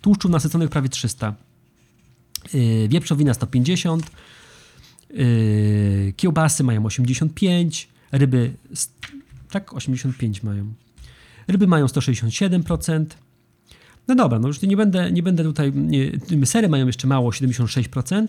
[0.00, 1.34] tłuszczów nasyconych prawie 300,
[2.54, 4.10] yy, wieprzowina 150,
[5.10, 8.52] yy, kiełbasy mają 85, ryby
[9.50, 10.72] tak 85 mają.
[11.48, 13.04] Ryby mają 167%.
[14.08, 15.72] No dobra, no już nie będę, nie będę tutaj.
[15.72, 18.26] Nie, sery mają jeszcze mało 76%.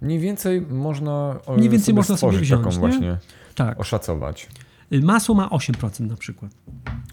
[0.00, 1.38] Mniej więcej można.
[1.56, 2.64] Mniej więcej sobie można sobie wziąć.
[2.64, 3.18] Taką właśnie
[3.54, 3.80] tak.
[3.80, 4.48] oszacować.
[4.92, 6.52] Y, masło ma 8% na przykład.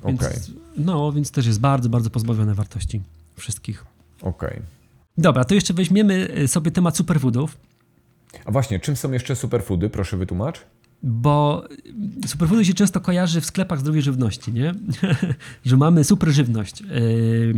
[0.06, 0.34] Więc, okay.
[0.78, 3.02] No, więc też jest bardzo, bardzo pozbawione wartości
[3.36, 3.86] wszystkich.
[4.22, 4.50] Okej.
[4.50, 4.62] Okay.
[5.18, 7.58] Dobra, to jeszcze weźmiemy y, sobie temat superfoodów.
[8.46, 9.90] A właśnie, czym są jeszcze superfoody?
[9.90, 10.66] Proszę wytłumacz
[11.04, 11.64] bo
[12.26, 14.74] superfoody się często kojarzy w sklepach zdrowej żywności, nie?
[15.66, 17.54] że mamy super żywność, yy,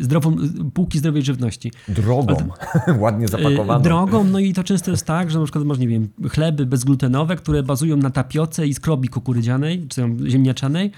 [0.00, 0.36] zdrową,
[0.74, 1.72] półki zdrowej żywności.
[1.88, 2.36] Drogą,
[2.98, 3.78] ładnie zapakowaną.
[3.78, 6.66] Yy, drogą, no i to często jest tak, że na przykład masz, nie wiem, chleby
[6.66, 10.90] bezglutenowe, które bazują na tapioce i skrobi kukurydzianej, czy tam ziemniaczanej,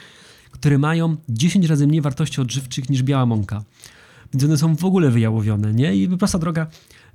[0.50, 3.64] które mają 10 razy mniej wartości odżywczych niż biała mąka.
[4.34, 5.96] Więc one są w ogóle wyjałowione, nie?
[5.96, 6.66] I prosta droga,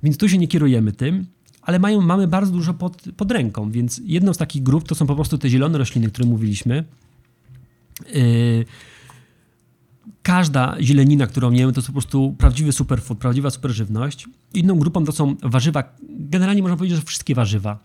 [0.02, 1.26] więc tu się nie kierujemy tym
[1.68, 5.06] ale mają, mamy bardzo dużo pod, pod ręką, więc jedną z takich grup to są
[5.06, 6.84] po prostu te zielone rośliny, o których mówiliśmy.
[8.14, 8.64] Yy,
[10.22, 14.26] każda zielenina, którą jemy, to jest po prostu prawdziwy superfood, prawdziwa superżywność.
[14.54, 17.78] Inną grupą to są warzywa, generalnie można powiedzieć, że wszystkie warzywa.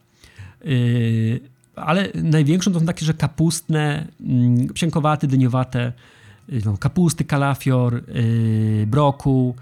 [0.64, 1.40] Yy,
[1.76, 5.94] ale największą to są takie, że kapustne, yy, psiękowate, dyniowate,
[6.50, 9.56] yy, no, kapusty, kalafior, yy, brokuł,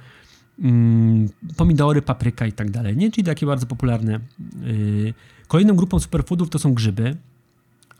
[0.59, 3.11] Mm, pomidory, papryka i tak dalej, nie?
[3.11, 4.19] Czyli takie bardzo popularne.
[4.67, 5.13] Y,
[5.47, 7.17] kolejną grupą superfoodów to są grzyby.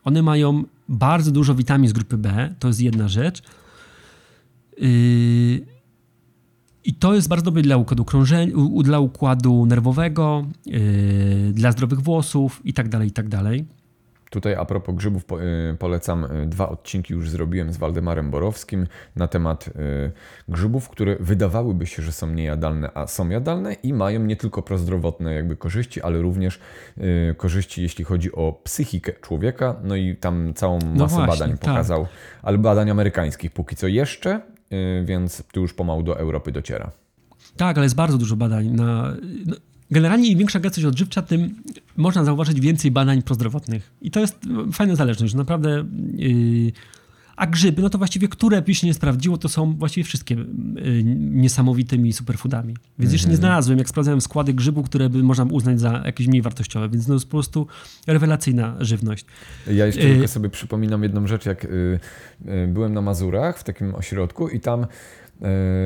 [0.04, 3.42] One mają bardzo dużo witamin z grupy B, to jest jedna rzecz.
[4.82, 5.66] Y,
[6.84, 8.52] I to jest bardzo dobre dla układu krążenia,
[8.84, 13.66] dla układu nerwowego, y, dla zdrowych włosów i tak dalej, i tak dalej.
[14.32, 15.24] Tutaj a propos grzybów
[15.72, 18.86] y, polecam y, dwa odcinki już zrobiłem z Waldemarem Borowskim
[19.16, 19.72] na temat y,
[20.48, 25.34] grzybów, które wydawałyby się, że są niejadalne, a są jadalne i mają nie tylko prozdrowotne
[25.34, 26.60] jakby korzyści, ale również
[27.36, 29.76] korzyści jeśli chodzi o psychikę człowieka.
[29.84, 31.60] No i tam całą masę właśnie, badań tak.
[31.60, 32.06] pokazał,
[32.42, 34.40] ale badań amerykańskich póki co jeszcze,
[35.04, 36.90] więc tu już pomału do Europy dociera.
[37.56, 38.66] Tak, ale jest bardzo dużo badań.
[38.66, 39.14] Na,
[39.46, 39.56] no,
[39.92, 41.54] generalnie im większa gęstość odżywcza, tym
[41.96, 43.92] można zauważyć więcej badań prozdrowotnych.
[44.02, 45.84] I to jest no, fajna zależność, że naprawdę...
[46.16, 46.72] Yy,
[47.36, 50.44] a grzyby, no to właściwie, które by się nie sprawdziło, to są właściwie wszystkie yy,
[51.16, 52.76] niesamowitymi superfoodami.
[52.98, 56.42] Więc jeszcze nie znalazłem, jak sprawdzałem składy grzybu, które by można uznać za jakieś mniej
[56.42, 56.88] wartościowe.
[56.88, 57.66] Więc no jest po prostu
[58.06, 59.24] rewelacyjna żywność.
[59.66, 62.00] Ja jeszcze Y- tylko sobie przypominam jedną rzecz, jak y,
[62.48, 64.86] y, byłem na Mazurach w takim ośrodku i tam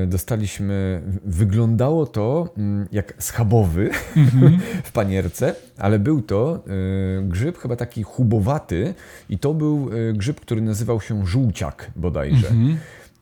[0.07, 3.91] dostaliśmy, wyglądało to mm, jak schabowy
[4.85, 6.65] w panierce, ale był to
[7.19, 8.95] y, grzyb chyba taki chubowaty
[9.29, 12.49] i to był y, grzyb, który nazywał się żółciak bodajże.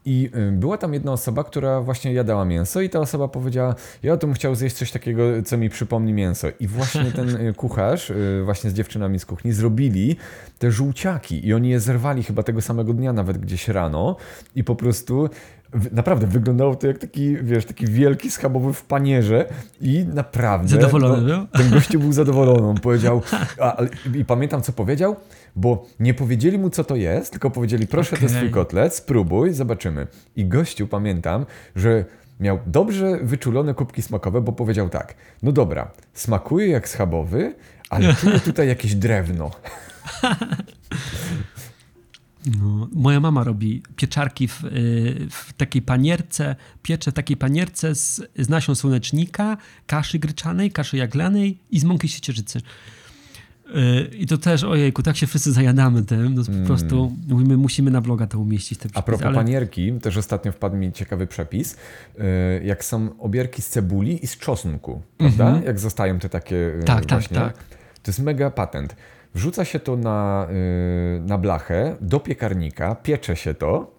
[0.07, 4.17] I y, była tam jedna osoba, która właśnie jadała mięso i ta osoba powiedziała, ja
[4.17, 6.49] bym chciał zjeść coś takiego, co mi przypomni mięso.
[6.61, 8.13] I właśnie ten kucharz,
[8.45, 10.17] właśnie z dziewczynami z kuchni, zrobili
[10.59, 14.17] te żółciaki i oni je zerwali chyba tego samego dnia, nawet gdzieś rano
[14.55, 15.29] i po prostu
[15.93, 19.49] naprawdę wyglądało to jak taki, wiesz, taki wielki schabowy w panierze
[19.81, 20.69] i naprawdę...
[20.69, 21.47] Zadowolony no, był?
[21.47, 22.69] ten gościu był zadowolony.
[22.69, 23.23] On powiedział,
[23.61, 23.77] a,
[24.15, 25.17] i pamiętam co powiedział,
[25.57, 28.49] bo nie powiedzieli mu co to jest, tylko powiedzieli proszę to jest Okej.
[28.49, 30.07] twój kotlet, spróbuj, zobaczymy.
[30.37, 31.47] I gościu pamiętam,
[31.77, 32.05] że
[32.41, 37.55] miał dobrze wyczulone kubki smakowe, bo powiedział tak, no dobra, smakuje jak schabowy,
[37.91, 39.51] ale czuję tutaj jakieś drewno.
[42.47, 48.23] No, moja mama robi pieczarki w, y, w takiej panierce, piecze w takiej panierce z,
[48.39, 49.57] z nasion słonecznika,
[49.87, 52.61] kaszy gryczanej, kaszy jaglanej i z mąki siecierzycy.
[53.69, 57.91] Y, I to też, ojejku, tak się wszyscy zajadamy tym, no po prostu mówimy, musimy
[57.91, 58.79] na bloga to umieścić.
[58.79, 58.93] Te Mm.
[58.95, 61.77] A propos panierki, też ostatnio wpadł mi ciekawy przepis,
[62.19, 62.25] yy,
[62.65, 65.61] jak są obierki z cebuli i z czosnku, prawda?
[65.67, 66.85] Jak zostają te takie Mhm.
[66.85, 67.37] Tak, tak, właśnie.
[67.37, 67.57] tak.
[68.03, 68.97] To jest mega patent.
[69.35, 73.95] Wrzuca się to na, yy, na blachę, do piekarnika, piecze się to,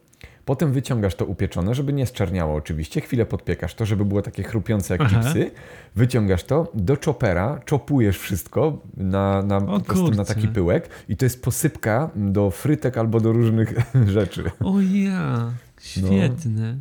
[0.45, 4.93] potem wyciągasz to upieczone, żeby nie zczerniało oczywiście, chwilę podpiekasz to, żeby było takie chrupiące
[4.93, 5.21] jak Aha.
[5.23, 5.51] chipsy,
[5.95, 11.43] wyciągasz to, do chopera, czopujesz wszystko na, na, prostu na taki pyłek i to jest
[11.43, 13.73] posypka do frytek albo do różnych
[14.15, 14.43] rzeczy.
[14.59, 15.51] O ja,
[15.81, 16.77] świetne.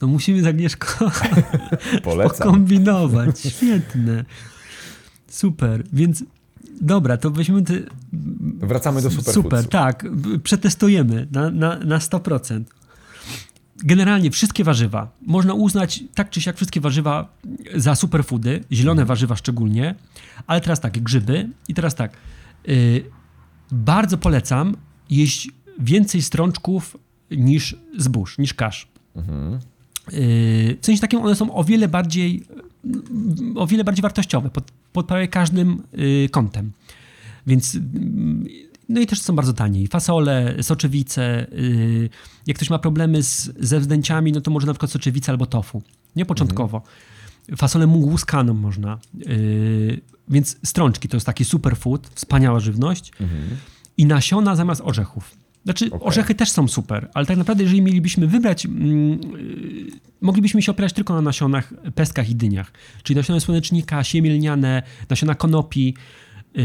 [0.00, 1.10] No musimy z Agnieszką
[2.04, 3.40] pokombinować.
[3.40, 4.24] Świetne.
[5.28, 6.24] Super, więc
[6.80, 7.74] dobra, to weźmy te...
[8.60, 9.42] Wracamy do superfoodsu.
[9.42, 10.06] Super, tak.
[10.42, 12.62] Przetestujemy na, na, na 100%.
[13.84, 17.28] Generalnie wszystkie warzywa można uznać tak czy siak wszystkie warzywa
[17.76, 19.94] za superfoody, zielone warzywa szczególnie,
[20.46, 22.12] ale teraz tak, grzyby i teraz tak.
[22.68, 23.04] y,
[23.72, 24.76] bardzo polecam
[25.10, 26.96] jeść więcej strączków
[27.30, 28.88] niż zbóż, niż kasz.
[30.12, 32.46] Y, w sensie takim one są o wiele bardziej
[33.54, 36.72] o wiele bardziej wartościowe pod, pod prawie każdym y, kątem.
[37.46, 38.46] Więc mm,
[38.88, 39.88] no i też są bardzo tanie.
[39.88, 41.52] Fasole, soczewice.
[41.52, 42.10] y,
[42.46, 45.82] jak ktoś ma problemy z, ze wzdęciami, no to może na przykład soczewice albo tofu.
[46.16, 46.82] Nie początkowo.
[47.56, 48.98] Fasolę mułuskaną można.
[49.28, 53.12] y, więc strączki to jest taki superfood, wspaniała żywność.
[53.96, 55.37] I nasiona zamiast orzechów.
[55.64, 56.08] Znaczy, Okej.
[56.08, 59.90] orzechy też są super, ale tak naprawdę, jeżeli mielibyśmy wybrać, mm, yy,
[60.20, 62.72] moglibyśmy się opierać tylko na nasionach, pestkach i dyniach.
[63.02, 65.94] Czyli nasiona słonecznika, siemielniane, nasiona konopi.
[66.54, 66.62] Yy,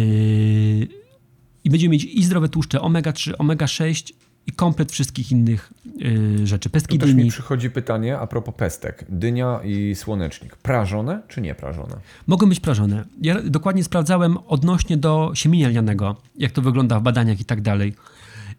[1.64, 4.14] I będziemy mieć i zdrowe tłuszcze omega-3, omega-6
[4.48, 6.70] i komplet wszystkich innych yy, rzeczy.
[6.70, 7.30] Pestki Tu też mi dyni.
[7.30, 9.06] przychodzi pytanie a propos pestek.
[9.10, 10.56] Dynia i słonecznik.
[10.56, 11.96] Prażone czy nie prażone?
[12.28, 13.06] Mogą być prażone.
[13.22, 17.94] Ja dokładnie sprawdzałem odnośnie do siemienia lnianego, jak to wygląda w badaniach i tak dalej.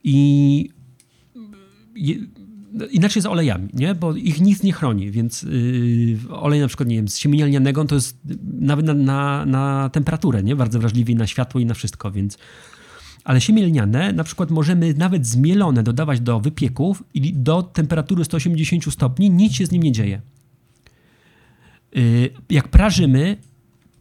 [0.04, 0.70] I
[2.72, 3.94] no, inaczej z olejami, nie?
[3.94, 7.84] bo ich nic nie chroni, więc yy, olej na przykład, nie wiem, z siemienia lnianego
[7.84, 8.18] to jest
[8.60, 10.56] nawet na, na, na temperaturę, nie?
[10.56, 12.38] bardzo wrażliwy na światło i na wszystko, więc
[13.24, 18.84] ale siemię lniane na przykład możemy nawet zmielone dodawać do wypieków i do temperatury 180
[18.92, 20.20] stopni nic się z nim nie dzieje.
[21.96, 23.36] Y, jak prażymy,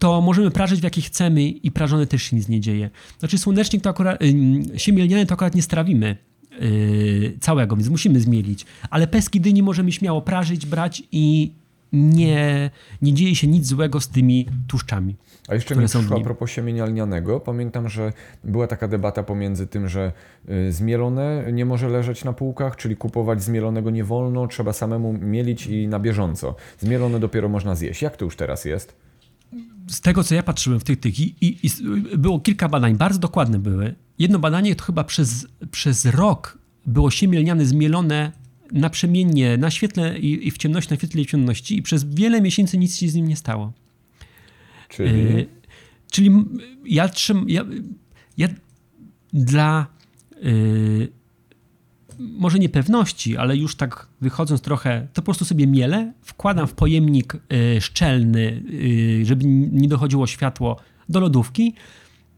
[0.03, 2.89] to możemy prażyć w jakie chcemy i prażone też się nic nie dzieje.
[3.19, 6.17] Znaczy słonecznik to akurat, y, siemię lniane to akurat nie strawimy
[6.61, 8.65] y, całego, więc musimy zmielić.
[8.89, 11.53] Ale peski dyni możemy śmiało prażyć, brać i
[11.93, 12.71] nie,
[13.01, 15.15] nie dzieje się nic złego z tymi tłuszczami.
[15.47, 17.39] A jeszcze które mi przyszło a propos siemienia lnianego.
[17.39, 18.13] Pamiętam, że
[18.43, 20.11] była taka debata pomiędzy tym, że
[20.49, 25.67] y, zmielone nie może leżeć na półkach, czyli kupować zmielonego nie wolno, trzeba samemu mielić
[25.67, 26.55] i na bieżąco.
[26.79, 28.01] Zmielone dopiero można zjeść.
[28.01, 29.03] Jak to już teraz jest?
[29.87, 31.69] Z tego, co ja patrzyłem w tych, tych i, i, i
[32.17, 33.95] było kilka badań, bardzo dokładne były.
[34.19, 38.31] Jedno badanie to chyba przez, przez rok było siemię lniane zmielone
[38.71, 42.41] naprzemiennie na świetle i, i w ciemności, na świetle i w ciemności i przez wiele
[42.41, 43.73] miesięcy nic się z nim nie stało.
[44.89, 45.09] Czyli...
[45.09, 45.47] Y,
[46.11, 46.29] czyli
[46.85, 47.65] ja, trzym, ja,
[48.37, 48.47] ja
[49.33, 49.87] dla
[50.43, 51.07] y,
[52.19, 57.35] może niepewności, ale już tak wychodząc trochę, to po prostu sobie miele, wkładam w pojemnik
[57.35, 60.77] y, szczelny, y, żeby nie dochodziło światło
[61.09, 61.73] do lodówki,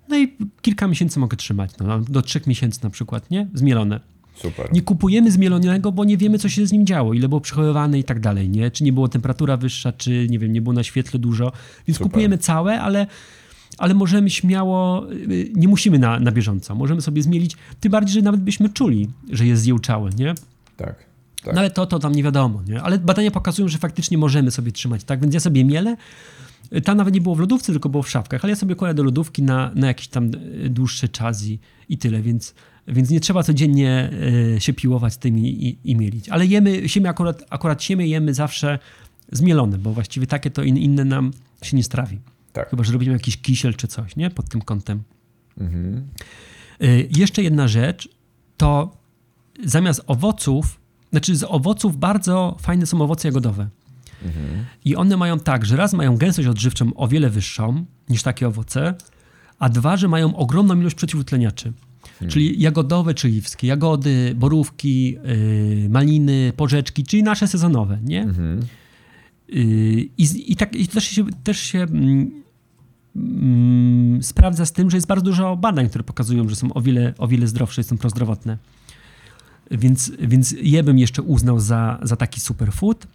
[0.10, 3.48] no i kilka miesięcy mogę trzymać, no, do trzech miesięcy na przykład, nie?
[3.54, 4.00] Zmielone.
[4.36, 4.74] Super.
[4.74, 8.04] Nie kupujemy zmielonego, bo nie wiemy, co się z nim działo, ile było przechowywane i
[8.04, 8.72] tak dalej, nie?
[8.72, 11.52] Czy nie było temperatura wyższa, czy nie wiem, nie było na świetle dużo.
[11.88, 12.12] Więc Super.
[12.12, 13.08] kupujemy całe, ale,
[13.78, 16.76] ale możemy śmiało, y, nie musimy na, na bieżąco.
[16.76, 20.34] Możemy sobie zmielić, tym bardziej, że nawet byśmy czuli, że jest zjełczałe, nie?
[20.78, 21.06] Tak.
[21.44, 21.54] tak.
[21.54, 22.82] No ale to, to tam nie wiadomo, nie?
[22.82, 25.22] Ale badania pokazują, że faktycznie możemy sobie trzymać, tak?
[25.22, 25.98] Więc ja sobie mielę.
[26.84, 29.04] Tam nawet nie było w lodówce, tylko było w szafkach, ale ja sobie kładę do
[29.04, 30.32] lodówki na, na jakiś tam
[30.66, 32.56] y, dłuższy czas i, i tyle, więc,
[32.88, 34.12] więc nie trzeba codziennie
[34.56, 36.30] y, się piłować tym i, i, i mielić.
[36.30, 38.80] Ale jemy, siemię akurat, akurat siemię jemy zawsze
[39.32, 41.32] zmielone, bo właściwie takie to in, inne nam
[41.62, 42.20] się nie strawi.
[42.56, 42.69] Tak.
[42.69, 44.30] Chyba, że robimy jakiś kisiel czy coś, nie?
[44.30, 45.03] Pod tym kątem.
[45.57, 46.07] Mhm.
[46.84, 48.10] Y, Jeszcze jedna rzecz,
[48.57, 48.98] to
[49.64, 50.80] zamiast owoców,
[51.11, 53.68] znaczy z owoców bardzo fajne są owoce jagodowe.
[54.86, 58.94] I one mają tak, że raz mają gęstość odżywczą o wiele wyższą niż takie owoce,
[59.60, 61.73] a dwa, że mają ogromną ilość przeciwutleniaczy.
[62.27, 68.22] Czyli jagodowe, czyli wszystkie jagody, borówki, yy, maliny, porzeczki, czyli nasze sezonowe, nie?
[68.22, 68.60] Mhm.
[69.49, 69.64] Yy,
[70.18, 72.44] I, I tak i też się, też się mm,
[74.22, 77.28] sprawdza z tym, że jest bardzo dużo badań, które pokazują, że są o wiele, o
[77.28, 78.58] wiele zdrowsze, są prozdrowotne.
[79.72, 83.08] Więc, więc je bym jeszcze uznał za, za taki superfood.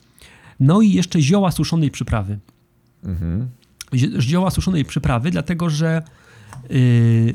[0.60, 2.38] No i jeszcze zioła suszonej przyprawy.
[3.04, 3.48] Mhm.
[3.94, 6.02] Zi- Zioła suszonej przyprawy, dlatego że
[6.70, 7.34] yy,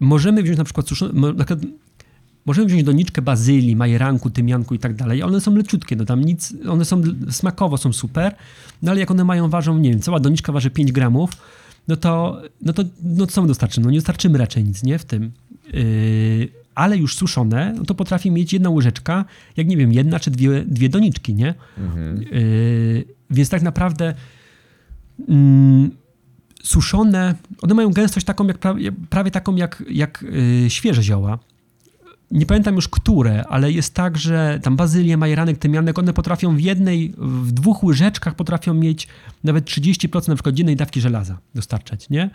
[0.00, 1.60] możemy wziąć na przykład suszone, na przykład
[2.46, 5.22] możemy wziąć doniczkę bazylii, majeranku, tymianku i tak dalej.
[5.22, 8.34] One są leciutkie, no tam nic, one są smakowo są super,
[8.82, 11.30] no ale jak one mają, ważą, nie wiem, cała doniczka waży 5 gramów,
[11.88, 13.84] no to, no to no co my dostarczymy?
[13.84, 15.32] No nie dostarczymy raczej nic, nie, w tym.
[15.72, 19.24] Yy, ale już suszone, no to potrafi mieć jedna łyżeczka,
[19.56, 21.54] jak nie wiem, jedna czy dwie, dwie doniczki, nie?
[21.78, 22.22] Mhm.
[22.22, 24.14] Yy, więc tak naprawdę
[25.28, 25.90] mm,
[26.62, 30.24] suszone, one mają gęstość taką jak, prawie, prawie taką jak, jak
[30.62, 31.38] yy, świeże zioła.
[32.30, 36.60] Nie pamiętam już które, ale jest tak, że tam bazylia, majeranek, tymianek, one potrafią w
[36.60, 39.08] jednej, w dwóch łyżeczkach potrafią mieć
[39.44, 42.30] nawet 30% na przykład dziennej dawki żelaza dostarczać, nie?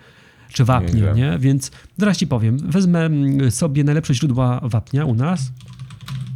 [0.53, 1.13] Czy wapnia, Nieźle.
[1.13, 1.39] nie?
[1.39, 5.51] Więc zaraz ci powiem, wezmę mm, sobie najlepsze źródła wapnia u nas.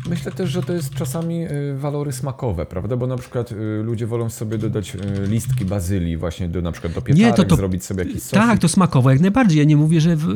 [0.10, 2.98] Myślę też, że to jest czasami y, walory smakowe, prawda?
[2.98, 6.94] Bo na przykład y, ludzie wolą sobie dodać y, listki bazylii właśnie do na przykład
[6.94, 8.32] do Nie, pieczarek, to- to- zrobić sobie jakiś sos.
[8.32, 9.60] Tak, to smakowo jak najbardziej.
[9.60, 10.28] Ja nie mówię, że w,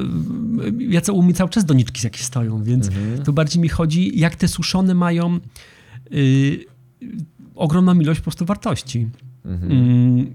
[0.79, 3.23] ja co u mnie cały czas doniczki jakieś stoją, więc Mhm.
[3.23, 5.39] tu bardziej mi chodzi, jak te suszone mają
[7.55, 9.07] ogromną ilość po prostu wartości.
[9.45, 9.71] Mhm.
[9.71, 10.33] Mm,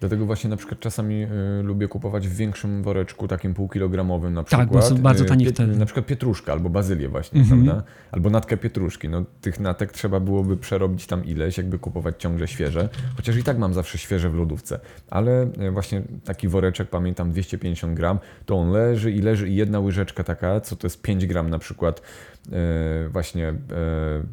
[0.00, 1.28] Dlatego właśnie na przykład czasami y,
[1.62, 4.68] lubię kupować w większym woreczku, takim półkilogramowym na Tak, przykład.
[4.70, 5.76] bo są bardzo y, tanie wtedy.
[5.76, 7.64] Na przykład pietruszkę albo bazylię właśnie, Mhm.
[7.64, 7.82] prawda?
[8.12, 9.08] Albo natkę pietruszki.
[9.08, 12.88] No tych natek trzeba byłoby przerobić tam ileś, jakby kupować ciągle świeże.
[13.16, 14.80] Chociaż i tak mam zawsze świeże w lodówce.
[15.10, 19.80] Ale y, właśnie taki woreczek, pamiętam 250 gram, to on leży i leży i jedna
[19.80, 22.02] łyżeczka taka, co to jest 5 gram na przykład
[22.46, 23.54] y, właśnie y,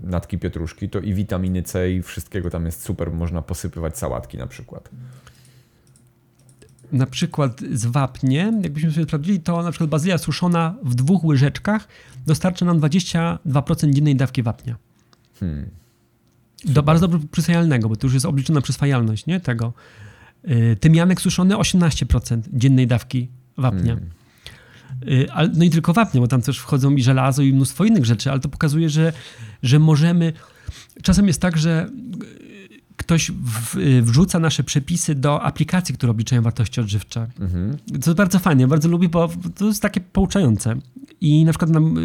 [0.04, 3.12] natki pietruszki, to i witaminy C i wszystkiego tam jest super.
[3.12, 4.90] Można posypywać sałatki na przykład.
[6.94, 11.88] Na przykład z wapniem, jakbyśmy sobie sprawdzili, to na przykład bazylia suszona w dwóch łyżeczkach
[12.26, 14.76] dostarcza nam 22% dziennej dawki wapnia.
[15.40, 15.70] Hmm.
[16.66, 19.40] Do bardzo dobrze przyswajalnego, bo to już jest obliczona przyswajalność nie?
[19.40, 19.74] tego.
[20.50, 23.96] Y, Tymianek suszony 18% dziennej dawki wapnia.
[23.96, 24.10] Hmm.
[25.08, 28.32] Y, No i tylko wapnia, bo tam też wchodzą i żelazo i mnóstwo innych rzeczy,
[28.32, 29.14] ale to pokazuje, że,
[29.64, 30.34] że możemy.
[31.04, 31.90] Czasem jest tak, że
[33.04, 37.28] ktoś w, y, wrzuca nasze przepisy do aplikacji, które obliczają wartości odżywcze.
[37.40, 37.78] Mhm.
[37.88, 40.76] To jest bardzo fajnie, bardzo lubię, bo to jest takie pouczające.
[41.22, 42.02] I na przykład nam y,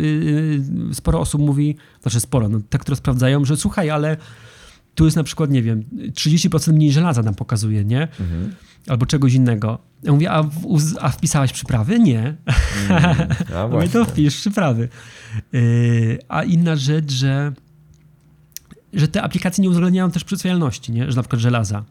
[0.90, 4.16] y, sporo osób mówi, znaczy sporo, no, te, które sprawdzają, że słuchaj, ale
[4.94, 8.02] tu jest na przykład, nie wiem, 30% mniej żelaza nam pokazuje, nie?
[8.02, 8.54] Mhm.
[8.86, 9.78] Albo czegoś innego.
[10.02, 10.48] Ja mówię, a, w,
[11.00, 11.98] a wpisałeś przyprawy?
[11.98, 12.36] Nie.
[12.88, 13.16] Mm.
[13.56, 14.88] A Mówię, to wpisz przyprawy.
[15.52, 17.52] Yy, a inna rzecz, że,
[18.92, 21.10] że te aplikacje nie uwzględniają też przyswajalności, nie?
[21.10, 21.84] Że na przykład żelaza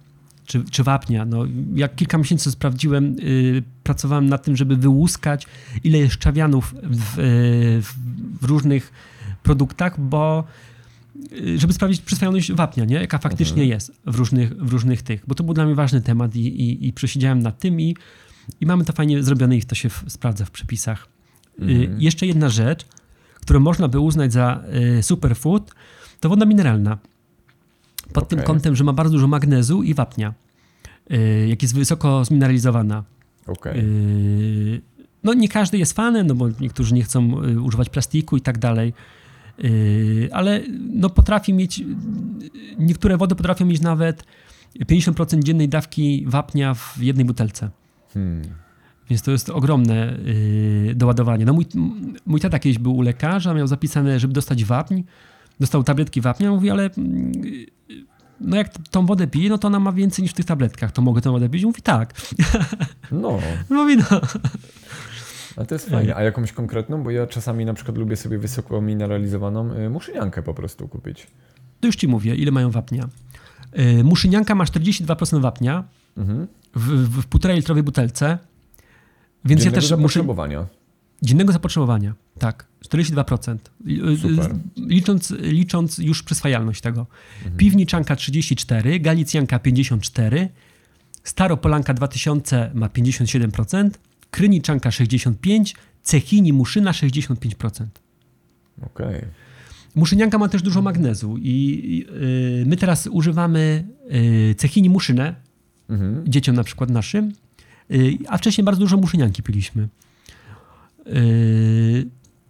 [0.47, 1.25] czy, czy wapnia.
[1.25, 1.45] No,
[1.75, 5.47] jak kilka miesięcy sprawdziłem, yy, pracowałem nad tym, żeby wyłuskać,
[5.83, 7.81] ile jest szczawianów w, yy,
[8.41, 8.91] w, różnych
[9.43, 10.43] produktach, bo
[11.33, 12.95] y, żeby sprawdzić przyswajalność wapnia, nie?
[12.95, 13.69] jaka faktycznie Mhm.
[13.69, 16.87] jest w różnych, w różnych tych, bo to był dla mnie ważny temat i, i,
[16.87, 17.95] i przesiedziałem nad tym i,
[18.61, 21.07] i mamy to fajnie zrobione i to się w, sprawdza w przepisach.
[21.59, 22.01] Y, Mhm.
[22.01, 22.85] Jeszcze jedna rzecz,
[23.35, 24.63] którą można by uznać za
[24.99, 25.71] y, superfood,
[26.19, 26.97] to woda mineralna.
[28.13, 28.47] Pod tym Okej.
[28.47, 30.33] kątem, że ma bardzo dużo magnezu i wapnia,
[31.11, 33.03] y, jak jest wysoko zmineralizowana.
[33.47, 33.77] Okej.
[33.77, 34.81] Yy,
[35.23, 38.57] No nie każdy jest fanem, no bo niektórzy nie chcą y, używać plastiku i tak
[38.57, 38.93] dalej.
[39.57, 40.61] Yy, Ale
[40.93, 41.83] no potrafi mieć,
[42.79, 44.23] niektóre wody potrafią mieć nawet
[44.79, 47.69] 50% dziennej dawki wapnia w jednej butelce.
[48.13, 48.41] Hmm.
[49.09, 50.17] Więc to jest ogromne
[50.85, 51.45] yy, doładowanie.
[51.45, 51.65] No mój,
[52.25, 55.01] mój tata kiedyś był u lekarza, miał zapisane, żeby dostać wapń,
[55.59, 57.31] dostał tabletki wapnia, mówi, ale mm,
[58.41, 61.01] no jak tą wodę piję, no to ona ma więcej niż w tych tabletkach, to
[61.01, 61.63] mogę tą wodę pić?
[61.63, 62.13] Mówi tak.
[63.11, 63.39] No,
[63.69, 64.21] Mówi no.
[65.55, 66.15] ale to jest fajnie.
[66.15, 67.03] A jakąś konkretną?
[67.03, 71.27] Bo ja czasami na przykład lubię sobie wysoko mineralizowaną y, muszyniankę po prostu kupić.
[71.79, 73.09] To już ci mówię, ile mają wapnia.
[73.73, 75.83] Yy, muszynianka ma 42% wapnia
[76.17, 76.47] Mhm.
[76.75, 78.37] w, w, w półtorej litrowej butelce,
[79.45, 80.23] więc Dziennego ja też muszę...
[81.21, 83.57] Dziennego zapotrzebowania, tak, 42%.
[83.85, 84.55] Yy, Super.
[84.77, 87.07] Licząc, licząc już przyswajalność tego.
[87.57, 90.49] Piwniczanka 34, Galicjanka 54,
[91.23, 93.89] Staropolanka 2000 ma 57%,
[94.31, 95.73] Kryniczanka 65%,
[96.03, 97.85] Cechini Muszyna 65%.
[98.81, 99.21] Okej.
[99.95, 102.05] Muszynianka ma też dużo magnezu i
[102.59, 105.35] yy, my teraz używamy yy, cechini muszynę
[105.89, 106.23] Mhm.
[106.27, 107.33] dzieciom na przykład naszym,
[107.89, 109.87] yy, a wcześniej bardzo dużo muszynianki piliśmy.
[111.13, 112.05] Yy,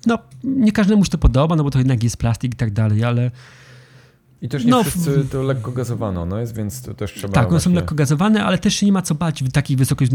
[0.05, 3.03] no, nie każdemu się to podoba, no bo to jednak jest plastik i tak dalej,
[3.03, 3.31] ale
[4.41, 7.49] I też nie No, wszyscy to lekko gazowano, no jest, więc to też trzeba tak,
[7.49, 7.75] one są właśnie...
[7.75, 10.05] lekko gazowane, ale też się nie ma co bać w takich wysoko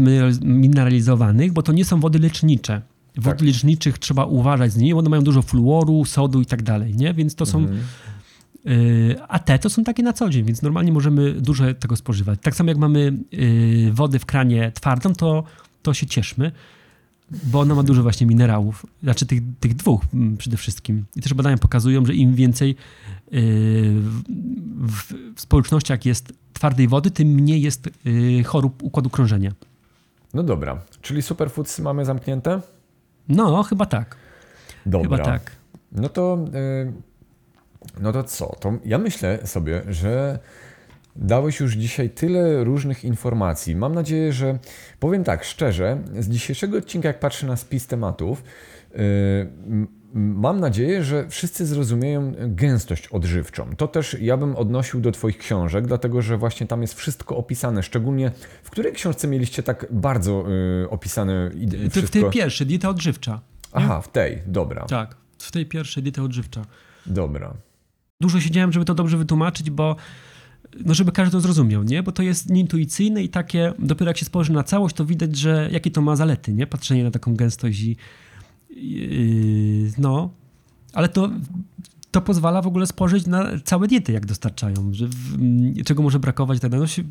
[0.41, 2.81] mineralizowanych, bo to nie są wody lecznicze.
[3.15, 3.47] Wody Tak.
[3.47, 7.13] leczniczych trzeba uważać z nimi, bo one mają dużo fluoru, sodu i tak dalej, nie?
[7.13, 7.79] Więc to są Mhm.
[8.65, 12.39] Yy, A te to są takie na co dzień, więc normalnie możemy dużo tego spożywać.
[12.41, 15.43] Tak samo jak mamy yy, wodę w kranie twardą, to,
[15.81, 16.51] to się cieszmy,
[17.43, 18.85] bo ona ma dużo właśnie minerałów.
[19.03, 21.05] Znaczy tych, tych dwóch mm, przede wszystkim.
[21.15, 23.41] I też badania pokazują, że im więcej yy,
[24.77, 29.51] w, w, społecznościach jest twardej wody, tym mniej jest yy, chorób układu krążenia.
[30.33, 32.61] No dobra, czyli superfoods mamy zamknięte?
[33.29, 34.15] No, chyba tak.
[34.85, 35.03] Dobra.
[35.03, 35.51] Chyba tak.
[35.91, 36.93] No to, y,
[37.99, 38.55] no to co?
[38.59, 40.39] To ja myślę sobie, że
[41.15, 43.75] dałeś już dzisiaj tyle różnych informacji.
[43.75, 44.59] Mam nadzieję, że
[44.99, 48.43] powiem tak szczerze, z dzisiejszego odcinka, jak patrzę na spis tematów,
[48.91, 48.95] y,
[49.67, 53.75] m- mam nadzieję, że wszyscy zrozumieją gęstość odżywczą.
[53.75, 57.83] To też ja bym odnosił do Twoich książek, dlatego że właśnie tam jest wszystko opisane.
[57.83, 58.31] Szczególnie
[58.63, 60.45] w której książce mieliście tak bardzo
[60.83, 61.55] y, opisane To
[61.89, 62.11] w wszystko?
[62.21, 63.41] tej pierwszej, dieta odżywcza.
[63.71, 66.61] Aha, w tej, dobra, Tak, w tej pierwszej dieta odżywcza.
[67.05, 67.53] dobra.
[68.21, 69.95] dużo siedziałem, żeby to dobrze wytłumaczyć, bo
[70.85, 72.03] no żeby każdy to zrozumiał, nie?
[72.03, 75.69] Bo to jest nieintuicyjne i takie, dopiero jak się spojrzy na całość, to widać, że
[75.71, 76.67] jakie to ma zalety, nie?
[76.67, 77.97] Patrzenie na taką gęstość i
[78.69, 80.29] yy, no,
[80.93, 81.29] ale to,
[82.11, 85.37] to pozwala w ogóle spojrzeć na całe diety, jak dostarczają, że w,
[85.85, 86.83] czego może brakować tak dalej.
[86.83, 87.03] No, się,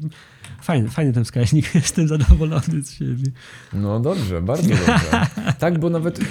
[0.63, 3.31] fajny, fajny ten wskaźnik, jestem zadowolony z siebie.
[3.73, 5.27] No dobrze, bardzo dobrze.
[5.59, 6.25] Tak, bo nawet y,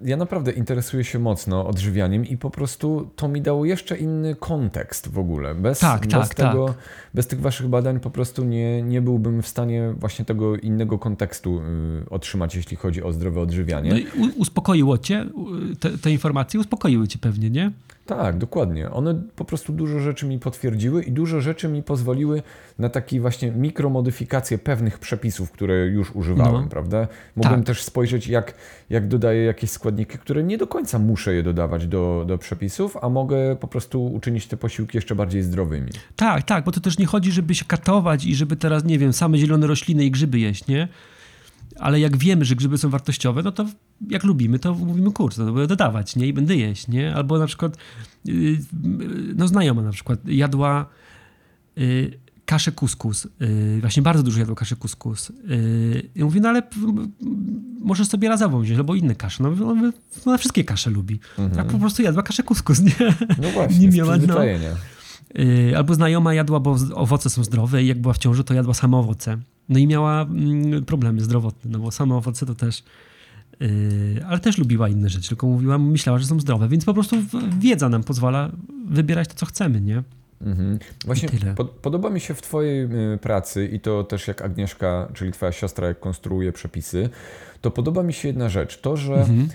[0.00, 5.08] ja naprawdę interesuję się mocno odżywianiem i po prostu to mi dało jeszcze inny kontekst
[5.08, 5.54] w ogóle.
[5.54, 6.76] Bez, Tak, bez, tak, tego, tak.
[7.14, 11.60] bez tych waszych badań po prostu nie, nie byłbym w stanie właśnie tego innego kontekstu
[11.60, 13.90] y, otrzymać, jeśli chodzi o zdrowe odżywianie.
[13.90, 15.26] No i uspokoiło cię,
[15.80, 17.70] te, te informacje uspokoiły cię pewnie, nie?
[18.16, 18.90] Tak, dokładnie.
[18.90, 22.42] One po prostu dużo rzeczy mi potwierdziły i dużo rzeczy mi pozwoliły
[22.78, 26.68] na takie właśnie mikromodyfikacje pewnych przepisów, które już używałem, No.
[26.70, 27.08] prawda?
[27.36, 27.66] Mogłem Tak.
[27.66, 28.54] też spojrzeć, jak,
[28.90, 33.08] jak dodaję jakieś składniki, które nie do końca muszę je dodawać do, do przepisów, a
[33.08, 35.90] mogę po prostu uczynić te posiłki jeszcze bardziej zdrowymi.
[36.16, 39.12] Tak, tak, bo to też nie chodzi, żeby się katować i żeby teraz, nie wiem,
[39.12, 40.88] same zielone rośliny i grzyby jeść, nie?
[41.78, 43.66] Ale jak wiemy, że grzyby są wartościowe, no to
[44.08, 46.26] jak lubimy, to mówimy, kurczę, to będę dodawać, nie?
[46.26, 47.14] I będę jeść, nie?
[47.14, 47.76] Albo na przykład,
[48.24, 48.58] yy,
[49.36, 50.86] no znajoma na przykład jadła
[51.76, 53.28] yy, kaszę kuskus.
[53.40, 55.32] Yy, właśnie bardzo dużo jadła kaszę kuskus.
[56.14, 56.62] I mówi, no ale
[57.80, 59.42] możesz sobie razową wziąć, albo inne kasze.
[59.42, 59.92] No, no,
[60.26, 61.20] ona wszystkie kasze lubi.
[61.56, 62.94] Tak po prostu jadła kaszę kuskus, nie?
[63.42, 64.34] No właśnie, Nie miała, no.
[65.76, 68.96] Albo znajoma jadła, bo owoce są zdrowe i jak była w ciąży, to jadła same
[68.96, 69.38] owoce.
[69.70, 72.82] No i miała mm, problemy zdrowotne, no bo same owoce to też...
[73.60, 77.16] Yy, ale też lubiła inne rzeczy, tylko mówiła, myślała, że są zdrowe, więc po prostu
[77.58, 78.50] wiedza nam pozwala
[78.88, 80.02] wybierać to, co chcemy, nie?
[80.40, 80.78] Mhm.
[81.04, 82.84] Właśnie pod, podoba mi się w Twojej
[83.14, 87.08] y, pracy i to też jak Agnieszka, czyli Twoja siostra, jak konstruuje przepisy,
[87.60, 89.48] to podoba mi się jedna rzecz, to, że Mhm.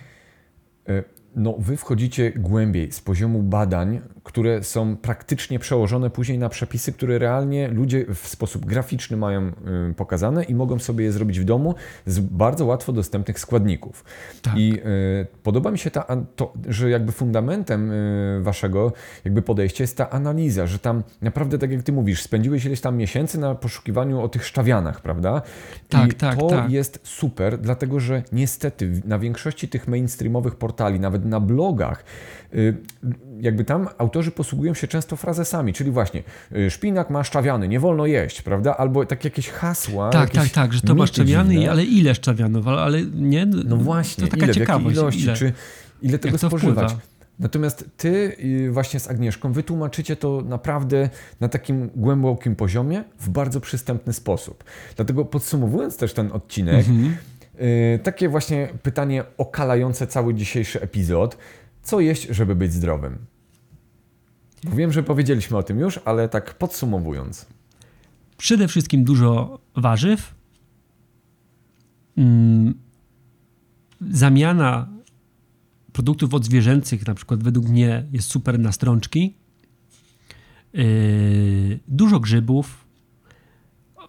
[1.35, 7.19] No, wy wchodzicie głębiej z poziomu badań, które są praktycznie przełożone później na przepisy, które
[7.19, 9.47] realnie ludzie w sposób graficzny mają
[9.89, 11.75] y, pokazane i mogą sobie je zrobić w domu
[12.05, 14.03] z bardzo łatwo dostępnych składników.
[14.41, 14.57] Tak.
[14.57, 16.05] I y, podoba mi się ta,
[16.35, 18.93] to, że jakby fundamentem y, waszego
[19.25, 22.97] jakby podejścia jest ta analiza, że tam naprawdę, tak jak ty mówisz, spędziłeś ileś tam
[22.97, 25.41] miesięcy na poszukiwaniu o tych szczawianach, prawda?
[25.89, 26.71] Tak, I tak, to tak.
[26.71, 32.03] jest super, dlatego że niestety na większości tych mainstreamowych portali, nawet na blogach,
[32.53, 32.77] y,
[33.41, 36.23] jakby tam autorzy posługują się często frazesami, czyli właśnie
[36.55, 38.77] y, szpinak ma szczawiany, nie wolno jeść, prawda?
[38.77, 40.09] Albo tak jakieś hasła.
[40.09, 43.45] Tak, jakieś tak, tak, że to ma szczawiany, ale ile szczawianów, ale nie?
[43.45, 44.97] No właśnie, to taka ile, ciekawość.
[44.97, 45.33] Ilości, ile?
[45.33, 45.53] czy
[46.01, 46.91] ile tego spożywać?
[46.91, 47.15] Wpływa?
[47.39, 48.37] Natomiast ty
[48.67, 54.63] y, właśnie z Agnieszką wytłumaczycie to naprawdę na takim głębokim poziomie w bardzo przystępny sposób.
[54.95, 57.05] Dlatego podsumowując też ten odcinek, mhm.
[57.05, 57.17] Y,
[58.03, 61.37] takie właśnie pytanie okalające cały dzisiejszy epizod.
[61.83, 63.17] Co jeść, żeby być zdrowym?
[64.63, 67.45] Bo wiem, że powiedzieliśmy o tym już, ale tak podsumowując.
[68.37, 70.35] Przede wszystkim dużo warzyw.
[72.17, 72.73] Mm,
[74.11, 74.89] zamiana
[75.93, 79.35] produktów odzwierzęcych, na przykład według mnie jest super na strączki.
[80.73, 82.84] Yy, dużo grzybów,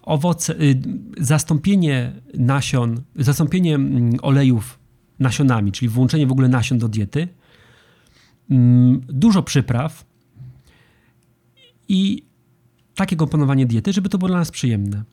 [0.07, 0.81] owoce, yy,
[1.17, 4.79] zastąpienie nasion, zastąpienie mm, olejów
[5.19, 7.27] nasionami, czyli włączenie w ogóle nasion do diety.
[8.49, 8.57] Yy,
[9.07, 10.05] dużo przypraw
[11.87, 12.23] i
[12.95, 15.03] takie komponowanie diety, żeby to było dla nas przyjemne.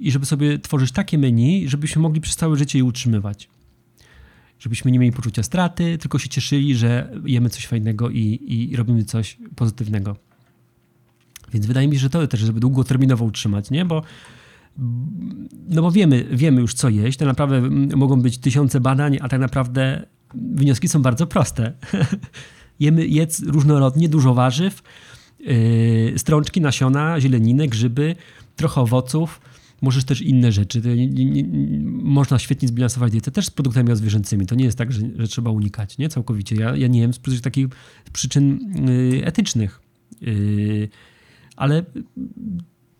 [0.00, 3.48] I żeby sobie tworzyć takie menu, żebyśmy mogli przez całe życie je utrzymywać
[4.58, 9.04] żebyśmy nie mieli poczucia straty, tylko się cieszyli, że jemy coś fajnego i, i robimy
[9.04, 10.16] coś pozytywnego.
[11.54, 13.84] Więc wydaje mi się, że to też, żeby długoterminowo utrzymać, nie?
[13.84, 14.02] Bo,
[15.68, 17.18] no bo wiemy, wiemy już, co jeść.
[17.18, 21.72] To naprawdę mogą być tysiące badań, a tak naprawdę wnioski są bardzo proste.
[22.80, 24.82] Jemy, jedz różnorodnie, dużo warzyw,
[25.40, 28.16] yy, strączki, nasiona, zieleniny, grzyby,
[28.56, 29.40] trochę owoców,
[29.82, 30.80] możesz też inne rzeczy.
[30.80, 31.44] Nie, nie, nie,
[32.02, 34.46] można świetnie zbilansować dietę też z produktami odzwierzęcymi.
[34.46, 36.08] To nie jest tak, że, że trzeba unikać, nie?
[36.08, 36.56] Całkowicie.
[36.56, 37.66] Ja, ja nie wiem z takich
[38.12, 38.58] przyczyn
[38.88, 39.80] y, etycznych.
[40.22, 40.88] Y,
[41.56, 41.84] ale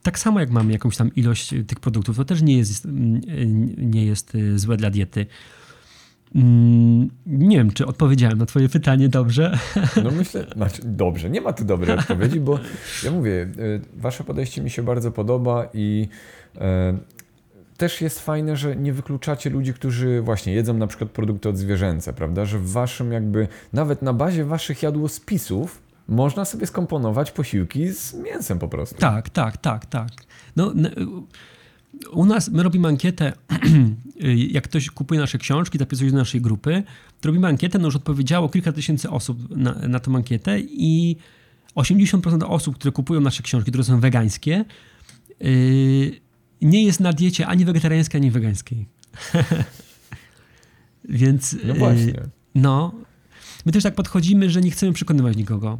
[0.03, 2.89] tak samo jak mamy jakąś tam ilość tych produktów, to też nie jest, y,
[3.77, 5.27] nie jest y, złe dla diety.
[6.35, 9.59] Mm, nie wiem, czy odpowiedziałem na Twoje pytanie dobrze.
[10.05, 12.59] No myślę, znaczy dobrze, nie ma tu dobrej odpowiedzi, bo
[13.05, 16.09] ja mówię, y, Wasze podejście mi się bardzo podoba i
[16.59, 16.99] e,
[17.77, 22.45] też jest fajne, że nie wykluczacie ludzi, którzy właśnie jedzą na przykład produkty odzwierzęce, prawda?
[22.45, 28.59] Że w Waszym jakby, nawet na bazie Waszych jadłospisów można sobie skomponować posiłki z mięsem
[28.59, 28.97] po prostu.
[28.97, 30.11] Tak, tak, tak, tak.
[30.57, 30.73] No,
[32.13, 33.33] u nas my robimy ankietę,
[34.49, 36.83] jak ktoś kupuje nasze książki, zapisuje do naszej grupy,
[37.21, 41.17] to robimy ankietę, no już odpowiedziało kilka tysięcy osób na, na tę ankietę i
[41.77, 44.65] 80% osób, które kupują nasze książki, które są wegańskie,
[45.41, 46.21] yy,
[46.63, 48.87] nie jest na diecie ani wegetariańskiej, ani wegańskiej.
[51.05, 51.57] Więc.
[51.65, 52.07] No właśnie.
[52.07, 52.95] Yy, no.
[53.67, 55.79] My też tak podchodzimy, że nie chcemy przekonywać nikogo.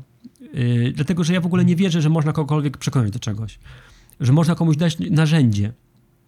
[0.55, 3.59] Yy, dlatego, że ja w ogóle nie wierzę, że można kogokolwiek przekonać do czegoś.
[4.21, 5.73] Że można komuś dać narzędzie.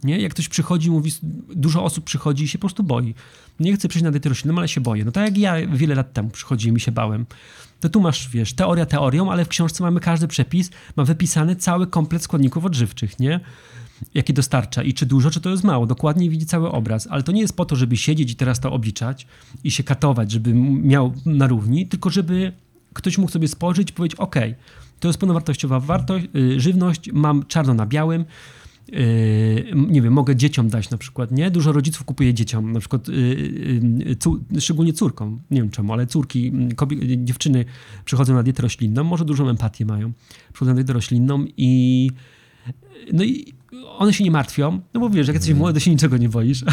[0.02, 0.20] Nie?
[0.20, 1.12] Jak ktoś przychodzi, mówi,
[1.54, 3.14] dużo osób przychodzi i się po prostu boi.
[3.60, 5.04] Nie chcę przejść na dietę roślinną, ale się boję.
[5.04, 7.26] No tak jak ja wiele lat temu przychodziłem i się bałem.
[7.80, 11.86] To tu masz, wiesz, teoria teorią, ale w książce mamy każdy przepis, ma wypisany cały
[11.86, 13.40] komplet składników odżywczych, nie?
[14.14, 15.86] Jaki dostarcza i czy dużo, czy to jest mało.
[15.86, 18.72] Dokładnie widzi cały obraz, ale to nie jest po to, żeby siedzieć i teraz to
[18.72, 19.26] obliczać
[19.64, 22.52] i się katować, żeby miał na równi, tylko żeby
[22.96, 24.36] ktoś mógł sobie spojrzeć i powiedzieć, ok,
[25.00, 28.24] to jest pełnowartościowa wartość, yy, żywność, mam czarno na białym,
[28.92, 31.50] Yy, nie wiem, mogę dzieciom dać na przykład, nie?
[31.50, 36.52] Dużo rodziców kupuje dzieciom, na przykład, yy, szczególnie córkom, nie wiem czemu, ale córki,
[37.16, 37.64] dziewczyny
[38.04, 40.12] przychodzą na dietę roślinną, może dużą empatię mają,
[40.52, 42.10] przychodzą na dietę roślinną i
[43.12, 43.54] no i
[43.98, 46.64] one się nie martwią, no bo wiesz, jak jesteś młody, to się niczego nie boisz,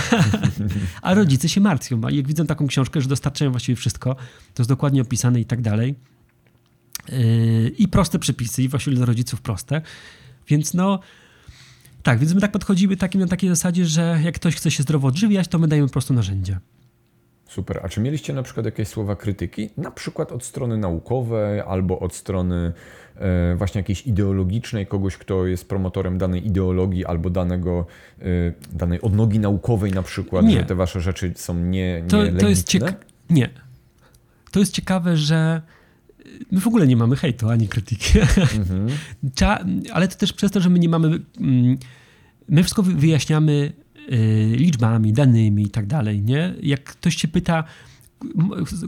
[1.01, 4.15] a rodzice się martwią, a jak widzą taką książkę, że dostarczają właściwie wszystko,
[4.53, 5.95] to jest dokładnie opisane i tak dalej,
[7.77, 9.81] i proste przepisy, i właściwie dla rodziców proste,
[10.47, 10.99] więc no,
[12.03, 15.07] tak, więc my tak podchodzimy takim, na takiej zasadzie, że jak ktoś chce się zdrowo
[15.07, 16.59] odżywiać, to my dajemy po prostu narzędzia.
[17.47, 17.79] Super.
[17.83, 19.69] A czy mieliście na przykład jakieś słowa krytyki?
[19.77, 22.73] Na przykład od strony naukowej albo od strony
[23.15, 27.85] e, właśnie jakiejś ideologicznej, kogoś, kto jest promotorem danej ideologii albo danego,
[28.19, 28.23] e,
[28.71, 30.57] danej odnogi naukowej na przykład, nie.
[30.57, 32.93] że te wasze rzeczy są nie, nie to, to jest cieka-
[33.29, 33.49] Nie.
[34.51, 35.61] To jest ciekawe, że
[36.51, 38.19] my w ogóle nie mamy hejtu ani krytyki.
[38.19, 38.87] Mhm.
[39.93, 41.19] ale to też przez to, że my nie mamy.
[41.39, 41.77] Mm,
[42.49, 43.73] my wszystko wyjaśniamy
[44.11, 46.21] y, liczbami, danymi i tak dalej.
[46.21, 46.55] Nie?
[46.61, 47.63] Jak ktoś cię pyta,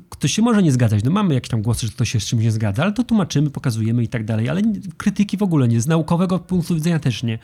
[0.09, 1.03] ktoś się może nie zgadzać.
[1.03, 3.49] No mamy jakieś tam głosy, że ktoś się z czymś nie zgadza, ale to tłumaczymy,
[3.49, 4.49] pokazujemy i tak dalej.
[4.49, 4.61] Ale
[4.97, 7.39] krytyki w ogóle nie, z naukowego punktu widzenia też nie.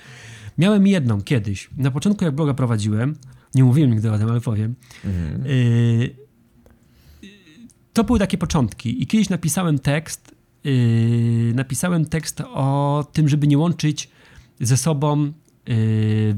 [0.58, 1.70] Miałem jedną kiedyś.
[1.78, 3.16] Na początku, jak bloga prowadziłem,
[3.56, 4.76] nie mówiłem nigdy o tym, ale powiem.
[5.06, 5.46] Mhm.
[5.46, 6.31] Y
[7.94, 9.04] to były takie początki.
[9.04, 14.10] I kiedyś napisałem tekst, yy, napisałem tekst o tym, żeby nie łączyć
[14.60, 15.32] ze sobą,
[15.68, 16.38] yy,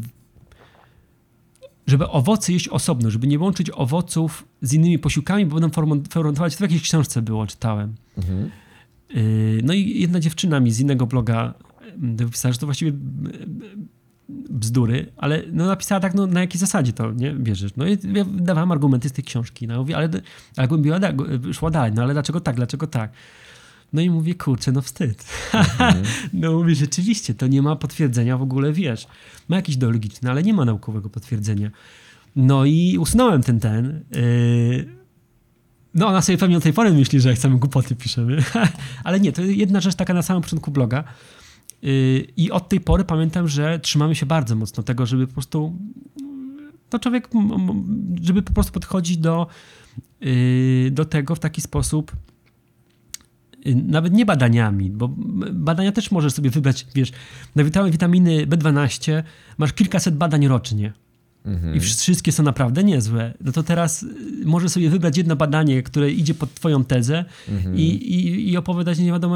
[1.87, 5.69] żeby owoce jeść osobno, żeby nie łączyć owoców z innymi posiłkami, bo będą
[6.09, 6.53] fermentować.
[6.53, 7.95] To w jakiejś książce było, czytałem.
[8.17, 8.49] Mhm.
[9.09, 11.53] Yy, no i jedna dziewczyna mi z innego bloga
[12.01, 12.91] yy, wypisała, że to właściwie
[14.29, 17.71] bzdury, ale no napisała tak, no na jakiej zasadzie to, nie, bierzesz.
[17.77, 20.09] No i ja dawałem argumenty z tej książki, no mówię, ale,
[20.57, 20.99] ale głębiła,
[21.53, 23.11] szła dalej, no ale dlaczego tak, dlaczego tak?
[23.93, 25.25] No i mówię, kurczę, no wstyd.
[25.53, 26.03] Mhm.
[26.33, 29.07] no mówię, rzeczywiście, to nie ma potwierdzenia w ogóle, wiesz.
[29.47, 31.71] Ma jakiś ideologiczny, ale nie ma naukowego potwierdzenia.
[32.35, 34.03] No i usunąłem ten, ten.
[34.11, 34.85] Yy...
[35.95, 38.43] No ona sobie pewnie od tej pory myśli, że jak same głupoty piszemy.
[39.03, 41.03] ale nie, to jedna rzecz taka na samym początku bloga,
[42.37, 45.77] I od tej pory pamiętam, że trzymamy się bardzo mocno tego, żeby po prostu
[46.93, 47.29] no człowiek,
[48.21, 49.47] żeby po prostu podchodzić do,
[50.23, 52.11] y, do tego w taki sposób,
[53.65, 55.07] y, nawet nie badaniami, bo
[55.51, 57.11] badania też możesz sobie wybrać, wiesz,
[57.55, 59.23] na witaminy B12
[59.57, 60.93] masz kilkaset badań rocznie.
[61.45, 61.75] Mhm.
[61.75, 63.33] I wszystkie są naprawdę niezłe.
[63.41, 64.05] No to teraz
[64.45, 67.77] może sobie wybrać jedno badanie, które idzie pod twoją tezę mhm.
[67.77, 69.35] i, i, i opowiadać nie wiadomo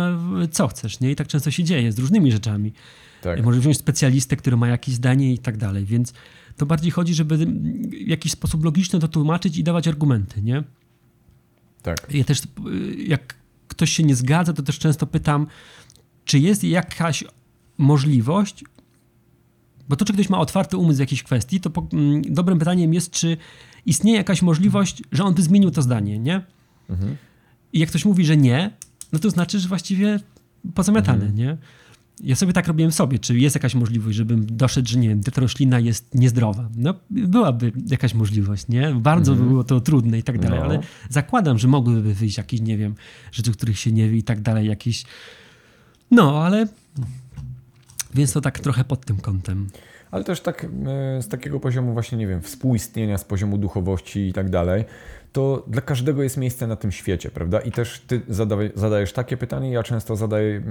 [0.52, 1.12] co chcesz, nie?
[1.12, 2.74] I tak często się dzieje z różnymi rzeczami.
[3.22, 3.44] Tak.
[3.44, 6.14] Możesz wziąć specjalistę, który ma jakieś zdanie i tak dalej, więc
[6.58, 10.64] to bardziej chodzi, żeby w jakiś sposób logiczny to tłumaczyć i dawać argumenty, nie?
[11.82, 12.08] Tak.
[12.14, 12.42] Ja też,
[13.08, 13.36] jak
[13.68, 15.48] ktoś się nie zgadza, to też często pytam,
[16.26, 17.24] czy jest jakaś
[17.78, 18.64] możliwość
[19.90, 22.94] bo to, czy ktoś ma otwarty umysł w jakiejś kwestii, to po, mm, dobrym pytaniem
[22.94, 23.38] jest, czy
[23.86, 26.42] istnieje jakaś możliwość, że on by zmienił to zdanie, nie?
[26.90, 27.18] Mhm.
[27.74, 28.72] I jak ktoś mówi, że nie,
[29.14, 30.20] no to znaczy, że właściwie
[30.74, 31.36] pozamiatane, mhm.
[31.36, 31.58] nie?
[32.24, 35.42] Ja sobie tak robiłem sobie, czy jest jakaś możliwość, żebym doszedł, że nie wiem, ta
[35.42, 36.70] roślina jest niezdrowa.
[36.76, 38.96] No, byłaby jakaś możliwość, nie?
[38.96, 39.50] Bardzo by mhm.
[39.50, 40.66] było to trudne i tak dalej, no.
[40.66, 42.96] ale zakładam, że mogłyby wyjść jakieś, nie wiem,
[43.32, 45.06] rzeczy, których się nie wie i tak dalej, jakieś...
[46.12, 46.68] No, ale
[48.14, 49.68] więc to tak trochę pod tym kątem.
[50.12, 54.34] Ale też tak e, z takiego poziomu właśnie, nie wiem, współistnienia, z poziomu duchowości i
[54.34, 54.86] tak dalej,
[55.34, 57.60] to dla każdego jest miejsce na tym świecie, prawda?
[57.60, 58.22] I też ty
[58.76, 60.62] zadajesz takie pytanie, ja często zadaję e,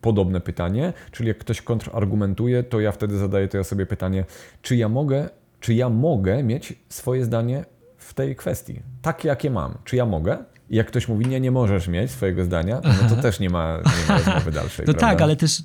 [0.00, 4.24] podobne pytanie, czyli jak ktoś kontrargumentuje, to ja wtedy zadaję to ja sobie pytanie,
[4.62, 5.28] czy ja mogę,
[5.60, 7.64] czy ja mogę mieć swoje zdanie
[7.96, 10.38] w tej kwestii, takie jakie mam, czy ja mogę?
[10.70, 13.76] I jak ktoś mówi, nie, nie możesz mieć swojego zdania, no to też nie ma,
[13.76, 14.84] nie ma rozmowy dalszej.
[14.86, 15.08] No prawda?
[15.08, 15.62] tak, ale też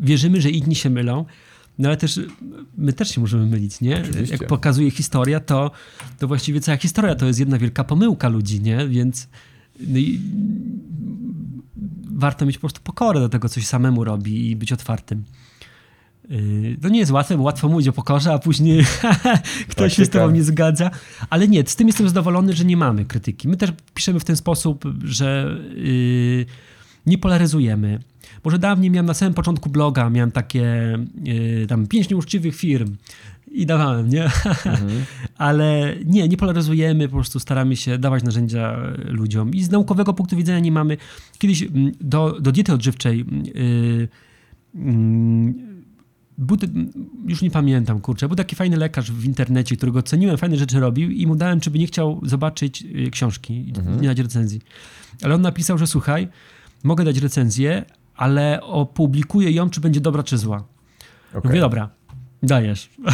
[0.00, 1.24] wierzymy, że inni się mylą,
[1.78, 2.20] no ale też
[2.78, 4.00] my też się możemy mylić, nie?
[4.00, 4.36] Oczywiście.
[4.40, 5.70] Jak pokazuje historia, to,
[6.18, 8.88] to właściwie cała historia to jest jedna wielka pomyłka ludzi, nie?
[8.88, 9.28] Więc
[9.80, 9.98] no
[12.10, 15.24] warto mieć po prostu pokorę do tego, coś samemu robi i być otwartym.
[16.28, 18.84] Yy, to nie jest łatwe, bo łatwo mówić o pokorze, a później
[19.70, 20.90] ktoś się z tobą nie zgadza.
[21.30, 23.48] Ale nie, z tym jestem zadowolony, że nie mamy krytyki.
[23.48, 26.46] My też piszemy w ten sposób, że yy,
[27.06, 28.00] nie polaryzujemy.
[28.48, 32.96] Może dawniej miałem na samym początku bloga, miałem takie yy, tam pięć nieuczciwych firm
[33.50, 34.24] i dawałem, nie?
[34.24, 35.04] Mhm.
[35.38, 39.54] Ale nie, nie polaryzujemy, po prostu staramy się dawać narzędzia ludziom.
[39.54, 40.96] I z naukowego punktu widzenia nie mamy.
[41.38, 43.18] Kiedyś mm, do, do diety odżywczej
[43.54, 44.08] yy,
[44.74, 45.54] yy,
[46.38, 46.56] był,
[47.26, 51.10] już nie pamiętam, kurczę, był taki fajny lekarz w internecie, którego ceniłem, fajne rzeczy robił
[51.10, 54.00] i mu dałem, czy by nie chciał zobaczyć y, książki, mhm.
[54.00, 54.60] nie dać recenzji.
[55.22, 56.28] Ale on napisał, że słuchaj,
[56.84, 57.84] mogę dać recenzję,
[58.18, 60.64] ale opublikuję ją, czy będzie dobra, czy zła.
[61.30, 61.42] Okay.
[61.44, 61.90] Mówię, dobra,
[62.42, 62.90] dajesz.
[62.98, 63.10] No.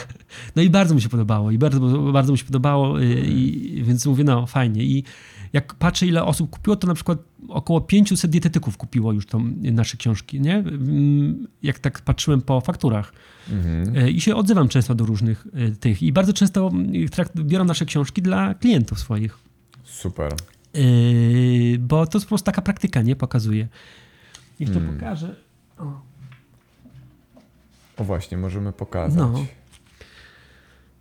[0.56, 0.62] no.
[0.62, 1.80] i bardzo mi się podobało, i bardzo,
[2.12, 4.82] bardzo mi się podobało, y, i, więc mówię, no fajnie.
[4.82, 5.04] I
[5.52, 7.18] jak patrzę, ile osób kupiło, to na przykład
[7.48, 10.54] około 500 dietetyków kupiło już tą, nasze książki, nie?
[10.56, 13.12] Mm, jak tak patrzyłem po fakturach.
[13.50, 13.96] Mhm.
[13.96, 16.02] Y, I się odzywam często do różnych y, tych.
[16.02, 16.70] I bardzo często
[17.36, 19.38] biorą nasze książki dla klientów swoich.
[19.84, 20.32] Super.
[21.80, 23.16] bo to jest po prostu taka praktyka, nie?
[23.16, 23.68] Pokazuje.
[24.60, 24.94] Niech to hmm.
[24.94, 25.36] pokażę.
[25.78, 26.00] O.
[27.96, 28.04] o.
[28.04, 29.18] właśnie, możemy pokazać.
[29.18, 29.46] No.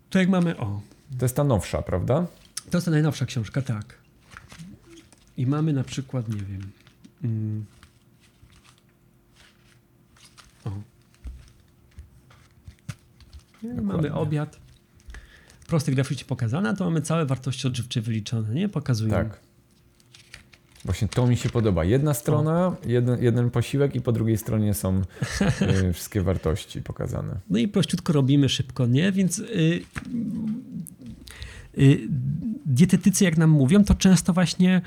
[0.09, 0.81] To jak mamy, o.
[1.19, 2.27] To jest ta nowsza, prawda?
[2.71, 3.97] To jest ta najnowsza książka, tak.
[5.37, 6.71] I mamy na przykład, nie wiem.
[7.23, 7.65] Mm,
[10.65, 10.71] o.
[13.81, 14.59] Mamy obiad.
[15.67, 18.69] Prosty graficznie pokazane, a to mamy całe wartości odżywcze wyliczone, nie?
[18.69, 19.11] Pokazują.
[19.11, 19.44] Tak.
[20.85, 21.83] Właśnie to mi się podoba.
[21.83, 25.01] Jedna strona, jeden, jeden posiłek i po drugiej stronie są
[25.61, 27.35] y, wszystkie wartości pokazane.
[27.49, 29.11] No i prościutko robimy szybko, nie?
[29.11, 29.81] Więc y,
[31.77, 32.07] y,
[32.65, 34.81] dietetycy, jak nam mówią, to często właśnie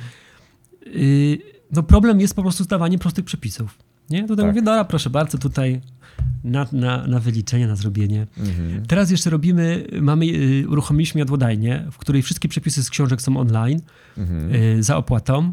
[0.87, 1.39] yy,
[1.73, 3.79] no problem jest po prostu zdawaniem prostych przepisów.
[4.11, 4.23] Nie?
[4.23, 4.47] Tutaj Tak.
[4.47, 5.81] mówię, dobra, proszę bardzo, tutaj
[6.45, 8.27] na, na, na wyliczenie, na zrobienie.
[8.39, 8.87] Mhm.
[8.87, 13.81] Teraz jeszcze robimy, mamy, yy, uruchomiliśmy jadłodajnię, w której wszystkie przepisy z książek są online
[14.19, 14.83] Mhm.
[14.83, 15.53] za opłatą.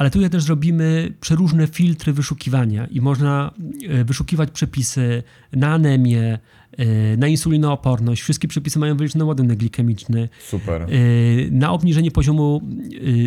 [0.00, 3.50] Ale tutaj też robimy przeróżne filtry wyszukiwania i można
[3.80, 5.22] yy, wyszukiwać przepisy
[5.52, 6.38] na anemię,
[6.78, 6.86] yy,
[7.18, 8.22] na insulinooporność.
[8.22, 10.86] Wszystkie przepisy mają wyliczony ładunek glikemiczny, Super.
[10.90, 12.62] yy, na obniżenie poziomu,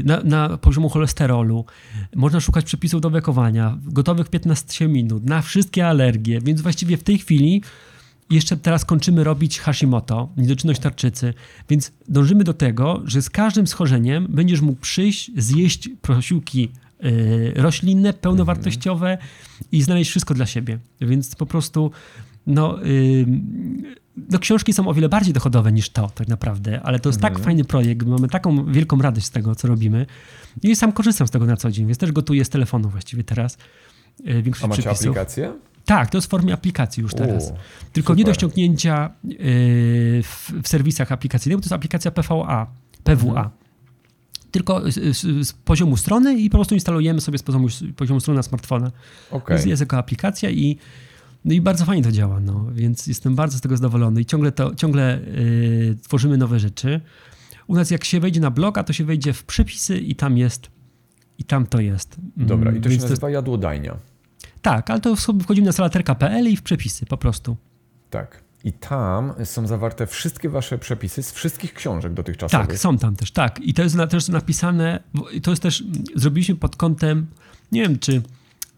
[0.03, 1.65] na, na poziomu cholesterolu.
[2.15, 6.41] Można szukać przepisów do wekowania, gotowych w 15 minut, na wszystkie alergie.
[6.41, 7.61] Więc właściwie w tej chwili
[8.29, 11.33] jeszcze teraz kończymy robić Hashimoto, niedoczynność tarczycy,
[11.69, 18.13] więc dążymy do tego, że z każdym schorzeniem będziesz mógł przyjść, zjeść posiłki yy, roślinne,
[18.13, 19.17] pełnowartościowe
[19.71, 20.79] i znaleźć wszystko dla siebie.
[21.01, 21.91] Więc po prostu
[22.47, 23.25] no, yy,
[24.31, 27.39] no książki są o wiele bardziej dochodowe niż to tak naprawdę, ale to jest tak
[27.39, 30.05] fajny projekt, mamy taką wielką radość z tego, co robimy
[30.63, 33.57] i sam korzystam z tego na co dzień, więc też gotuję z telefonu właściwie teraz.
[34.19, 35.07] A Większość macie przepisów.
[35.07, 35.53] aplikację?
[35.85, 37.51] Tak, to jest w formie aplikacji już teraz.
[37.51, 37.53] U,
[37.93, 38.35] Tylko nie do super.
[38.35, 39.37] ściągnięcia yy,
[40.23, 42.67] w, w serwisach aplikacyjnych, bo to jest aplikacja PVA,
[43.03, 43.29] PWA.
[43.29, 43.49] Mhm.
[44.51, 48.19] Tylko z, z, z poziomu strony i po prostu instalujemy sobie z poziomu, z poziomu
[48.19, 48.91] strony na smartfona.
[49.31, 49.53] Okej.
[49.53, 50.77] Jest, jest jako aplikacja i,
[51.45, 54.51] no i bardzo fajnie to działa, no, więc jestem bardzo z tego zadowolony i ciągle,
[54.51, 57.01] to, ciągle yy, tworzymy nowe rzeczy.
[57.67, 60.71] U nas jak się wejdzie na bloga, to się wejdzie w przepisy i tam jest,
[61.37, 62.17] i tam to jest.
[62.37, 63.97] Dobra, i to się więc nazywa jadłodajnia.
[64.63, 67.57] Tak, ale to wchodzimy na salaterka.pl i w przepisy po prostu.
[68.09, 68.43] Tak.
[68.63, 72.67] I tam są zawarte wszystkie wasze przepisy z wszystkich książek dotychczasowych.
[72.67, 73.59] Tak, są tam też, tak.
[73.59, 74.99] I to jest na, też napisane,
[75.43, 75.83] to jest też,
[76.15, 77.27] zrobiliśmy pod kątem,
[77.71, 78.21] nie wiem czy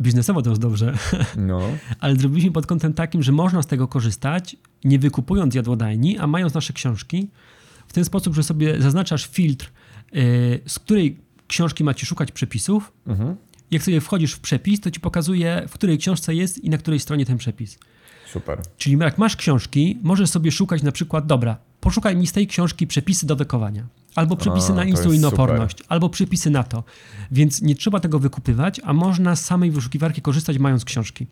[0.01, 0.93] biznesowo to jest dobrze,
[1.37, 1.61] No,
[1.99, 6.53] ale zrobiliśmy pod kątem takim, że można z tego korzystać, nie wykupując jadłodajni, a mając
[6.53, 7.29] nasze książki,
[7.87, 9.71] w ten sposób, że sobie zaznaczasz filtr,
[10.11, 10.21] yy,
[10.67, 12.93] z której książki macie szukać przepisów.
[13.07, 13.35] mhm.
[13.71, 16.99] Jak sobie wchodzisz w przepis, to ci pokazuje, w której książce jest i na której
[16.99, 17.77] stronie ten przepis.
[18.27, 18.61] super.
[18.77, 22.87] Czyli jak masz książki, możesz sobie szukać na przykład, dobra, poszukaj mi z tej książki
[22.87, 26.83] przepisy do wekowania, albo przepisy A, na insulinoporność, albo przepisy na to.
[27.31, 31.27] Więc nie trzeba tego wykupywać, a można z samej wyszukiwarki korzystać mając książki.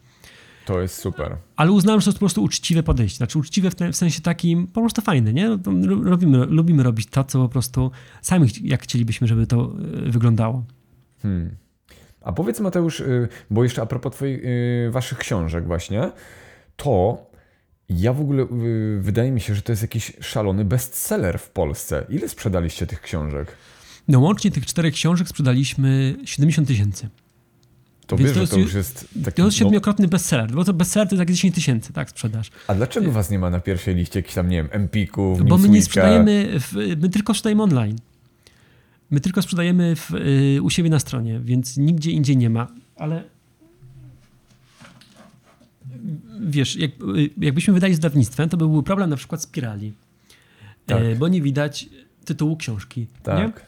[0.65, 1.37] To jest super.
[1.55, 3.17] Ale uznałem, że to jest po prostu uczciwe podejście.
[3.17, 5.49] Znaczy uczciwe w, te, w sensie takim po prostu fajne, nie?
[5.49, 5.59] No
[6.03, 7.91] Robimy, lubimy robić to, co po prostu
[8.21, 9.73] sami jak chcielibyśmy, żeby to
[10.07, 10.63] e, wyglądało.
[11.21, 11.55] Hmm.
[12.23, 16.11] A powiedz Mateusz, y, bo jeszcze a propos twoich, y, waszych książek właśnie,
[16.75, 17.25] to
[17.89, 22.05] ja w ogóle y, wydaje mi się, że to jest jakiś szalony bestseller w Polsce.
[22.09, 23.57] Ile sprzedaliście tych książek?
[24.07, 27.09] No łącznie tych czterech książek sprzedaliśmy 70 tysięcy.
[28.07, 29.37] To Więc wiesz, to że jest to ju- już jest taki...
[29.37, 32.51] To jest no, siedmiokrotny bestseller, bo to bestseller to jest jak 10 tysięcy, tak, sprzedaż.
[32.67, 35.69] a dlaczego was nie ma na pierwszej liście jakichś tam, nie wiem, Empików, Bo my
[35.69, 37.97] nie sprzedajemy, w, my tylko sprzedajemy online.
[39.13, 42.67] My tylko sprzedajemy w, y, u siebie na stronie, więc nigdzie indziej nie ma.
[42.95, 43.23] Ale
[46.39, 49.93] wiesz, jak, y, jakbyśmy wydali z wydawnictwem, to by był problem na przykład spirali.
[50.85, 51.01] Tak.
[51.01, 51.89] E, bo nie widać
[52.25, 52.99] tytułu książki.
[52.99, 53.07] Nie?
[53.23, 53.65] Tak.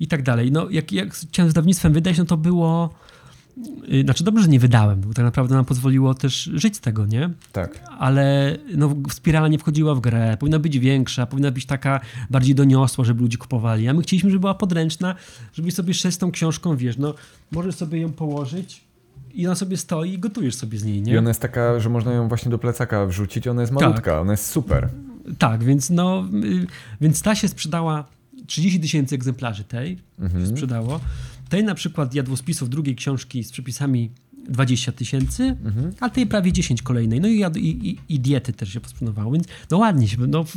[0.00, 0.52] I tak dalej.
[0.52, 2.94] No, jak, jak chciałem z wydawnictwem wydać, no to było.
[3.92, 7.06] Y, Znaczy, dobrze, że nie wydałem, bo tak naprawdę nam pozwoliło też żyć z tego,
[7.06, 7.30] nie?
[7.52, 7.80] Tak.
[7.98, 12.00] ale no, spirala nie wchodziła w grę, powinna być większa, powinna być taka
[12.30, 15.14] bardziej doniosła, żeby ludzie kupowali, a my chcieliśmy, żeby była podręczna,
[15.52, 17.14] żebyś sobie szedł z tą książką, wiesz, no
[17.50, 18.84] możesz sobie ją położyć
[19.34, 21.18] i ona sobie stoi i gotujesz sobie z niej, I nie?
[21.18, 23.82] ona jest taka, że można ją właśnie do plecaka wrzucić, ona jest Tak.
[23.82, 24.88] malutka, ona jest super.
[25.38, 26.66] Tak, więc no, y,
[27.00, 28.04] więc ta się sprzedała
[28.46, 30.44] 30 tysięcy egzemplarzy tej Mhm.
[30.44, 31.00] się sprzedało.
[31.52, 34.10] Tej na przykład jadłospisów drugiej książki z przepisami
[34.48, 35.92] 20 tysięcy, Mhm.
[36.00, 37.20] a tej prawie 10 kolejnej.
[37.20, 40.16] No i, jad- i, i, i diety też się posprzedawało, więc no ładnie się.
[40.26, 40.56] No, w,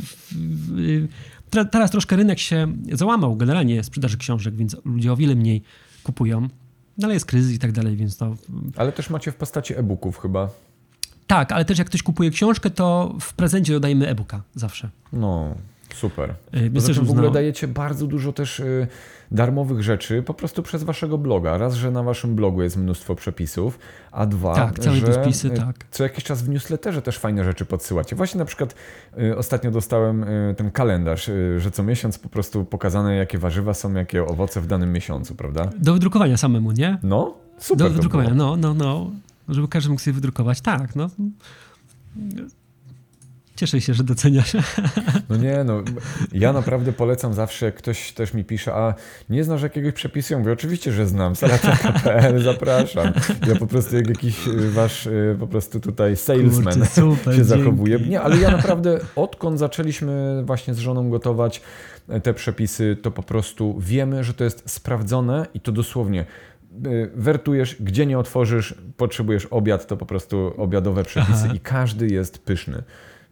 [1.46, 5.62] w, tra- teraz troszkę rynek się załamał generalnie sprzedaży książek, więc ludzie o wiele mniej
[6.02, 6.40] kupują.
[6.98, 8.36] No ale jest kryzys i tak dalej, więc to.
[8.76, 10.50] Ale też macie w postaci e-booków chyba.
[11.26, 14.90] Tak, ale też jak ktoś kupuje książkę, to w prezencie dodajemy e-booka zawsze.
[15.12, 15.54] No,
[15.96, 16.34] super.
[16.52, 18.86] Więc Poza tym w ogóle dajecie bardzo dużo też y,
[19.30, 21.58] darmowych rzeczy po prostu przez waszego bloga.
[21.58, 23.78] Raz, że na waszym blogu jest mnóstwo przepisów,
[24.12, 25.84] a dwa, Tak, całe że wpisy, y, tak.
[25.90, 28.16] co jakiś czas w newsletterze też fajne rzeczy podsyłacie.
[28.16, 28.74] Właśnie na przykład
[29.18, 30.24] y, ostatnio dostałem
[30.56, 34.92] ten kalendarz, że co miesiąc po prostu pokazane jakie warzywa są, jakie owoce w danym
[34.92, 35.70] miesiącu, prawda?
[35.78, 36.98] Do wydrukowania samemu, nie?
[37.02, 39.10] No, super Do wydrukowania, no, no, no.
[39.48, 41.10] Żeby każdy mógł sobie wydrukować, tak, no.
[43.56, 44.56] Cieszę się, że doceniasz.
[45.28, 45.82] No nie, no
[46.32, 48.94] ja naprawdę polecam zawsze, jak ktoś też mi pisze, a
[49.30, 50.32] nie znasz jakiegoś przepisu?
[50.32, 53.12] Ja mówię, oczywiście, że znam, salaterka.pl, zapraszam.
[53.48, 57.44] Ja po prostu jak jakiś y, wasz y, po prostu tutaj salesman Kurczę, super, się
[57.44, 57.98] zachowuje.
[57.98, 61.62] Nie, ale ja naprawdę odkąd zaczęliśmy właśnie z żoną gotować
[62.08, 66.26] e, te przepisy, to po prostu wiemy, że to jest sprawdzone i to dosłownie
[66.86, 71.54] y, wertujesz, gdzie nie otworzysz, potrzebujesz obiad, to po prostu obiadowe przepisy Aha.
[71.54, 72.82] i każdy jest pyszny.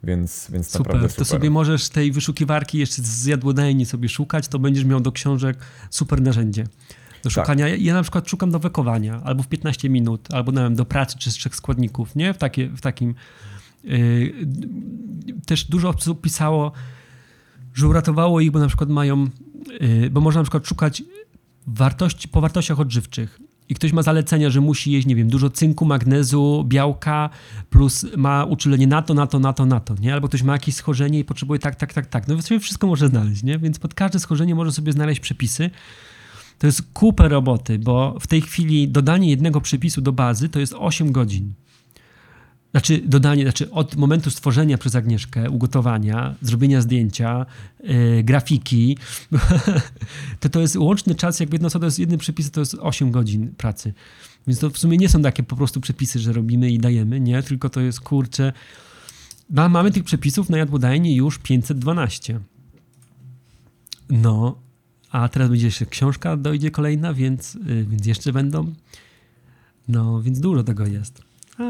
[0.05, 1.26] Więc, więc Super, naprawdę super.
[1.26, 5.59] to sobie możesz tej wyszukiwarki jeszcze z jadłodajni sobie szukać, to będziesz miał do książek
[5.90, 7.22] super narzędzie Tak.
[7.22, 7.68] do szukania.
[7.68, 10.85] Ja, ja na przykład szukam do wekowania, albo w 15 minut, albo nie wiem, do
[10.85, 12.35] pracy czy z trzech składników, nie?
[12.35, 13.14] W, takie, w takim...
[13.85, 14.35] Yy,
[15.47, 16.72] też dużo osób pisało,
[17.74, 19.28] że uratowało ich, bo na przykład mają...
[19.81, 21.02] Yy, bo można na przykład szukać
[21.66, 23.40] wartości, po wartościach odżywczych.
[23.69, 27.31] I ktoś ma zalecenia, że musi jeść, nie wiem, dużo cynku, magnezu, białka,
[27.70, 30.15] plus ma uczulenie na to, na to, na to, na to, nie?
[30.15, 32.28] Albo ktoś ma jakieś schorzenie i potrzebuje tak, tak, tak, tak.
[32.28, 33.59] No sobie wszystko może znaleźć, nie?
[33.59, 35.70] Więc pod każde schorzenie może sobie znaleźć przepisy.
[36.59, 40.74] To jest kupę roboty, bo w tej chwili dodanie jednego przepisu do bazy to jest
[40.78, 41.55] 8 godzin.
[42.74, 47.46] Znaczy dodanie, znaczy od momentu stworzenia przez Agnieszkę, ugotowania, zrobienia zdjęcia,
[47.84, 48.98] yy, grafiki,
[50.40, 53.10] to to jest łączny czas, jakby jedno co to jest jedny przepis, to jest 8
[53.10, 53.92] godzin pracy.
[54.46, 57.42] Więc to w sumie nie są takie po prostu przepisy, że robimy i dajemy, nie?
[57.42, 58.52] Tylko to jest kurczę.
[59.51, 62.40] No, mamy tych przepisów na jadłodajnie już 512.
[64.10, 64.59] No,
[65.10, 68.74] a teraz będzie jeszcze książka, dojdzie kolejna, więc, yy, więc jeszcze będą.
[69.88, 71.22] No, więc dużo tego jest.
[71.59, 71.62] A,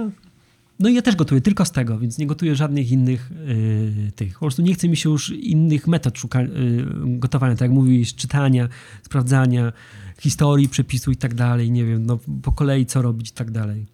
[0.79, 4.35] no i ja też gotuję tylko z tego, więc nie gotuję żadnych innych yy, tych.
[4.35, 6.49] Po prostu nie chce mi się już innych metod szuka, yy,
[6.97, 8.69] gotowania, tak jak mówiłeś, czytania,
[9.03, 9.73] sprawdzania,
[10.21, 11.71] historii, przepisu i tak dalej.
[11.71, 13.87] Nie wiem, no po kolei co robić i tak dalej.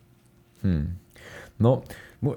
[0.63, 0.95] Hmm.
[1.61, 1.83] No,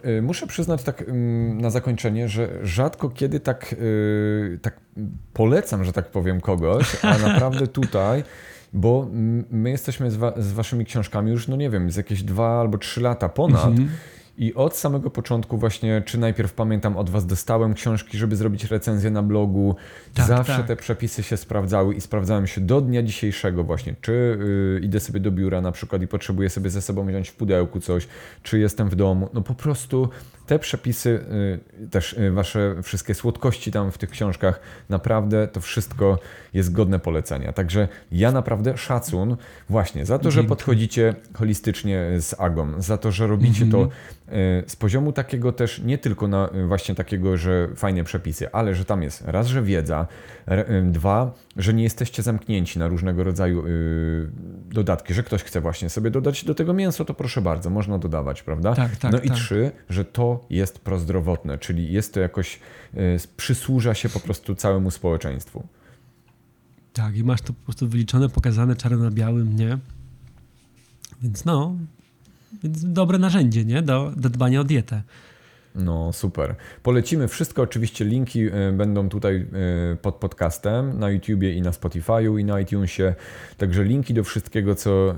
[0.05, 4.79] y, muszę przyznać tak ym, na zakończenie, że rzadko kiedy tak, y, tak
[5.33, 8.23] polecam, że tak powiem, kogoś, a naprawdę tutaj,
[8.73, 12.23] bo mm, my jesteśmy z, wa- z waszymi książkami już, no nie wiem, z jakieś
[12.23, 13.65] dwa albo trzy lata ponad.
[13.65, 13.89] Mhm.
[14.37, 19.11] I od samego początku właśnie, czy najpierw pamiętam od was dostałem książki, żeby zrobić recenzję
[19.11, 19.75] na blogu.
[20.13, 20.67] Tak, Zawsze tak.
[20.67, 23.95] te przepisy się sprawdzały i sprawdzałem się do dnia dzisiejszego właśnie.
[24.01, 27.35] Czy y, idę sobie do biura na przykład i potrzebuję sobie ze sobą wziąć w
[27.35, 28.07] pudełku coś,
[28.43, 29.29] czy jestem w domu.
[29.33, 30.09] No po prostu
[30.53, 31.19] te przepisy,
[31.83, 34.59] y, też y, wasze wszystkie słodkości tam w tych książkach,
[34.89, 36.19] naprawdę to wszystko
[36.53, 37.53] jest godne polecenia.
[37.53, 39.37] Także ja naprawdę szacun
[39.69, 43.89] właśnie za to, że podchodzicie holistycznie z Agą, za to, że robicie to Mhm.
[44.29, 48.75] y, z poziomu takiego też nie tylko na y, właśnie takiego, że fajne przepisy, ale
[48.75, 50.07] że tam jest raz, że wiedza,
[50.51, 54.29] y, dwa, że nie jesteście zamknięci na różnego rodzaju y,
[54.71, 58.43] dodatki, że ktoś chce właśnie sobie dodać do tego mięso, to proszę bardzo, można dodawać,
[58.43, 58.75] prawda?
[58.75, 59.37] Tak, tak, no i tak.
[59.37, 62.59] trzy, że to jest prozdrowotne, czyli jest to jakoś,
[62.93, 65.67] y, przysłuża się po prostu całemu społeczeństwu.
[66.93, 69.77] Tak, i masz to po prostu wyliczone, pokazane czarno na białym, nie?
[71.21, 71.75] Więc no,
[72.63, 73.81] więc dobre narzędzie, nie?
[73.81, 75.01] Do, do dbania o dietę.
[75.75, 76.55] No, super.
[76.83, 77.61] Polecimy wszystko.
[77.61, 79.35] Oczywiście linki y, będą tutaj
[79.93, 83.15] y, pod podcastem na YouTubie i na Spotify'u i na iTunesie.
[83.57, 85.15] Także linki do wszystkiego, co,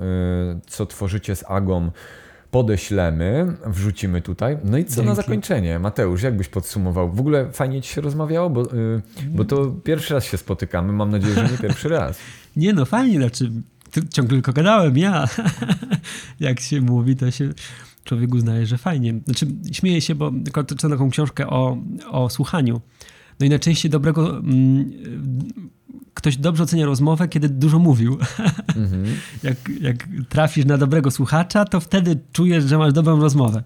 [0.68, 1.91] co tworzycie z Agą
[2.56, 4.57] podeślemy, wrzucimy tutaj.
[4.64, 5.22] No i co na Dzięki.
[5.22, 5.80] zakończenie?
[5.80, 7.11] Mateusz, jak byś podsumował?
[7.11, 10.94] W ogóle fajnie ci się rozmawiało, bo, y, bo to pierwszy raz się spotykamy.
[10.94, 12.18] Mam nadzieję, że nie pierwszy raz.
[12.56, 13.52] Nie no, fajnie, znaczy
[14.10, 15.27] ciągle tylko gadałem, ja.
[16.40, 17.49] Jak się mówi, to się
[18.03, 19.14] człowiek uznaje, że fajnie.
[19.26, 21.77] Znaczy śmieję się, bo tylko czytam taką książkę o,
[22.11, 22.82] o słuchaniu.
[23.40, 24.38] No i najczęściej dobrego...
[24.38, 24.91] Mm,
[26.14, 28.18] ktoś dobrze ocenia rozmowę, kiedy dużo mówił.
[28.76, 29.06] Mhm.
[29.44, 33.64] jak, jak trafisz na dobrego słuchacza, to wtedy czujesz, że masz dobrą rozmowę.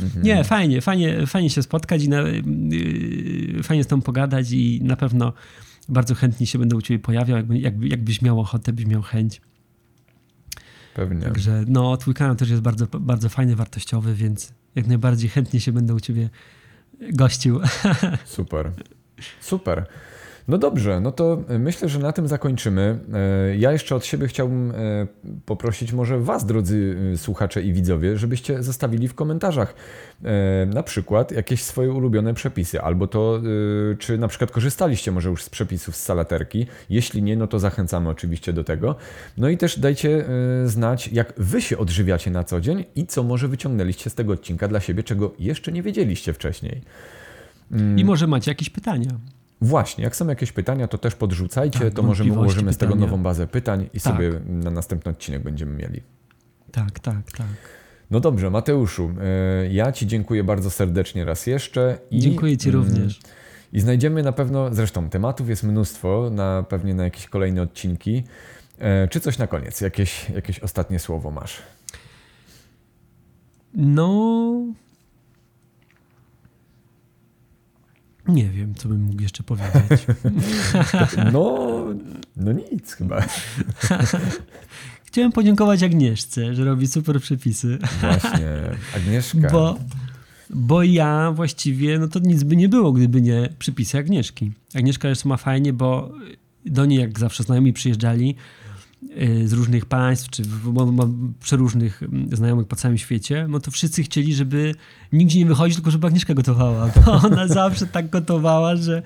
[0.00, 0.24] Mhm.
[0.24, 4.96] Nie, fajnie, fajnie, fajnie się spotkać i na, yy, fajnie z tą pogadać i na
[4.96, 5.32] pewno
[5.88, 9.40] bardzo chętnie się będę u ciebie pojawiał, jakby, jakby, jakbyś miał ochotę, byś miał chęć.
[10.94, 11.22] Pewnie.
[11.22, 15.72] Także no, twój kanał też jest bardzo, bardzo fajny, wartościowy, więc jak najbardziej chętnie się
[15.72, 16.30] będę u ciebie
[17.12, 17.60] gościł.
[18.24, 18.72] Super.
[19.40, 19.86] Super.
[20.48, 22.98] No dobrze, no to myślę, że na tym zakończymy.
[23.14, 25.06] E, Ja jeszcze od siebie chciałbym e,
[25.46, 29.74] poprosić może Was, drodzy e, słuchacze i widzowie, żebyście zostawili w komentarzach
[30.74, 33.40] na przykład jakieś swoje ulubione przepisy, albo to,
[33.98, 36.66] czy na przykład korzystaliście może już z przepisów z salaterki.
[36.90, 38.96] Jeśli nie, no to zachęcamy oczywiście do tego.
[39.38, 40.24] No i też dajcie
[40.64, 44.68] znać, jak Wy się odżywiacie na co dzień i co może wyciągnęliście z tego odcinka
[44.68, 46.82] dla siebie, czego jeszcze nie wiedzieliście wcześniej.
[47.96, 49.10] I może macie jakieś pytania.
[49.60, 53.22] Właśnie, jak są jakieś pytania, to też podrzucajcie, Tak, to możemy ułożymy z tego nową
[53.22, 54.12] bazę pytań i Tak.
[54.12, 56.00] sobie na następny odcinek będziemy mieli.
[56.72, 57.46] Tak, tak, tak.
[58.10, 61.98] No dobrze, Mateuszu, e, ja Ci dziękuję bardzo serdecznie raz jeszcze.
[62.10, 63.20] I, Dziękuję Ci mm, również.
[63.72, 68.24] I znajdziemy na pewno, zresztą tematów jest mnóstwo, na, pewnie na jakieś kolejne odcinki.
[68.78, 69.80] E, Czy coś na koniec?
[69.80, 71.62] Jakieś, jakieś ostatnie słowo masz?
[73.74, 74.52] No.
[78.28, 80.06] Nie wiem, co bym mógł jeszcze powiedzieć.
[81.32, 81.68] No,
[82.36, 83.24] no nic chyba.
[85.04, 87.78] Chciałem podziękować Agnieszce, że robi super przepisy.
[88.00, 88.48] Właśnie,
[88.96, 89.50] Agnieszka.
[89.52, 89.78] Bo,
[90.50, 94.52] bo ja właściwie, no to nic by nie było, gdyby nie przypisy Agnieszki.
[94.74, 96.12] Agnieszka zresztą ma fajnie, bo
[96.66, 98.36] do niej jak zawsze znajomi przyjeżdżali
[99.44, 101.04] z różnych państw, czy w- bo ma
[101.40, 104.74] przeróżnych mm, znajomych po całym świecie, no to wszyscy chcieli, żeby
[105.12, 106.88] nigdzie nie wychodzić, tylko żeby Agnieszka gotowała.
[107.06, 109.02] Bo ona zawsze tak gotowała, że...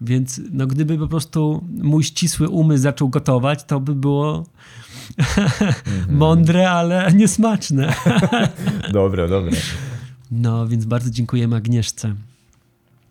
[0.00, 4.46] Więc no gdyby po prostu mój ścisły umysł zaczął gotować, to by było
[6.08, 7.94] mądre, ale niesmaczne.
[8.92, 9.52] Dobra, dobra.
[10.30, 12.14] No, więc bardzo dziękujemy Agnieszce.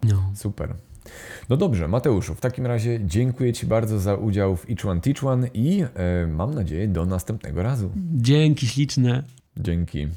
[0.03, 0.31] No.
[0.35, 0.73] Super.
[1.49, 5.23] No dobrze, Mateuszu, w takim razie dziękuję Ci bardzo za udział w Each One Teach
[5.23, 7.91] One i e, mam nadzieję do następnego razu.
[8.15, 9.23] Dzięki śliczne.
[9.57, 10.07] Dzięki.